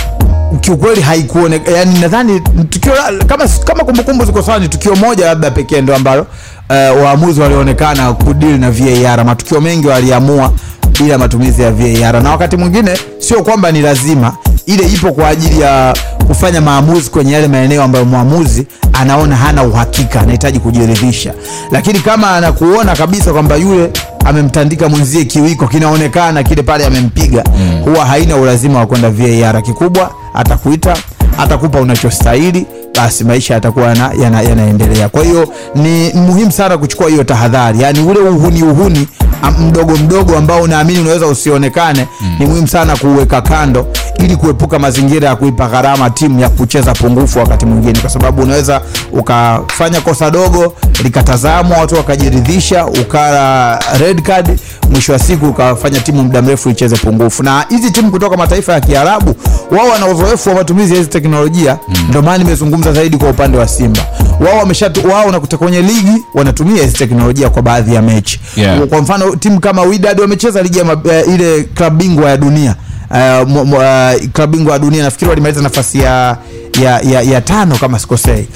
Kiukweli 0.62 1.02
haikuoneka 1.02 1.72
yani 1.72 2.00
nadhani 2.00 2.40
tukio 2.70 2.94
kama 3.28 3.48
kama 3.48 3.84
kumbukumbu 3.84 4.26
ziko 4.26 4.42
sawa 4.44 4.60
ni 4.60 4.68
tukio 4.70 4.96
moja 4.96 5.26
labda 5.26 5.52
pekee 5.52 5.82
ndo 5.82 5.96
ambalo 5.96 6.22
uh, 6.70 7.04
waamuzi 7.04 7.42
walionekana 7.42 8.14
kudili 8.14 8.58
na 8.58 8.72
var 8.72 9.26
matukio 9.26 9.62
mengi 9.62 9.88
waliamua 9.88 10.52
bila 11.00 11.18
matumizi 11.18 11.62
ya 11.62 11.72
var 11.72 12.24
na 12.24 12.30
wakati 12.32 12.58
mwingine 12.58 12.98
sio 13.20 13.44
kwamba 13.44 13.72
ni 13.72 13.82
lazima 13.82 14.34
ile 14.66 14.86
ipo 14.88 15.12
kwa 15.12 15.28
ajili 15.28 15.62
ya 15.62 15.96
kufanya 16.28 16.62
maamuzi 16.62 17.10
kwenye 17.10 17.32
yale 17.34 17.48
maeneo 17.48 17.84
ambayo 17.84 18.06
mwamuzi 18.06 18.68
anaona 18.94 19.36
hana 19.36 19.64
uhakika 19.64 20.22
anahitaji 20.22 20.60
kujiridhisha. 20.60 21.34
Lakini 21.72 22.00
kama 22.00 22.32
anakuona 22.32 22.96
kabisa 22.96 23.32
kwamba 23.34 23.56
yule 23.56 23.92
amemtandika 24.26 24.90
mwenzie 24.90 25.26
kiwiko 25.26 25.68
kinaonekana 25.68 26.44
kile 26.44 26.64
pale 26.64 26.86
amempiga 26.86 27.44
mm. 27.58 27.82
huwa 27.84 28.06
haina 28.06 28.36
ulazima 28.38 28.80
wa 28.80 28.86
kwenda 28.86 29.10
var 29.10 29.64
kikubwa 29.64 30.12
atakuita 30.34 30.98
atakupa 31.38 31.80
unachostahili 31.80 32.66
basi 32.96 33.24
maisha 33.24 33.54
yatakuwa 33.54 33.86
yana, 33.88 34.12
yana, 34.22 34.42
yanaendelea. 34.42 35.10
Kwa 35.10 35.24
hiyo 35.24 35.48
ni 35.76 36.14
muhimu 36.14 36.52
sana 36.52 36.78
kuchukua 36.78 37.10
hiyo 37.10 37.24
tahadhari. 37.24 37.82
Yaani 37.82 38.00
ule 38.00 38.20
uhuni 38.20 38.64
uhuni 38.64 39.08
mdogo 39.50 39.98
mdogo 39.98 40.38
ambao 40.38 40.62
unaamini 40.62 41.00
unaweza 41.00 41.28
usionekane 41.28 42.08
mm. 42.22 42.36
ni 42.40 42.46
muhimu 42.46 42.68
sana 42.68 42.98
kuuweka 42.98 43.42
kando 43.42 43.88
ili 44.22 44.36
kuepuka 44.36 44.80
mazingira 44.80 45.30
ya 45.30 45.36
kuipa 45.36 45.68
gharama 45.68 46.10
timu 46.10 46.40
ya 46.40 46.50
kucheza 46.50 46.94
pungufu 46.94 47.40
wakati 47.40 47.66
mwingine 47.66 48.00
kwa 48.00 48.10
sababu 48.10 48.42
unaweza 48.42 48.82
ukafanya 49.12 50.02
kosa 50.02 50.32
dogo 50.32 50.74
likatazamwa 51.04 51.78
watu 51.78 51.96
wakajiridhisha 51.96 52.86
ukala 52.86 53.80
red 54.00 54.22
card 54.22 54.60
mwisho 54.92 55.14
wa 55.14 55.20
siku 55.20 55.46
ukafanya 55.48 56.00
timu 56.00 56.24
muda 56.24 56.42
mrefu 56.42 56.70
icheze 56.70 56.96
pungufu 56.96 57.44
na 57.44 57.66
hizi 57.70 57.92
timu 57.92 58.12
kutoka 58.12 58.38
mataifa 58.38 58.74
ya 58.74 58.80
kiarabu 58.82 59.36
wao 59.72 59.88
wana 59.90 60.08
uzoefu 60.08 60.50
wa 60.50 60.56
matumizi 60.56 60.92
ya 60.94 60.98
hizi 60.98 61.10
teknolojia 61.10 61.78
mm. 61.88 61.96
ndio 62.10 62.22
maana 62.22 62.38
nimezungumza 62.38 62.94
zaidi 62.94 63.18
kwa 63.18 63.30
upande 63.30 63.58
wa 63.58 63.68
simba 63.68 64.02
wao 64.40 64.58
wamesha 64.60 64.92
wao 65.12 65.32
nakuta 65.32 65.58
kwenye 65.58 65.82
ligi 65.82 66.24
wanatumia 66.34 66.82
hizi 66.84 66.98
teknolojia 66.98 67.50
kwa 67.50 67.62
baadhi 67.62 67.96
ya 67.96 68.02
mechi 68.02 68.40
Yeah. 68.56 68.80
kwa 68.88 69.02
mfano 69.02 69.36
timu 69.36 69.60
kama 69.60 69.82
Wydad 69.82 70.20
wamecheza 70.20 70.62
ligi 70.62 70.80
ya 70.80 70.86
eh, 71.12 71.26
ile 71.34 71.64
klabu 71.64 71.96
bingwa 71.96 72.30
ya 72.30 72.38
dunia 72.38 72.76
Uh, 73.12 73.56
uh, 73.74 74.30
klabu 74.34 74.58
bingwa 74.58 74.74
ya 74.74 74.80
dunia 74.80 75.04
nafikiri 75.04 75.30
walimaliza 75.30 75.62
nafasi 75.62 76.00
ya, 76.00 76.38
ya, 76.82 77.00
ya, 77.00 77.22
ya 77.22 77.42
tano 77.42 77.78
kama 77.78 78.00
sikosei 78.00 78.48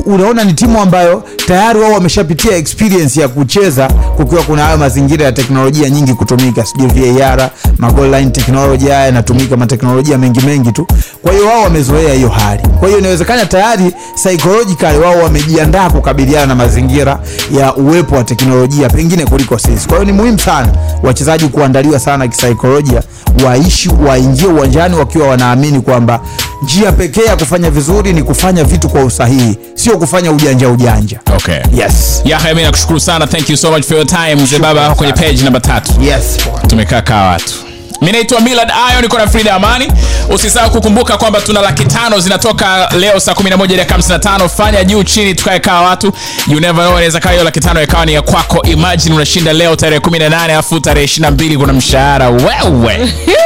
unaona 0.00 0.44
ni 0.44 0.52
timu 0.52 0.80
ambayo 0.80 1.22
tayari 1.46 1.78
wao 1.80 1.92
wameshapitia 1.92 2.56
experience 2.56 3.20
ya 3.20 3.28
kucheza 3.28 3.88
kukiwa 3.88 4.42
kuna 4.42 4.62
hayo 4.64 4.78
mazingira 4.78 5.24
ya 5.24 5.32
teknolojia 5.32 5.90
nyingi 5.90 6.14
kutumika. 6.14 6.64
Sijui 6.64 7.10
var 7.12 7.50
magol 7.78 8.10
line 8.10 8.30
technology 8.30 8.84
haya 8.88 9.04
yanatumika 9.06 9.56
mateknolojia 9.56 10.18
mengi 10.18 10.40
mengi 10.40 10.72
tu. 10.72 10.86
Kwa 11.22 11.32
hiyo 11.32 11.46
wao 11.46 11.62
wamezoea 11.62 12.14
hiyo 12.14 12.28
hali. 12.28 12.62
Kwa 12.78 12.88
hiyo 12.88 13.00
inawezekana 13.00 13.46
tayari 13.46 13.92
psychologically 14.14 14.98
wao 14.98 15.18
wamejiandaa 15.22 15.90
kukabiliana 15.90 16.46
na 16.46 16.54
mazingira 16.54 17.18
ya 17.58 17.74
uwepo 17.74 18.14
wa 18.16 18.24
teknolojia 18.24 18.88
pengine 18.88 19.24
kuliko 19.26 19.58
sisi. 19.58 19.88
Kwa 19.88 19.96
hiyo 19.98 20.04
ni 20.04 20.12
muhimu 20.12 20.38
sana 20.38 20.68
wachezaji 21.02 21.48
kuandaliwa 21.48 21.98
sana 22.00 22.28
kisaikolojia 22.28 23.02
waishi 23.46 23.88
waingie 24.08 24.46
uwanjani 24.46 24.96
wakiwa 24.96 25.28
wanaamini 25.28 25.80
kwamba 25.80 26.20
njia 26.62 26.92
pekee 26.92 27.24
ya 27.24 27.36
kufanya 27.36 27.70
vizuri 27.70 28.12
ni 28.12 28.22
kufanya 28.22 28.64
vitu 28.64 28.88
kwa 28.88 29.04
usahihi 29.04 29.58
sio 29.74 29.98
kufanya 29.98 30.32
ujanja 30.32 30.68
ujanja. 30.68 31.20
Okay. 31.36 31.58
Yes. 31.74 32.22
Yahya 32.24 32.54
mi 32.54 32.62
nakushukuru 32.62 33.00
sana. 33.00 33.26
Thank 33.26 33.50
you 33.50 33.56
so 33.56 33.70
much 33.70 33.84
for 33.84 33.96
your 33.96 34.06
time. 34.06 34.34
Mzee 34.34 34.58
baba 34.58 34.94
kwenye 34.94 35.12
page 35.12 35.42
namba 35.42 35.60
tatu. 35.60 35.92
Yes. 36.02 36.36
Tumekaa 36.66 37.02
kaa 37.02 37.24
watu. 37.26 37.54
Mi 38.02 38.12
naitwa 38.12 38.40
milad 38.40 38.72
ayo 38.88 39.00
niko 39.02 39.18
na 39.18 39.26
frida 39.26 39.54
amani. 39.54 39.92
Usisahau 40.34 40.70
kukumbuka 40.70 41.16
kwamba 41.16 41.40
tuna 41.40 41.60
laki 41.60 41.84
tano 41.84 42.20
zinatoka 42.20 42.88
leo 42.98 43.20
saa 43.20 43.32
11 43.32 44.48
fanya 44.48 44.84
juu 44.84 45.02
chini 45.02 45.34
tukae 45.34 45.58
kaa 45.60 45.80
watu. 45.80 46.12
You 46.48 46.60
never 46.60 46.74
know 46.74 46.88
inaweza 46.90 47.20
kaa 47.20 47.30
hiyo 47.30 47.44
laki 47.44 47.60
tano 47.60 47.82
ikawa 47.82 48.06
ni 48.06 48.12
ya 48.14 48.22
kwako. 48.22 48.62
Imagine 48.62 49.14
unashinda 49.14 49.52
leo 49.52 49.76
tarehe 49.76 50.00
18 50.00 50.44
alafu 50.44 50.80
tarehe 50.80 51.06
22 51.06 51.56
kuna 51.58 51.72
mshahara. 51.72 52.30
Wewe 52.30 53.12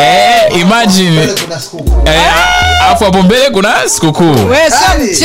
eh, 0.00 0.60
imagine. 0.60 1.22
Eh, 2.06 2.22
alafu 2.86 3.04
hapo 3.04 3.22
mbele 3.22 3.50
kuna 3.50 3.74
sikukuu. 3.86 4.24
We 4.50 4.58
mchezo. 5.04 5.24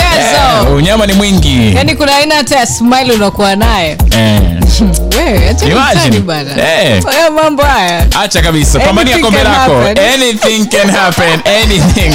Eh, 0.68 0.74
unyama 0.76 1.06
ni 1.08 1.14
mwingi. 1.14 1.76
Yani 1.76 1.96
kuna 1.96 2.16
aina 2.16 2.36
hata 2.36 2.56
ya 2.60 2.66
smile 2.68 3.14
unakuwa 3.14 3.56
naye 3.56 3.98
eh. 4.18 4.59
Eh. 6.60 7.04
Mambo 7.36 7.64
haya. 7.64 8.06
Acha 8.22 8.42
kabisa 8.42 8.80
pambania 8.80 9.18
kombe 9.18 9.44
lako. 9.44 9.74
anything 10.14 10.66
can 10.66 10.90
happen. 10.90 11.40
Anything. 11.64 12.14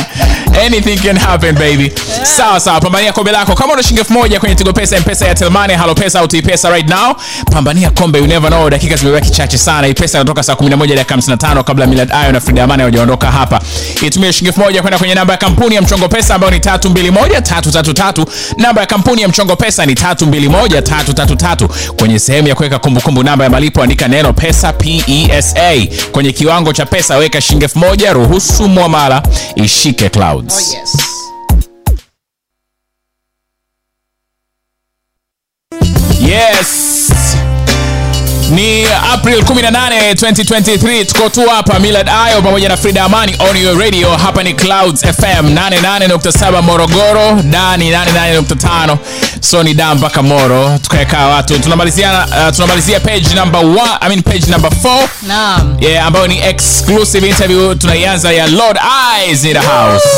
Anything 0.67 0.97
can 0.99 1.17
happen 1.19 1.55
baby. 1.55 1.93
Sawa 2.23 2.61
sawa 2.61 2.81
pambania 2.81 3.13
kombe 3.13 3.33
lako. 3.33 3.55
Kama 3.55 3.73
una 3.73 3.83
shilingi 3.83 4.01
elfu 4.01 4.13
moja 4.13 4.41
kwenye 4.41 4.55
tigo 4.55 4.73
pesa 4.73 5.01
mpesa 5.01 5.27
ya 5.27 5.35
telmani 5.35 5.75
halo 5.75 5.95
pesa 5.95 6.21
au 6.21 6.29
pesa 6.29 6.71
right 6.71 6.89
now 6.89 7.15
pambania 7.53 7.91
kombe. 7.91 8.19
You 8.19 8.27
never 8.27 8.51
know 8.51 8.71
dakika 8.71 8.97
zimebaki 8.97 9.31
chache 9.31 9.59
sana. 9.59 9.87
Hii 9.87 9.95
pesa 9.95 10.19
inatoka 10.19 10.43
saa 10.43 10.53
11 10.53 10.95
dakika 10.97 11.15
55 11.17 11.63
kabla 11.65 11.87
milad 11.87 12.13
ayo 12.13 12.33
na 12.33 12.41
frida 12.41 12.65
amani 12.65 12.81
hawajaondoka 12.83 13.31
hapa. 13.31 13.61
Itumie 14.03 14.33
shilingi 14.33 14.49
elfu 14.49 14.61
moja 14.61 14.81
kwenda 14.83 14.99
kwenye 14.99 15.15
namba 15.15 15.33
ya 15.35 15.39
kampuni 15.39 15.75
ya 15.75 15.83
mchongo 15.83 16.09
pesa 16.09 16.35
ambayo 16.35 16.51
ni 16.53 16.59
321333 16.59 18.27
namba 18.59 18.81
ya 18.81 18.87
kampuni 18.87 19.23
ya 19.23 19.29
mchongo 19.29 19.57
pesa 19.57 19.87
ni 19.87 19.95
321333 19.95 21.69
kwenye 21.99 22.19
sehemu 22.19 22.44
ya 22.49 22.55
kuweka 22.55 22.79
kumbukumbu. 22.79 23.23
Namba 23.23 23.45
ya 23.45 23.51
malipo 23.51 23.83
andika 23.83 24.09
neno 24.09 24.33
pesa 24.33 24.73
pesa 24.73 25.87
kwenye 26.13 26.33
kiwango 26.33 26.73
cha 26.73 26.87
pesa 26.87 27.17
weka 27.17 27.41
shilingi 27.41 27.65
elfu 27.65 27.79
moja 27.79 28.13
ruhusu 28.13 28.69
mwamala 28.69 29.23
ishike 29.57 30.09
clouds. 30.09 30.55
Oh, 30.55 30.75
yes. 30.77 30.97
yes 36.21 37.04
ni 38.55 38.87
april 39.13 39.41
18 39.43 40.15
2023 40.15 41.05
tuko 41.05 41.29
tu 41.29 41.49
hapa 41.49 41.79
milad 41.79 42.09
ayo 42.27 42.43
pamoja 42.43 42.69
na 42.69 42.77
frida 42.77 43.05
amani 43.05 43.37
on 43.51 43.57
your 43.57 43.79
radio. 43.79 44.11
Hapa 44.17 44.43
ni 44.43 44.55
clouds 44.55 45.01
fm 45.03 45.55
88.7 45.55 46.63
morogoro 46.63 47.43
dani 47.43 47.91
88.5 47.93 48.97
so 49.41 49.63
ni 49.63 49.75
mpaka 49.95 50.23
moro. 50.23 50.79
Tukaekaa 50.83 51.27
watu. 51.27 51.59
Tunamalizia 51.59 52.27
uh, 52.29 52.55
tunamalizia 52.55 53.01
page 53.01 53.35
number 53.35 53.61
1 53.61 53.99
i 54.01 54.09
mean 54.09 54.23
page 54.23 54.47
number 54.51 54.71
4 54.71 55.09
naam. 55.27 55.77
Yeah, 55.81 56.07
ambayo 56.07 56.27
ni 56.27 56.39
exclusive 56.39 57.29
interview 57.29 57.75
tunaianza 57.75 58.33
ya 58.33 58.47
lord 58.47 58.79
eyes 59.19 59.45
in 59.45 59.53
the 59.53 59.59
house. 59.59 60.09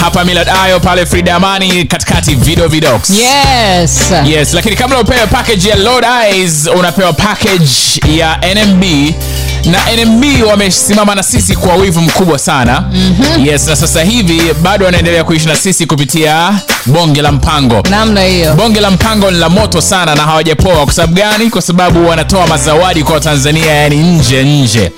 Hapa 0.00 0.24
milad 0.24 0.48
ayo 0.64 0.80
pale 0.80 1.06
frida 1.06 1.34
amani 1.34 1.84
katikati 1.84 2.34
video 2.34 2.68
vidox 2.68 3.10
yes. 3.10 4.00
Yes 4.26 4.52
lakini 4.54 4.76
kabla 4.76 5.00
upewe 5.00 5.26
package 5.26 5.68
ya 5.68 5.76
lord 5.76 6.06
eyes 6.24 6.66
unapewa 6.78 7.05
package 7.12 7.70
ya 8.18 8.38
nmb 8.54 8.84
na 9.64 9.78
nmb 10.04 10.24
wamesimama 10.48 11.14
na 11.14 11.22
sisi 11.22 11.56
kwa 11.56 11.74
wivu 11.74 12.00
mkubwa 12.00 12.38
sana. 12.38 12.80
Mm-hmm. 12.92 13.46
yes 13.46 13.66
na 13.66 13.76
sasa 13.76 14.02
hivi 14.02 14.42
bado 14.62 14.84
wanaendelea 14.84 15.24
kuishi 15.24 15.46
na 15.46 15.56
sisi 15.56 15.86
kupitia 15.86 16.52
bonge 16.86 17.22
la 17.22 17.32
mpango. 17.32 17.82
Namna 17.90 18.22
hiyo. 18.24 18.54
Bonge 18.54 18.80
la 18.80 18.90
mpango 18.90 19.30
ni 19.30 19.38
la 19.38 19.48
moto 19.48 19.80
sana 19.80 20.14
na 20.14 20.22
hawajapoa. 20.22 20.84
Kwa 20.84 20.92
sababu 20.92 21.14
gani? 21.14 21.50
Kwa 21.50 21.62
sababu 21.62 22.08
wanatoa 22.08 22.46
mazawadi 22.46 23.02
kwa 23.04 23.20
Tanzania, 23.20 23.72
yani 23.74 23.96
nje 23.96 24.42
nje. 24.44 24.92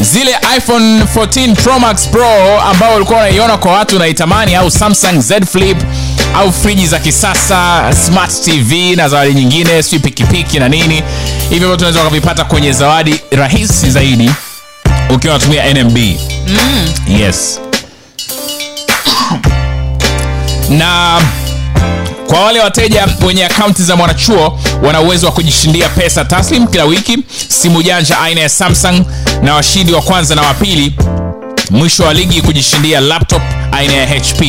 Zile 0.00 0.36
iphone 0.56 1.02
14 1.14 1.54
pro 1.54 1.78
max 1.78 2.08
pro 2.08 2.60
ambao 2.60 2.92
walikuwa 2.92 3.18
wanaiona 3.18 3.56
kwa 3.56 3.72
watu 3.72 3.98
naitamani, 3.98 4.54
au 4.54 4.70
samsung 4.70 5.20
z 5.20 5.40
flip 5.52 5.78
au 6.36 6.52
friji 6.52 6.86
za 6.86 6.98
kisasa 6.98 7.92
smart 8.06 8.42
tv 8.44 8.96
na 8.96 9.08
zawadi 9.08 9.34
nyingine 9.34 9.82
si 9.82 9.98
pikipiki 9.98 10.58
na 10.58 10.68
nini. 10.68 11.02
Hivyo 11.50 11.58
tunaweza 11.58 11.78
unaweza 11.78 12.00
ukavipata 12.00 12.44
kwenye 12.44 12.72
zawadi 12.72 13.20
rahisi 13.30 13.90
zaidi 13.90 14.30
ukiwa 15.10 15.34
unatumia 15.34 15.74
nmb 15.74 15.96
mm. 15.96 16.92
yes. 17.20 17.60
Na 20.70 21.20
kwa 22.28 22.40
wale 22.44 22.60
wateja 22.60 23.06
wenye 23.26 23.44
akaunti 23.46 23.82
za 23.82 23.96
mwanachuo 23.96 24.58
wana 24.82 25.00
uwezo 25.00 25.26
wa 25.26 25.32
kujishindia 25.32 25.88
pesa 25.88 26.24
taslim 26.24 26.66
kila 26.66 26.84
wiki 26.84 27.18
simu 27.48 27.82
janja 27.82 28.20
aina 28.20 28.40
ya 28.40 28.48
samsung 28.48 29.04
na 29.42 29.54
washindi 29.54 29.92
wa 29.92 30.02
kwanza 30.02 30.34
na 30.34 30.42
wa 30.42 30.54
pili 30.54 30.94
mwisho 31.70 32.04
wa 32.04 32.14
ligi 32.14 32.42
kujishindia 32.42 33.00
laptop 33.00 33.42
aina 33.72 33.94
ya 33.94 34.06
hp 34.06 34.42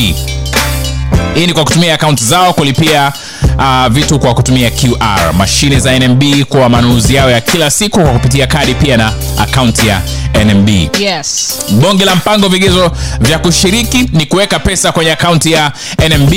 hii 1.34 1.46
ni 1.46 1.52
kwa 1.52 1.64
kutumia 1.64 1.94
akaunti 1.94 2.24
zao 2.24 2.52
kulipia 2.52 3.12
uh, 3.58 3.86
vitu 3.86 4.18
kwa 4.18 4.34
kutumia 4.34 4.70
qr 4.70 5.32
mashine 5.36 5.80
za 5.80 5.98
nmb 5.98 6.22
kwa 6.48 6.68
manunuzi 6.68 7.14
yao 7.14 7.30
ya 7.30 7.40
kila 7.40 7.70
siku 7.70 8.00
kwa 8.02 8.12
kupitia 8.12 8.46
kadi 8.46 8.74
pia 8.74 8.96
na 8.96 9.12
akaunti 9.38 9.86
ya 9.88 10.02
nmb 10.44 10.68
yes. 11.00 11.58
Bonge 11.70 12.04
la 12.04 12.14
mpango 12.16 12.48
vigezo 12.48 12.92
vya 13.20 13.38
kushiriki 13.38 14.08
ni 14.12 14.26
kuweka 14.26 14.58
pesa 14.58 14.92
kwenye 14.92 15.12
akaunti 15.12 15.52
ya 15.52 15.72
nmb 16.08 16.32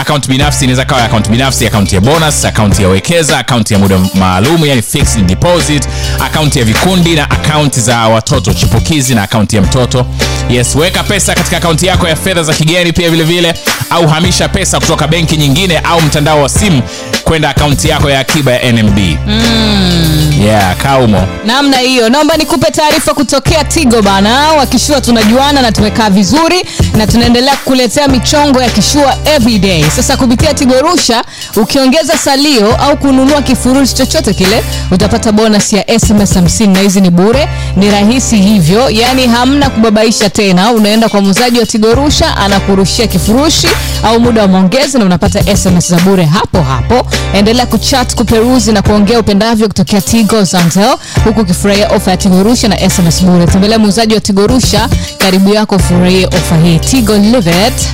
akaunti 0.00 0.28
binafsi 0.28 0.64
inaweza 0.64 0.84
kawa 0.84 1.04
akaunti 1.04 1.30
binafsi 1.30 1.66
akaunti 1.66 1.94
ya 1.94 2.00
bonus 2.00 2.44
akaunti 2.44 2.82
ya 2.82 2.88
wekeza 2.88 3.38
akaunti 3.38 3.72
ya 3.74 3.78
muda 3.78 3.98
maalum 4.14 4.66
yani 4.66 4.82
fixed 4.82 5.26
deposit 5.26 5.88
akaunti 6.20 6.58
ya 6.58 6.64
vikundi 6.64 7.14
na 7.14 7.30
akaunti 7.30 7.80
za 7.80 7.98
watoto 8.08 8.54
chipukizi 8.54 9.14
na 9.14 9.22
akaunti 9.22 9.56
ya 9.56 9.62
mtoto. 9.62 10.06
Yes 10.50 10.74
weka 10.76 11.02
pesa 11.02 11.34
katika 11.34 11.56
akaunti 11.56 11.86
yako 11.86 12.08
ya 12.08 12.16
fedha 12.16 12.42
za 12.42 12.52
kigeni 12.54 12.92
pia 12.92 13.10
vilevile 13.10 13.52
vile 13.52 13.60
au 13.90 14.08
hamisha 14.08 14.48
pesa 14.48 14.80
kutoka 14.80 15.08
benki 15.08 15.36
nyingine 15.36 15.78
au 15.78 16.00
mtandao 16.02 16.42
wa 16.42 16.48
simu 16.48 16.82
kwenda 17.24 17.48
akaunti 17.50 17.88
yako 17.88 18.10
ya 18.10 18.20
akiba 18.20 18.52
ya 18.52 18.72
nmb 18.72 18.98
mm. 19.26 20.32
yeah 20.44 20.76
kaumo 20.76 21.26
namna 21.44 21.78
hiyo. 21.78 22.08
Naomba 22.08 22.36
nikupe 22.36 22.70
taarifa 22.70 23.14
kutokea 23.14 23.64
tigo 23.64 24.02
bana 24.02 24.52
wakishua 24.52 25.00
tunajuana 25.00 25.62
na 25.62 25.72
tumekaa 25.72 26.10
vizuri 26.10 26.64
na 26.96 27.06
tunaendelea 27.06 27.56
kukuletea 27.56 28.08
michongo 28.08 28.62
ya 28.62 28.70
kishua 28.70 29.16
everyday 29.36 29.84
sasa 29.90 30.16
kupitia 30.16 30.54
tigo 30.54 30.80
rusha 30.80 31.24
ukiongeza 31.56 32.18
salio 32.18 32.76
au 32.76 32.96
kununua 32.96 33.42
kifurushi 33.42 33.94
chochote 33.94 34.34
kile 34.34 34.64
utapata 34.90 35.32
bonus 35.32 35.72
ya 35.72 35.84
sms 36.00 36.36
50 36.36 36.72
na 36.72 36.78
hizi 36.80 37.00
ni 37.00 37.10
bure. 37.10 37.48
Ni 37.76 37.90
rahisi 37.90 38.36
hivyo 38.36 38.90
yaani 38.90 39.26
hamna 39.26 39.70
kubabaisha 39.70 40.30
tena. 40.30 40.70
Unaenda 40.72 41.08
kwa 41.08 41.20
muuzaji 41.20 41.58
wa 41.58 41.66
tigo 41.66 41.94
rusha 41.94 42.36
anakurushia 42.36 43.06
kifurushi 43.06 43.68
au 44.04 44.20
muda 44.20 44.42
wa 44.42 44.48
maongezi 44.48 44.98
na 44.98 45.04
unapata 45.04 45.56
sms 45.56 45.88
za 45.90 45.96
bure 46.00 46.24
hapo 46.24 46.62
hapo 46.62 47.06
endelea 47.34 47.66
kuchat 47.66 48.14
kuperuzi 48.14 48.72
na 48.72 48.82
kuongea 48.82 49.18
upendavyo 49.20 49.68
kutokea 49.68 50.00
tigo 50.00 50.44
zantel 50.44 50.96
huku 51.24 51.40
ukifurahia 51.40 51.88
ofa 51.88 52.10
ya 52.10 52.16
tigorusha 52.16 52.68
na 52.68 52.90
sms 52.90 53.22
bure. 53.22 53.46
Tembelea 53.46 53.78
muuzaji 53.78 54.14
wa 54.14 54.20
tigorusha 54.20 54.88
karibu 55.18 55.54
yako 55.54 55.76
ufurahie 55.76 56.26
ofa 56.26 56.56
hii. 56.64 56.78
Tigo 56.78 57.16
live 57.16 57.50
it 57.68 57.88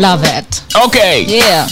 love 0.00 0.28
it. 0.38 0.62
Okay. 0.84 1.36
Yeah 1.36 1.66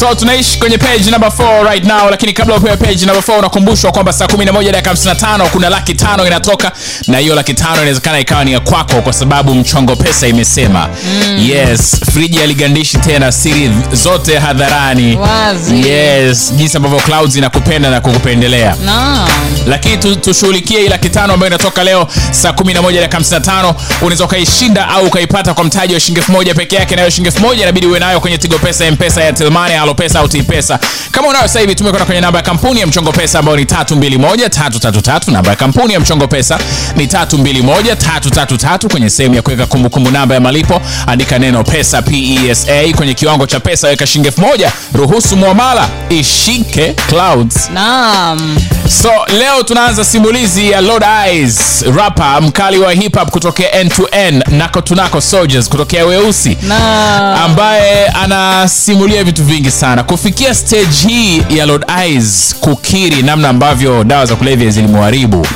so 0.00 0.14
tunaishi 0.14 0.58
kwenye 0.58 0.78
page 0.78 1.10
number 1.10 1.28
4 1.30 1.64
right 1.64 1.84
now 1.84 2.10
lakini 2.10 2.32
kabla 2.32 2.56
upewe 2.56 2.76
page 2.76 3.06
number 3.06 3.22
4 3.34 3.38
unakumbushwa 3.38 3.92
kwamba 3.92 4.12
saa 4.12 4.24
11 4.24 4.72
dakika 4.72 4.92
55 4.92 5.48
kuna 5.48 5.68
laki 5.68 5.94
tano 5.94 6.26
inatoka 6.26 6.72
na 7.06 7.18
hiyo 7.18 7.34
laki 7.34 7.54
tano 7.54 7.74
inawezekana 7.76 8.18
ikawa 8.20 8.44
ni 8.44 8.52
ya 8.52 8.60
kwako 8.60 9.02
kwa 9.02 9.12
sababu 9.12 9.54
mchongo 9.54 9.96
pesa 9.96 10.28
imesema 10.28 10.88
mm. 10.88 11.38
yes 11.50 11.96
friji 12.12 12.42
aligandishi 12.42 12.98
tena 12.98 13.32
siri 13.32 13.70
zote 13.92 14.38
hadharani 14.38 15.16
Wazi. 15.16 15.88
yes 15.88 16.52
jinsi 16.56 16.76
ambavyo 16.76 16.98
clouds 16.98 17.36
inakupenda 17.36 17.90
na 17.90 18.00
kukupendelea 18.00 18.76
no. 18.84 19.28
lakini 19.66 20.16
tushughulikie 20.16 20.88
laki 20.88 21.08
tano 21.10 21.32
ambayo 21.32 21.50
inatoka 21.50 21.84
leo 21.84 22.06
saa 22.30 22.50
11 22.50 22.92
dakika 23.00 23.18
55 23.18 23.74
unaweza 24.00 24.24
ukaishinda 24.24 24.88
au 24.88 25.06
ukaipata 25.06 25.54
kwa 25.54 25.64
mtaji 25.64 25.94
wa 25.94 26.00
shilingi 26.00 26.20
elfu 26.20 26.32
moja 26.32 26.54
peke 26.54 26.76
yake 26.76 26.96
nayo 26.96 27.10
shilingi 27.10 27.28
elfu 27.28 27.40
moja 27.46 27.62
inabidi 27.62 27.86
uwe 27.86 27.98
nayo 27.98 28.20
kwenye 28.20 28.38
tigo 28.38 28.58
pesa 28.58 28.90
mpesa 28.90 29.24
ya 29.24 29.32
telmani 29.32 29.74
alo 29.90 29.94
pesa 29.94 30.20
au 30.20 30.28
pesa 30.28 30.78
kama 31.10 31.28
unayo 31.28 31.48
sasa 31.48 31.60
hivi 31.60 31.74
tumekwenda 31.74 32.06
kwenye 32.06 32.20
namba 32.20 32.38
ya 32.38 32.42
kampuni 32.44 32.80
ya 32.80 32.86
mchongo 32.86 33.12
pesa 33.12 33.38
ambayo 33.38 33.56
ni 33.56 33.64
321333 33.64 35.32
namba 35.32 35.50
ya 35.50 35.56
kampuni 35.56 35.92
ya 35.94 36.00
mchongo 36.00 36.28
pesa 36.28 36.58
ni 36.96 37.06
321333 37.06 38.90
kwenye 38.90 39.10
sehemu 39.10 39.34
ya 39.34 39.42
kuweka 39.42 39.66
kumbukumbu 39.66 40.10
namba 40.10 40.34
ya 40.34 40.40
malipo 40.40 40.80
andika 41.06 41.38
neno 41.38 41.64
pesa 41.64 42.02
pesa 42.02 42.70
kwenye 42.96 43.14
kiwango 43.14 43.46
cha 43.46 43.60
pesa 43.60 43.88
weka 43.88 44.06
shilingi 44.06 44.28
elfu 44.28 44.40
moja. 44.40 44.72
Ruhusu 44.94 45.36
muamala 45.36 45.88
ishike 46.08 46.92
clouds. 47.08 47.70
Naam. 47.74 48.56
So 49.02 49.10
leo 49.38 49.62
tunaanza 49.62 50.04
simulizi 50.04 50.70
ya 50.70 50.80
lord 50.80 51.04
eyes 51.26 51.84
rapa 51.96 52.40
mkali 52.40 52.78
wa 52.78 52.92
hip 52.92 53.18
hop 53.18 53.30
kutokea 53.30 53.72
n 53.80 53.88
to 53.88 54.08
n 54.12 54.42
nako 54.48 54.80
tunako 54.80 55.20
soldiers 55.20 55.68
kutokea 55.68 56.06
weusi. 56.06 56.56
Naam. 56.62 57.42
ambaye 57.44 58.06
anasimulia 58.06 59.24
vitu 59.24 59.44
vingi 59.44 59.70
sana. 59.80 60.02
Kufikia 60.02 60.54
stage 60.54 61.08
hii 61.08 61.42
ya 61.56 61.66
lord 61.66 61.84
eyes 62.04 62.56
kukiri 62.60 63.22
namna 63.22 63.48
ambavyo 63.48 64.04
dawa 64.04 64.26
za 64.26 64.36
kulevya 64.36 64.70
zilimharibu 64.70 65.46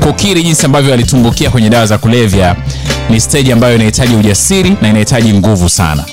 kukiri 0.00 0.42
jinsi 0.42 0.66
ambavyo 0.66 0.94
alitumbukia 0.94 1.50
kwenye 1.50 1.70
dawa 1.70 1.86
za 1.86 1.98
kulevya. 1.98 2.56
Ni 3.10 3.20
stage 3.20 3.52
ambayo 3.52 3.74
inahitaji 3.74 4.14
ujasiri 4.16 4.76
na 4.82 4.88
inahitaji 4.88 5.32
nguvu 5.34 5.68
sana. 5.68 6.04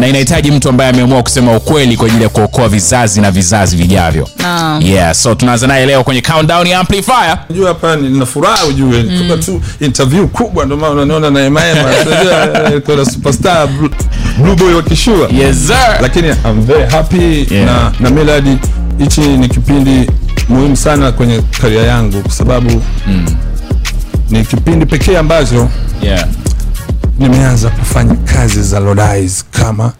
Na 0.00 0.08
inahitaji 0.08 0.50
mtu 0.50 0.68
ambaye 0.68 0.90
ameamua 0.90 1.22
kusema 1.22 1.56
ukweli 1.56 1.96
kwa 1.96 2.06
ajili 2.06 2.22
ya 2.22 2.28
kuokoa 2.28 2.68
vizazi 2.68 3.20
na 3.20 3.30
vizazi 3.30 3.76
vijavyo. 3.76 4.28
No. 4.42 4.80
yeah 4.82 5.14
so 5.14 5.34
tunaanza 5.34 5.66
naye 5.66 5.86
leo 5.86 6.04
kwenye 6.04 6.20
countdown 6.20 6.66
ya 6.66 6.78
amplifier. 6.78 7.38
Unajua 7.48 7.68
hapa 7.68 7.96
nina 7.96 8.26
furaha 8.26 8.64
ujue 8.66 9.02
mm. 9.02 9.18
kama 9.18 9.42
tu 9.42 9.62
interview 9.80 10.28
kubwa 10.28 10.64
ndio 10.64 10.76
maana 10.76 10.92
unaniona 10.92 11.30
na 11.30 11.40
Emaema 11.40 11.82
kwa 12.84 12.94
eh, 13.00 13.06
superstar 13.12 13.68
Blue- 13.68 13.90
Blue 14.42 14.54
Boy 14.56 14.74
wa 14.74 14.82
Kishua. 14.82 15.28
Yes 15.38 15.66
sir. 15.66 15.98
Lakini 16.00 16.28
I'm 16.28 16.60
very 16.66 16.90
happy 16.90 17.46
Yeah. 17.50 17.66
na 17.66 17.92
na 18.00 18.10
Melody 18.10 18.56
hichi 19.02 19.20
ni 19.20 19.48
kipindi 19.48 20.10
muhimu 20.48 20.76
sana 20.76 21.12
kwenye 21.12 21.42
karia 21.60 21.82
yangu 21.82 22.20
kwa 22.22 22.32
sababu 22.32 22.82
mm. 23.06 23.26
ni 24.30 24.44
kipindi 24.44 24.86
pekee 24.86 25.16
ambacho 25.18 25.68
yeah 26.02 26.28
nimeanza 27.18 27.70
kufanya 27.70 28.14
kazi 28.14 28.62
za 28.62 28.80
Lodais 28.80 29.44
kama 29.50 29.92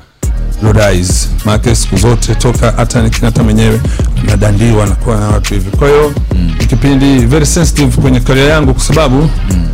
Lodais 0.63 1.29
maana 1.45 1.75
siku 1.75 1.97
zote 1.97 2.35
toka 2.35 2.73
hata 2.77 3.03
nikinata 3.03 3.43
mwenyewe 3.43 3.81
nadandiwa 4.27 4.87
nakuwa 4.87 5.17
na 5.17 5.29
watu 5.29 5.55
hivi 5.55 5.71
kwa 5.71 5.89
hiyo 5.89 6.13
mm. 6.35 6.55
ni 6.61 6.67
kipindi 6.67 7.19
very 7.19 7.47
sensitive 7.47 8.01
kwenye 8.03 8.21
karia 8.21 8.45
yangu 8.45 8.75
kwa 8.75 8.83
sababu 8.83 9.17
mm. 9.51 9.69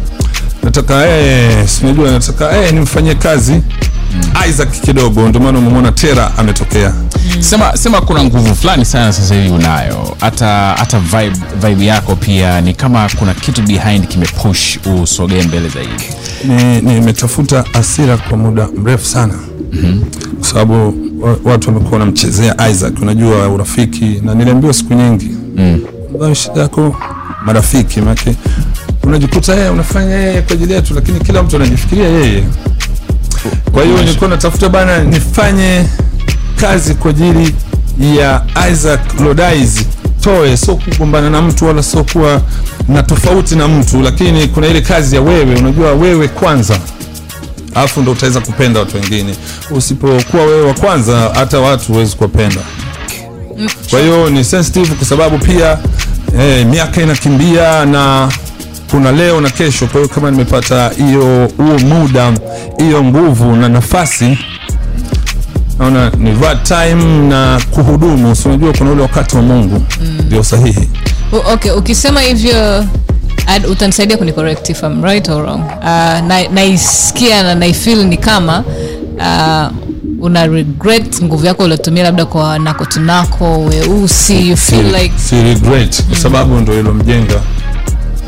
nataka 0.62 1.06
eh, 1.08 1.68
sinajua 1.68 2.10
nataka 2.10 2.56
eh, 2.58 2.72
nimfanyie 2.72 3.14
kazi. 3.14 3.62
Isaac 4.48 4.70
kidogo 4.80 5.28
ndio 5.28 5.40
maana 5.40 5.58
umemwona 5.58 5.92
Tera 5.92 6.38
ametokea 6.38 6.92
sema 7.40 7.76
sema 7.76 8.00
kuna 8.00 8.24
nguvu 8.24 8.54
fulani 8.54 8.84
sana 8.84 9.12
sasa 9.12 9.34
hivi 9.34 9.48
unayo 9.48 10.16
hata 10.20 10.46
hata 10.78 10.98
vibe, 11.00 11.36
vibe 11.68 11.86
yako 11.86 12.16
pia 12.16 12.60
ni 12.60 12.74
kama 12.74 13.08
kuna 13.18 13.34
kitu 13.34 13.62
behind 13.62 14.06
kimepush 14.08 14.78
usogee 15.02 15.42
mbele 15.42 15.68
zaidi 15.68 16.04
ni 16.44 16.80
nimetafuta 16.94 17.64
asira 17.74 18.16
kwa 18.16 18.38
muda 18.38 18.68
mrefu 18.82 19.06
sana 19.06 19.34
mm-hmm. 19.72 20.04
kwa 20.40 20.48
sababu 20.48 20.94
watu 21.44 21.68
wamekuwa 21.68 21.92
wanamchezea 22.00 22.68
Isaac, 22.70 23.00
unajua 23.02 23.48
urafiki, 23.48 24.04
na 24.24 24.34
niliambiwa 24.34 24.74
siku 24.74 24.94
nyingi 24.94 25.30
mm. 25.56 25.80
shida 26.34 26.60
yako 26.60 26.96
marafiki, 27.46 28.00
make 28.00 28.36
unajikuta 29.02 29.54
yeye 29.54 29.68
unafanya 29.68 30.14
yeye 30.14 30.42
kwa 30.42 30.52
ajili 30.52 30.72
yetu, 30.72 30.94
lakini 30.94 31.20
kila 31.20 31.42
mtu 31.42 31.56
anajifikiria 31.56 32.08
yeye. 32.08 32.44
Kwa 33.72 33.82
hiyo 33.84 33.96
nilikuwa 33.98 34.30
natafuta 34.30 34.68
bana 34.68 34.98
nifanye 35.04 35.84
kazi 36.56 36.94
kwa 36.94 37.10
ajili 37.10 37.54
ya 38.18 38.42
Isaac 38.72 39.20
Lodais 39.20 39.84
toe, 40.20 40.56
sio 40.56 40.76
kugombana 40.76 41.30
na 41.30 41.42
mtu 41.42 41.64
wala 41.66 41.82
sio 41.82 42.04
kuwa 42.04 42.40
na 42.88 43.02
tofauti 43.02 43.56
na 43.56 43.68
mtu, 43.68 44.02
lakini 44.02 44.48
kuna 44.48 44.66
ile 44.66 44.80
kazi 44.80 45.16
ya 45.16 45.22
wewe, 45.22 45.54
unajua 45.54 45.92
wewe 45.92 46.28
kwanza 46.28 46.78
alafu 47.74 48.00
ndo 48.02 48.12
utaweza 48.12 48.40
kupenda 48.40 48.80
watu 48.80 48.96
wengine. 48.96 49.34
Usipokuwa 49.70 50.44
wewe 50.46 50.62
wa 50.66 50.74
kwanza, 50.74 51.30
hata 51.34 51.58
watu 51.60 51.92
huwezi 51.92 52.16
kuwapenda. 52.16 52.60
Kwa 53.90 54.00
hiyo 54.00 54.30
ni 54.30 54.44
sensitive 54.44 54.94
kwa 54.94 55.06
sababu 55.06 55.38
pia 55.38 55.78
eh, 56.40 56.66
miaka 56.66 57.02
inakimbia 57.02 57.84
na 57.86 58.28
kuna 58.90 59.12
leo 59.12 59.40
na 59.40 59.50
kesho. 59.50 59.86
Kwa 59.86 60.00
hiyo 60.00 60.08
kama 60.14 60.30
nimepata 60.30 60.88
hiyo 60.88 61.48
huo 61.56 61.78
muda 61.78 62.32
hiyo 62.78 63.04
nguvu 63.04 63.56
na 63.56 63.68
nafasi, 63.68 64.38
naona 65.78 66.10
ni 66.10 66.30
right 66.30 66.62
time 66.62 67.28
na 67.28 67.60
kuhudumu. 67.70 68.36
Si 68.36 68.48
unajua 68.48 68.72
kuna 68.72 68.90
ule 68.90 69.02
wakati 69.02 69.36
wa 69.36 69.42
Mungu 69.42 69.82
ndio 70.26 70.44
sahihi. 70.44 70.88
O- 71.32 71.52
okay 71.52 71.70
ukisema 71.72 72.20
hivyo 72.20 72.84
utanisaidia 73.70 74.16
kuni 74.16 74.32
correct 74.32 74.68
if 74.70 74.82
I'm 74.82 75.04
right 75.04 75.28
or 75.28 75.42
wrong 75.42 75.60
uh, 75.60 75.84
na- 76.26 76.48
naisikia 76.54 77.42
na 77.42 77.54
naifeel 77.54 78.04
ni 78.06 78.16
kama 78.16 78.64
uh, 79.16 80.24
una 80.24 80.46
regret 80.46 81.22
nguvu 81.22 81.46
yako 81.46 81.62
uliotumia 81.64 82.02
labda 82.02 82.26
kwa 82.26 82.58
nako 82.58 82.84
tunako 82.84 83.58
weusi 83.64 84.48
you 84.48 84.56
feel 84.56 84.86
like 85.02 85.12
si 85.28 85.42
regret 85.42 86.02
kwa 86.08 86.16
sababu 86.18 86.54
ndo 86.56 86.80
ilomjenga 86.80 87.40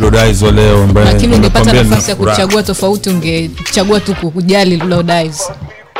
Lodais 0.00 0.42
wa 0.42 0.50
leo 0.52 0.82
ambaye 0.84 1.12
lakini 1.12 1.34
ungepata 1.34 1.72
nafasi 1.72 2.10
ya 2.10 2.16
kuchagua 2.16 2.62
tofauti 2.62 3.10
ungechagua 3.10 4.00
tu 4.00 4.14
kujali 4.14 4.76
Lodaizo 4.76 5.44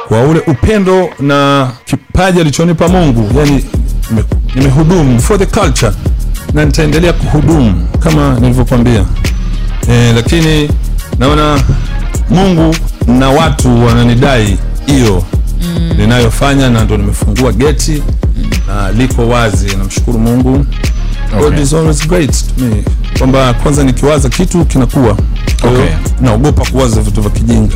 kwa 0.09 0.23
ule 0.23 0.41
upendo 0.47 1.11
na 1.21 1.71
kipaji 1.85 2.41
alichonipa 2.41 2.89
Mungu, 2.89 3.39
yani 3.39 3.65
nime- 4.11 4.25
nimehudumu 4.55 5.21
for 5.23 5.39
the 5.39 5.47
culture 5.47 5.93
na 6.55 6.65
nitaendelea 6.65 7.13
kuhudumu 7.13 7.89
kama 7.99 8.35
nilivyokuambia. 8.41 9.05
E, 9.91 10.13
lakini 10.13 10.71
naona 11.19 11.61
Mungu 12.31 12.77
na 13.07 13.29
watu 13.31 13.85
wananidai 13.87 14.59
hiyo 14.87 15.25
mm. 15.63 15.93
ninayofanya 15.99 16.71
na 16.71 16.85
ndo 16.85 16.97
nimefungua 16.97 17.53
geti 17.53 18.03
na 18.69 18.93
liko 18.93 19.29
wazi. 19.29 19.77
Namshukuru 19.77 20.19
Mungu. 20.19 20.67
God 21.41 21.59
is 21.59 21.73
always 21.75 22.09
great 22.09 22.31
to 22.57 22.65
me, 22.65 22.85
kwamba 23.19 23.55
kwanza 23.55 23.85
nikiwaza 23.85 24.29
kitu 24.29 24.65
kinakuwa. 24.65 25.17
Okay. 25.63 25.85
naogopa 26.21 26.65
kuwaza 26.71 27.01
vitu 27.01 27.21
vya 27.23 27.31
kijinga. 27.31 27.75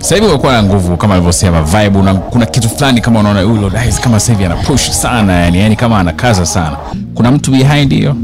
sasa 0.00 0.14
hivi 0.16 0.26
na 0.42 0.62
nguvu 0.62 0.96
kama 0.96 1.14
alivyosema 1.14 1.62
vibe 1.62 2.02
na, 2.02 2.14
kuna 2.14 2.46
kitu 2.46 2.68
fulani 2.68 3.00
kama 3.00 3.20
unaona 3.20 3.42
huyu 3.42 3.60
Lord 3.60 3.74
Eyes 3.74 4.00
kama 4.00 4.20
sasa 4.20 4.32
hivi 4.32 4.44
ana 4.44 4.54
push 4.56 4.90
sana 4.90 5.32
yani, 5.32 5.58
yani 5.60 5.76
kama 5.76 5.98
anakaza 5.98 6.46
sana 6.46 6.76
kuna 7.14 7.30
mtu 7.30 7.50
behind 7.50 7.92
hiyo 7.94 8.16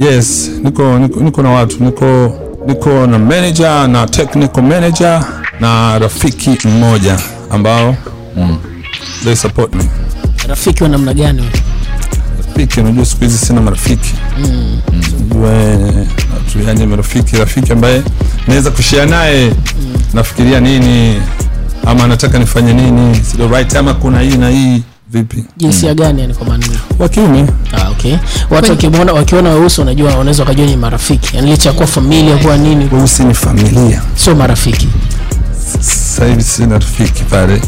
Yes, 0.00 0.50
niko, 0.62 0.98
niko, 0.98 1.20
niko 1.20 1.42
na 1.42 1.50
watu 1.50 1.84
niko 1.84 2.32
niko 2.66 3.06
na 3.06 3.18
manager 3.18 3.88
na 3.88 4.06
technical 4.06 4.62
manager 4.62 5.24
na 5.60 5.98
rafiki 5.98 6.68
mmoja 6.68 7.18
ambao 7.50 7.96
mm. 8.36 8.58
they 9.24 9.36
support 9.36 9.74
me. 9.74 9.84
rafiki 10.48 10.82
wa 10.82 10.88
namna 10.88 11.14
gani? 11.14 11.44
Rafiki, 12.46 12.80
unajua 12.80 13.04
siku 13.04 13.24
hizi 13.24 13.38
sina 13.38 13.60
marafiki 13.60 14.14
mm. 14.38 14.80
Unajua 14.92 15.17
watu 15.42 16.60
yani 16.66 16.86
marafiki, 16.86 17.36
rafiki 17.36 17.72
ambaye 17.72 18.02
naweza 18.48 18.70
kushia 18.70 19.06
naye. 19.06 19.52
Nafikiria 20.14 20.60
nini? 20.60 21.22
Ama 21.86 22.04
anataka 22.04 22.38
nifanye 22.38 22.72
nini, 22.72 23.18
the 23.36 23.48
right 23.48 23.68
time, 23.72 23.94
kuna 23.94 24.20
hii 24.20 24.36
na 24.36 24.48
hii? 24.50 24.82
Vipi, 25.10 25.44
jinsia 25.56 25.94
gani 25.94 26.20
yani 26.20 26.34
kwa 26.34 26.46
maana 26.46 26.66
wa 26.98 27.08
kiume. 27.08 27.46
Ah, 27.72 27.88
okay. 27.90 28.16
Watu 28.50 28.70
wakiona 28.70 29.12
wakiona 29.12 29.50
weusi 29.50 29.80
unajua 29.80 30.10
wanaweza 30.14 30.42
wakajua 30.42 30.66
ni 30.66 30.76
marafiki. 30.76 31.36
yani 31.36 31.50
licha 31.50 31.72
kuwa 31.72 31.86
familia 31.86 32.36
kuwa 32.36 32.56
nini. 32.56 32.88
Weusi 32.92 33.24
ni 33.24 33.34
familia. 33.34 34.02
sio 34.14 34.34
marafiki. 34.34 34.88
sasa 35.80 36.26
hivi 36.26 36.42
sina 36.42 36.74
rafiki 36.78 37.24
pale 37.24 37.62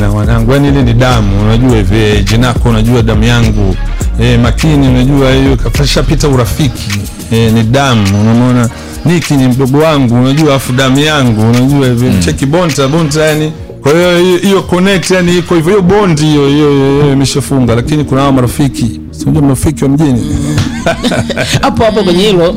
na 0.00 0.10
wanangu, 0.10 0.52
yani 0.52 0.68
ile 0.68 0.82
ni 0.82 0.92
damu, 0.94 1.42
unajua 1.42 1.76
hivi 1.76 1.96
eh, 1.96 2.24
jinako, 2.24 2.68
unajua 2.68 3.02
damu 3.02 3.24
yangu. 3.24 3.76
E, 4.20 4.36
makini, 4.38 4.88
unajua 4.88 5.32
hiyo 5.32 5.56
kafashapita 5.56 6.28
urafiki. 6.28 7.00
E, 7.32 7.50
ni 7.50 7.62
damu, 7.62 8.20
unamwona 8.20 8.68
Niki 9.04 9.34
ni 9.34 9.48
mdogo 9.48 9.78
wangu, 9.78 10.14
unajua 10.14 10.54
afu 10.54 10.72
damu 10.72 10.98
yangu, 10.98 11.40
unajua 11.50 11.86
hivi 11.86 12.06
mm. 12.06 12.20
cheki 12.20 12.46
bonta 12.46 12.88
bonta, 12.88 13.24
yani. 13.24 13.52
Kwa 13.82 13.92
hiyo 13.92 14.38
hiyo- 14.38 14.62
connect, 14.62 15.10
yani 15.10 15.38
iko 15.38 15.54
hivyo, 15.54 15.70
hiyo 15.70 15.82
bond 15.82 16.20
hiyo 16.20 16.48
hiyo 16.48 17.12
imeshafunga, 17.12 17.74
lakini 17.74 18.04
kuna 18.04 18.20
hao 18.20 18.32
marafiki, 18.32 19.00
si 19.10 19.22
unajua 19.24 19.42
marafiki 19.42 19.84
wa 19.84 19.90
mjini? 19.90 20.36
Hapo 21.62 21.84
hapo 21.84 22.04
kwenye 22.04 22.22
hilo 22.22 22.50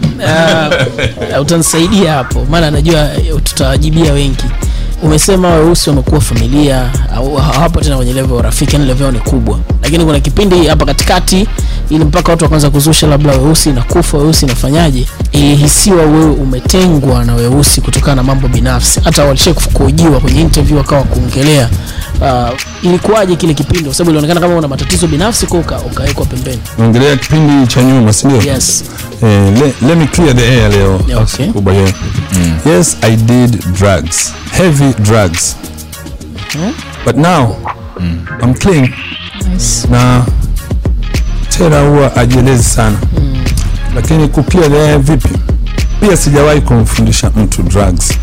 uh, 1.35 1.41
utanisaidia 1.41 2.13
hapo 2.13 2.45
maana 2.49 2.71
najua 2.71 3.07
tutawajibia 3.43 4.13
wengi. 4.13 4.45
Umesema 5.09 5.53
weusi 5.55 5.89
wamekuwa 5.89 6.21
familia 6.21 6.89
au 7.15 7.35
hawapo 7.35 7.81
tena 7.81 7.95
kwenye 7.95 8.13
level 8.13 8.41
rafiki, 8.41 8.75
yani 8.75 8.87
level 8.87 9.11
ni 9.13 9.19
kubwa, 9.19 9.59
lakini 9.83 10.05
kuna 10.05 10.19
kipindi 10.19 10.67
hapa 10.67 10.85
katikati, 10.85 11.47
ili 11.89 12.05
mpaka 12.05 12.31
watu 12.31 12.43
wakaanza 12.43 12.69
kuzusha 12.69 13.07
labda 13.07 13.31
weusi 13.31 13.71
na 13.71 13.83
kufa 13.83 14.17
weusi 14.17 14.45
nafanyaje, 14.45 15.07
ilihisiwa 15.31 16.05
wewe 16.05 16.25
umetengwa 16.31 17.25
na 17.25 17.35
weusi 17.35 17.81
kutokana 17.81 18.15
na 18.15 18.23
mambo 18.23 18.47
binafsi. 18.47 18.99
Hata 19.03 19.25
walishai 19.25 19.53
kuhojiwa 19.53 20.19
kwenye 20.19 20.41
interview 20.41 20.77
wakawa 20.77 21.03
kuongelea. 21.03 21.69
Uh, 22.21 22.49
ilikuwaje 22.83 23.35
kile 23.35 23.53
kipindi? 23.53 23.85
Kwa 23.85 23.93
sababu 23.93 24.11
ilionekana 24.11 24.39
kama 24.39 24.55
una 24.55 24.67
matatizo 24.67 25.07
binafsi 25.07 25.45
kwa 25.45 25.59
uka- 25.59 25.79
ukawekwa 25.79 26.25
pembeni. 26.25 26.59
Ongelea 26.79 27.17
kipindi 27.17 27.67
cha 27.67 27.83
nyuma 27.83 28.13
sindio 28.13 28.41
Yes. 28.41 28.83
eh, 29.23 29.53
le, 29.53 29.87
let 29.87 29.97
me 29.97 30.07
clear 30.07 30.35
the 30.35 30.47
air 30.47 30.71
leo. 30.71 30.99
Okay. 31.21 31.47
Hiyo 32.39 32.75
yes 32.77 32.97
i 33.01 33.15
did 33.15 33.63
drugs. 33.73 34.33
Heavy 34.51 34.93
drugs. 34.99 35.55
But 37.05 37.15
now 37.17 37.55
i'm 38.43 38.53
clean. 38.53 38.89
Na 39.91 40.25
tena 41.57 41.81
huwa 41.81 42.15
ajielezi 42.15 42.63
sana. 42.63 42.97
Lakini 43.95 44.27
kupia 44.27 44.97
vipi? 44.97 45.29
Pia 45.99 46.17
sijawahi 46.17 46.61
kumfundisha 46.61 47.31
mtu 47.35 47.63
drugs. 47.63 48.13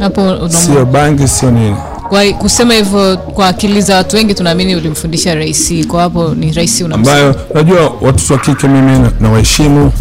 Hapo 0.00 0.48
sio 0.48 0.84
bangi 0.86 1.28
sio 1.28 1.50
nini. 1.50 1.76
Kwa 2.08 2.24
kusema 2.32 2.74
hivyo 2.74 3.16
kwa 3.16 3.48
akili 3.48 3.82
za 3.82 3.96
watu 3.96 4.16
wengi 4.16 4.34
tunaamini 4.34 4.76
ulimfundisha 4.76 5.34
rais. 5.34 5.86
Kwa 5.86 6.02
hapo 6.02 6.34
ni 6.34 6.52
rais 6.52 6.82
ambayo 6.92 7.36
unajua 7.50 7.92
watoto 8.00 8.34
wa 8.34 8.40
kike 8.40 8.68
mimi 8.68 8.98
na- 8.98 9.12
nawaheshimu. 9.20 9.92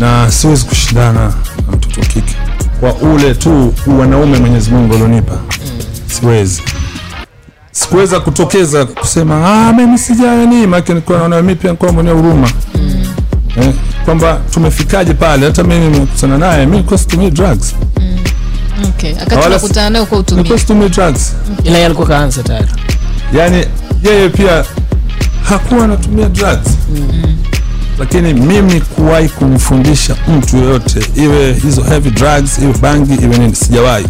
Na 0.00 0.30
siwezi 0.30 0.64
kushindana. 0.64 1.12
na 1.20 1.32
mtoto 1.96 2.00
wa 2.00 2.06
kike 2.06 2.36
kwa 2.80 2.94
ule 2.94 3.34
tu 3.34 3.74
wanaume 3.98 4.38
mwenyezi 4.38 4.70
mungu 4.70 4.94
alionipa. 4.94 5.38
Siwezi. 6.20 6.62
Sikuweza 7.72 8.20
kutokeza 8.20 8.84
kusema 8.86 9.46
ah, 9.68 9.72
mimi 9.72 9.98
sijani 9.98 10.66
nikuwa 10.94 11.18
naona 11.18 11.42
mi 11.42 11.54
pia 11.54 11.70
nikuwa 11.70 11.92
mwenye 11.92 12.10
huruma. 12.10 12.50
Eh, 13.56 13.72
kwamba 14.04 14.40
tumefikaje 14.50 15.14
pale? 15.14 15.46
Hata 15.46 15.62
mimi 15.64 15.88
nimekutana 15.88 16.38
naye 16.38 16.66
mi 16.66 16.72
nilikuwa 16.72 16.98
situmii 16.98 17.30
drugs. 17.30 17.74
Okay. 18.88 19.12
Akati 19.12 19.34
wala 19.34 19.46
unakutana 19.46 20.06
kwa 20.06 20.18
utumia 20.18 20.36
nilikuwa 20.42 20.58
situmii 20.60 20.88
drugs. 20.88 21.34
Ila 21.64 21.72
yeye 21.74 21.86
alikuwa 21.86 22.06
kaanza 22.08 22.42
tayari. 22.42 22.68
Yani 23.32 23.64
yeye 24.02 24.28
pia 24.28 24.64
hakuwa 25.44 25.84
anatumia 25.84 26.28
drugs 26.28 26.68
lakini 27.98 28.34
mimi 28.34 28.80
kuwahi 28.80 29.28
kumfundisha 29.28 30.16
mtu 30.36 30.56
yoyote 30.56 31.00
iwe 31.16 31.52
hizo 31.52 31.82
heavy 31.82 32.10
drugs 32.10 32.58
iwe 32.58 32.74
bangi 32.82 33.14
iwe 33.14 33.38
nini 33.38 33.54
sijawahi. 33.54 34.06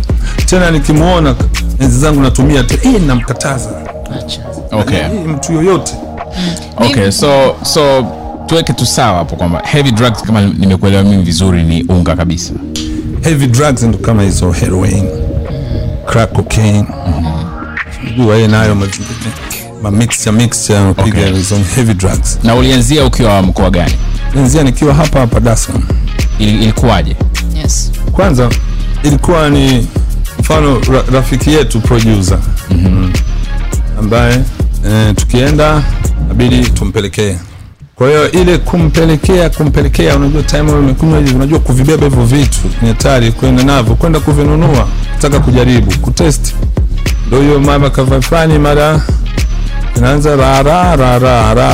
Tena 0.47 0.70
nikimwona 0.70 1.34
enzi 1.80 1.99
zangu 1.99 2.20
natumia 2.20 2.62
tu 2.62 2.76
hii 2.82 2.99
namkataza. 2.99 3.70
Okay. 4.72 5.03
Mtu 5.28 5.53
yoyote. 5.53 5.93
Okay 6.78 7.11
so 7.11 7.57
so 7.62 8.07
tuweke 8.47 8.72
tu 8.72 8.87
sawa 8.87 9.18
hapo 9.18 9.37
kwamba 9.37 9.62
heavy 9.64 9.91
drugs 9.91 10.22
kama 10.22 10.41
nimekuelewa 10.41 11.03
mimi 11.03 11.22
vizuri 11.22 11.62
ni 11.62 11.82
unga 11.82 12.16
kabisa. 12.16 12.53
Heavy 13.22 13.47
drugs 13.47 13.82
ndo 13.82 13.99
kama 13.99 14.22
hizo 14.22 14.51
heroin 14.53 15.05
crack 16.07 16.32
cocaine. 16.32 16.84
Jua 18.16 18.34
yeye 18.37 18.49
nayo 18.49 18.74
ma- 18.74 18.87
ma 19.91 19.99
mixture 19.99 20.32
mixture 20.37 20.78
anapiga 20.78 21.20
Okay. 21.20 21.32
hizo 21.37 21.57
heavy 21.74 21.95
drugs. 21.95 22.39
Na 22.43 22.55
ulianzia 22.55 23.05
ukiwa 23.05 23.43
mkoa 23.43 23.70
gani? 23.70 23.93
Nzia 24.34 24.62
nikiwa 24.62 24.95
hapa 24.95 25.20
hapa 25.20 25.41
Dar 25.41 25.55
es 25.55 25.62
Salaam. 25.64 25.84
Ili- 26.39 26.62
ilikuwaje? 26.62 27.16
Yes. 27.55 27.93
kwanza 28.12 28.51
ilikuwa 29.03 29.51
ni 29.51 29.87
mfano 30.39 30.80
ra, 30.80 31.03
rafiki 31.12 31.53
yetu 31.53 31.80
producer. 31.80 32.39
Mm-hmm. 32.70 33.12
ambaye 33.99 34.41
e, 34.89 35.14
tukienda 35.14 35.82
abidi 36.30 36.61
tumpelekee. 36.70 37.37
Kwa 37.95 38.09
hiyo 38.09 38.32
ile 38.32 38.59
kumpelekea 38.59 39.51
kumpelekea 39.51 40.16
unajua 40.16 40.43
time 40.43 40.72
umekunywa 40.72 41.18
hivi 41.18 41.34
unajua 41.34 41.59
kuvibeba 41.59 42.05
hivyo 42.07 42.24
vitu 42.24 42.59
ni 42.82 42.89
hatari 42.89 43.32
kwenda 43.32 43.64
navyo 43.64 43.95
kwenda 43.95 44.20
kuvinunua 44.20 44.89
kutaka 45.14 45.41
kujaribu 45.41 45.99
kutest. 45.99 46.55
Ndo 47.26 47.41
hiyo 47.43 47.61
mara 47.61 47.91
kavafani 47.91 48.59
mara 48.59 49.03
inaanza 49.97 50.36
rara 50.36 50.97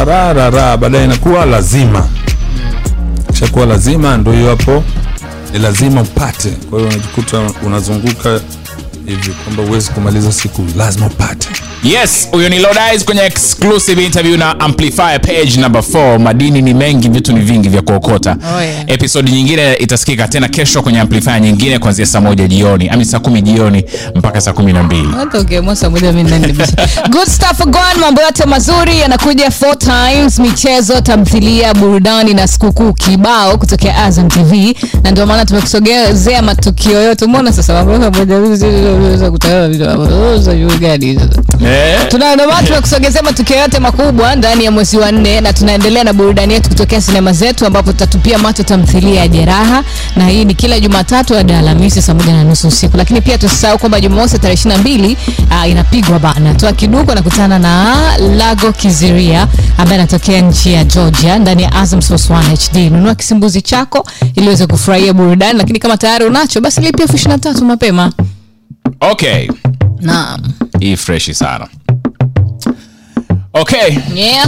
rara 0.04 0.76
baadaye 0.76 1.04
inakuwa 1.04 1.46
lazima. 1.46 2.08
Kishakuwa 3.32 3.66
lazima 3.66 4.16
ndo 4.16 4.32
hiyo 4.32 4.50
hapo. 4.50 4.84
Ni 5.52 5.58
lazima 5.58 6.00
upate. 6.02 6.50
Kwa 6.50 6.78
hiyo 6.78 6.90
unajikuta 6.90 7.40
unazunguka 7.66 8.40
hivi 9.06 9.30
kwamba 9.44 9.62
huwezi 9.62 9.90
kumaliza 9.90 10.32
siku 10.32 10.64
lazima 10.76 11.06
upate. 11.06 11.48
Yes 11.84 12.28
huyo 12.32 12.48
ni 12.48 12.58
lodis 12.58 13.04
kwenye 13.04 13.20
exclusive 13.22 14.04
interview 14.04 14.36
na 14.36 14.60
amplifier 14.60 15.20
page 15.20 15.56
number 15.60 15.82
4 15.82 16.18
madini 16.18 16.62
ni 16.62 16.74
mengi 16.74 17.08
vitu 17.08 17.32
ni 17.32 17.40
vingi 17.40 17.68
vya 17.68 17.82
kuokota. 17.82 18.36
Oh, 18.56 18.62
yeah. 18.62 18.84
episodi 18.86 19.30
nyingine 19.32 19.74
itasikika 19.74 20.28
tena 20.28 20.48
kesho 20.48 20.82
kwenye 20.82 21.00
amplifier 21.00 21.40
nyingine 21.40 21.78
kuanzia 21.78 22.06
saa 22.06 22.20
moja 22.20 22.48
jioni 22.48 22.88
ami 22.88 23.04
saa 23.04 23.18
kumi 23.18 23.42
jioni 23.42 23.84
mpaka 24.14 24.40
saa 24.40 24.52
kumi 24.52 24.72
na 24.72 24.82
mbili. 24.82 25.08
Good 27.10 27.28
stuff 27.28 27.58
gone 27.64 27.94
mambo 28.00 28.20
yote 28.22 28.44
mazuri 28.44 28.98
yanakuja 28.98 29.50
four 29.50 29.78
times. 29.78 30.38
Michezo 30.38 31.00
tamthilia 31.00 31.74
burudani 31.74 32.34
na 32.34 32.48
sikukuu 32.48 32.92
kibao 32.92 33.58
kutokea 33.58 34.04
azam 34.04 34.28
tv 34.28 34.74
na 35.02 35.10
ndio 35.10 35.26
maana 35.26 35.44
tumekusogezea 35.46 36.42
matukio 36.42 37.02
yote. 37.02 37.24
Umeona 37.24 37.52
sasa 37.52 37.72
mambo 37.84 37.92
moja 39.02 39.30
kutana 39.30 39.68
vitu 39.68 39.84
sijui 40.44 40.78
gani 40.78 41.06
hizo. 41.06 41.28
Tuna 42.08 42.34
ndio 42.34 42.48
maana 42.48 42.66
tumekusogezea 42.66 43.22
matukio 43.22 43.56
yote 43.56 43.78
makubwa 43.78 44.36
ndani 44.36 44.64
ya 44.64 44.70
mwezi 44.70 44.96
wa 44.98 45.12
nne 45.12 45.40
na 45.40 45.52
tunaendelea 45.52 46.04
na 46.04 46.12
burudani 46.12 46.54
yetu 46.54 46.68
kutokea 46.68 47.00
sinema 47.00 47.32
zetu 47.32 47.66
ambapo 47.66 47.92
tutatupia 47.92 48.38
macho 48.38 48.62
tamthilia 48.62 49.20
ya 49.20 49.28
jeraha 49.28 49.84
na 50.16 50.28
hii 50.28 50.44
ni 50.44 50.54
kila 50.54 50.80
jumatatu 50.80 51.34
hadi 51.34 51.52
alhamisi 51.52 52.02
saa 52.02 52.14
moja 52.14 52.32
na 52.32 52.44
nusu 52.44 52.68
usiku. 52.68 52.96
Lakini 52.96 53.20
pia 53.20 53.38
tusisahau 53.38 53.78
kwamba 53.78 54.00
jumamosi 54.00 54.38
tarehe 54.38 54.54
ishiri 54.54 54.74
na 54.74 54.80
mbili 54.80 55.16
uh, 55.62 55.70
inapigwa 55.70 56.18
bana. 56.18 56.54
Toa 56.54 56.72
kiduko 56.72 57.14
nakutana 57.14 57.58
na 57.58 57.96
lago 58.18 58.72
kiziria 58.72 59.48
ambaye 59.78 59.98
anatokea 60.00 60.40
nchi 60.40 60.72
ya 60.72 60.84
georgia 60.84 61.38
ndani 61.38 61.62
ya 61.62 61.72
azam 61.74 62.02
Source 62.02 62.32
1 62.32 62.40
hd 62.70 62.92
nunua 62.92 63.14
kisimbuzi 63.14 63.62
chako 63.62 64.06
ili 64.34 64.46
uweze 64.46 64.66
kufurahia 64.66 65.12
burudani 65.12 65.58
lakini 65.58 65.78
kama 65.78 65.96
tayari 65.96 66.24
unacho 66.24 66.60
basi 66.60 66.80
lipia 66.80 67.02
elfu 67.04 67.16
ishirini 67.16 67.32
na 67.34 67.52
tatu 67.52 67.64
mapema 67.64 68.12
okay. 69.00 69.48
Naam 70.00 70.40
hii 70.80 70.96
freshi 70.96 71.34
sana 71.34 71.68
okay. 73.54 73.98
Yeah 74.14 74.46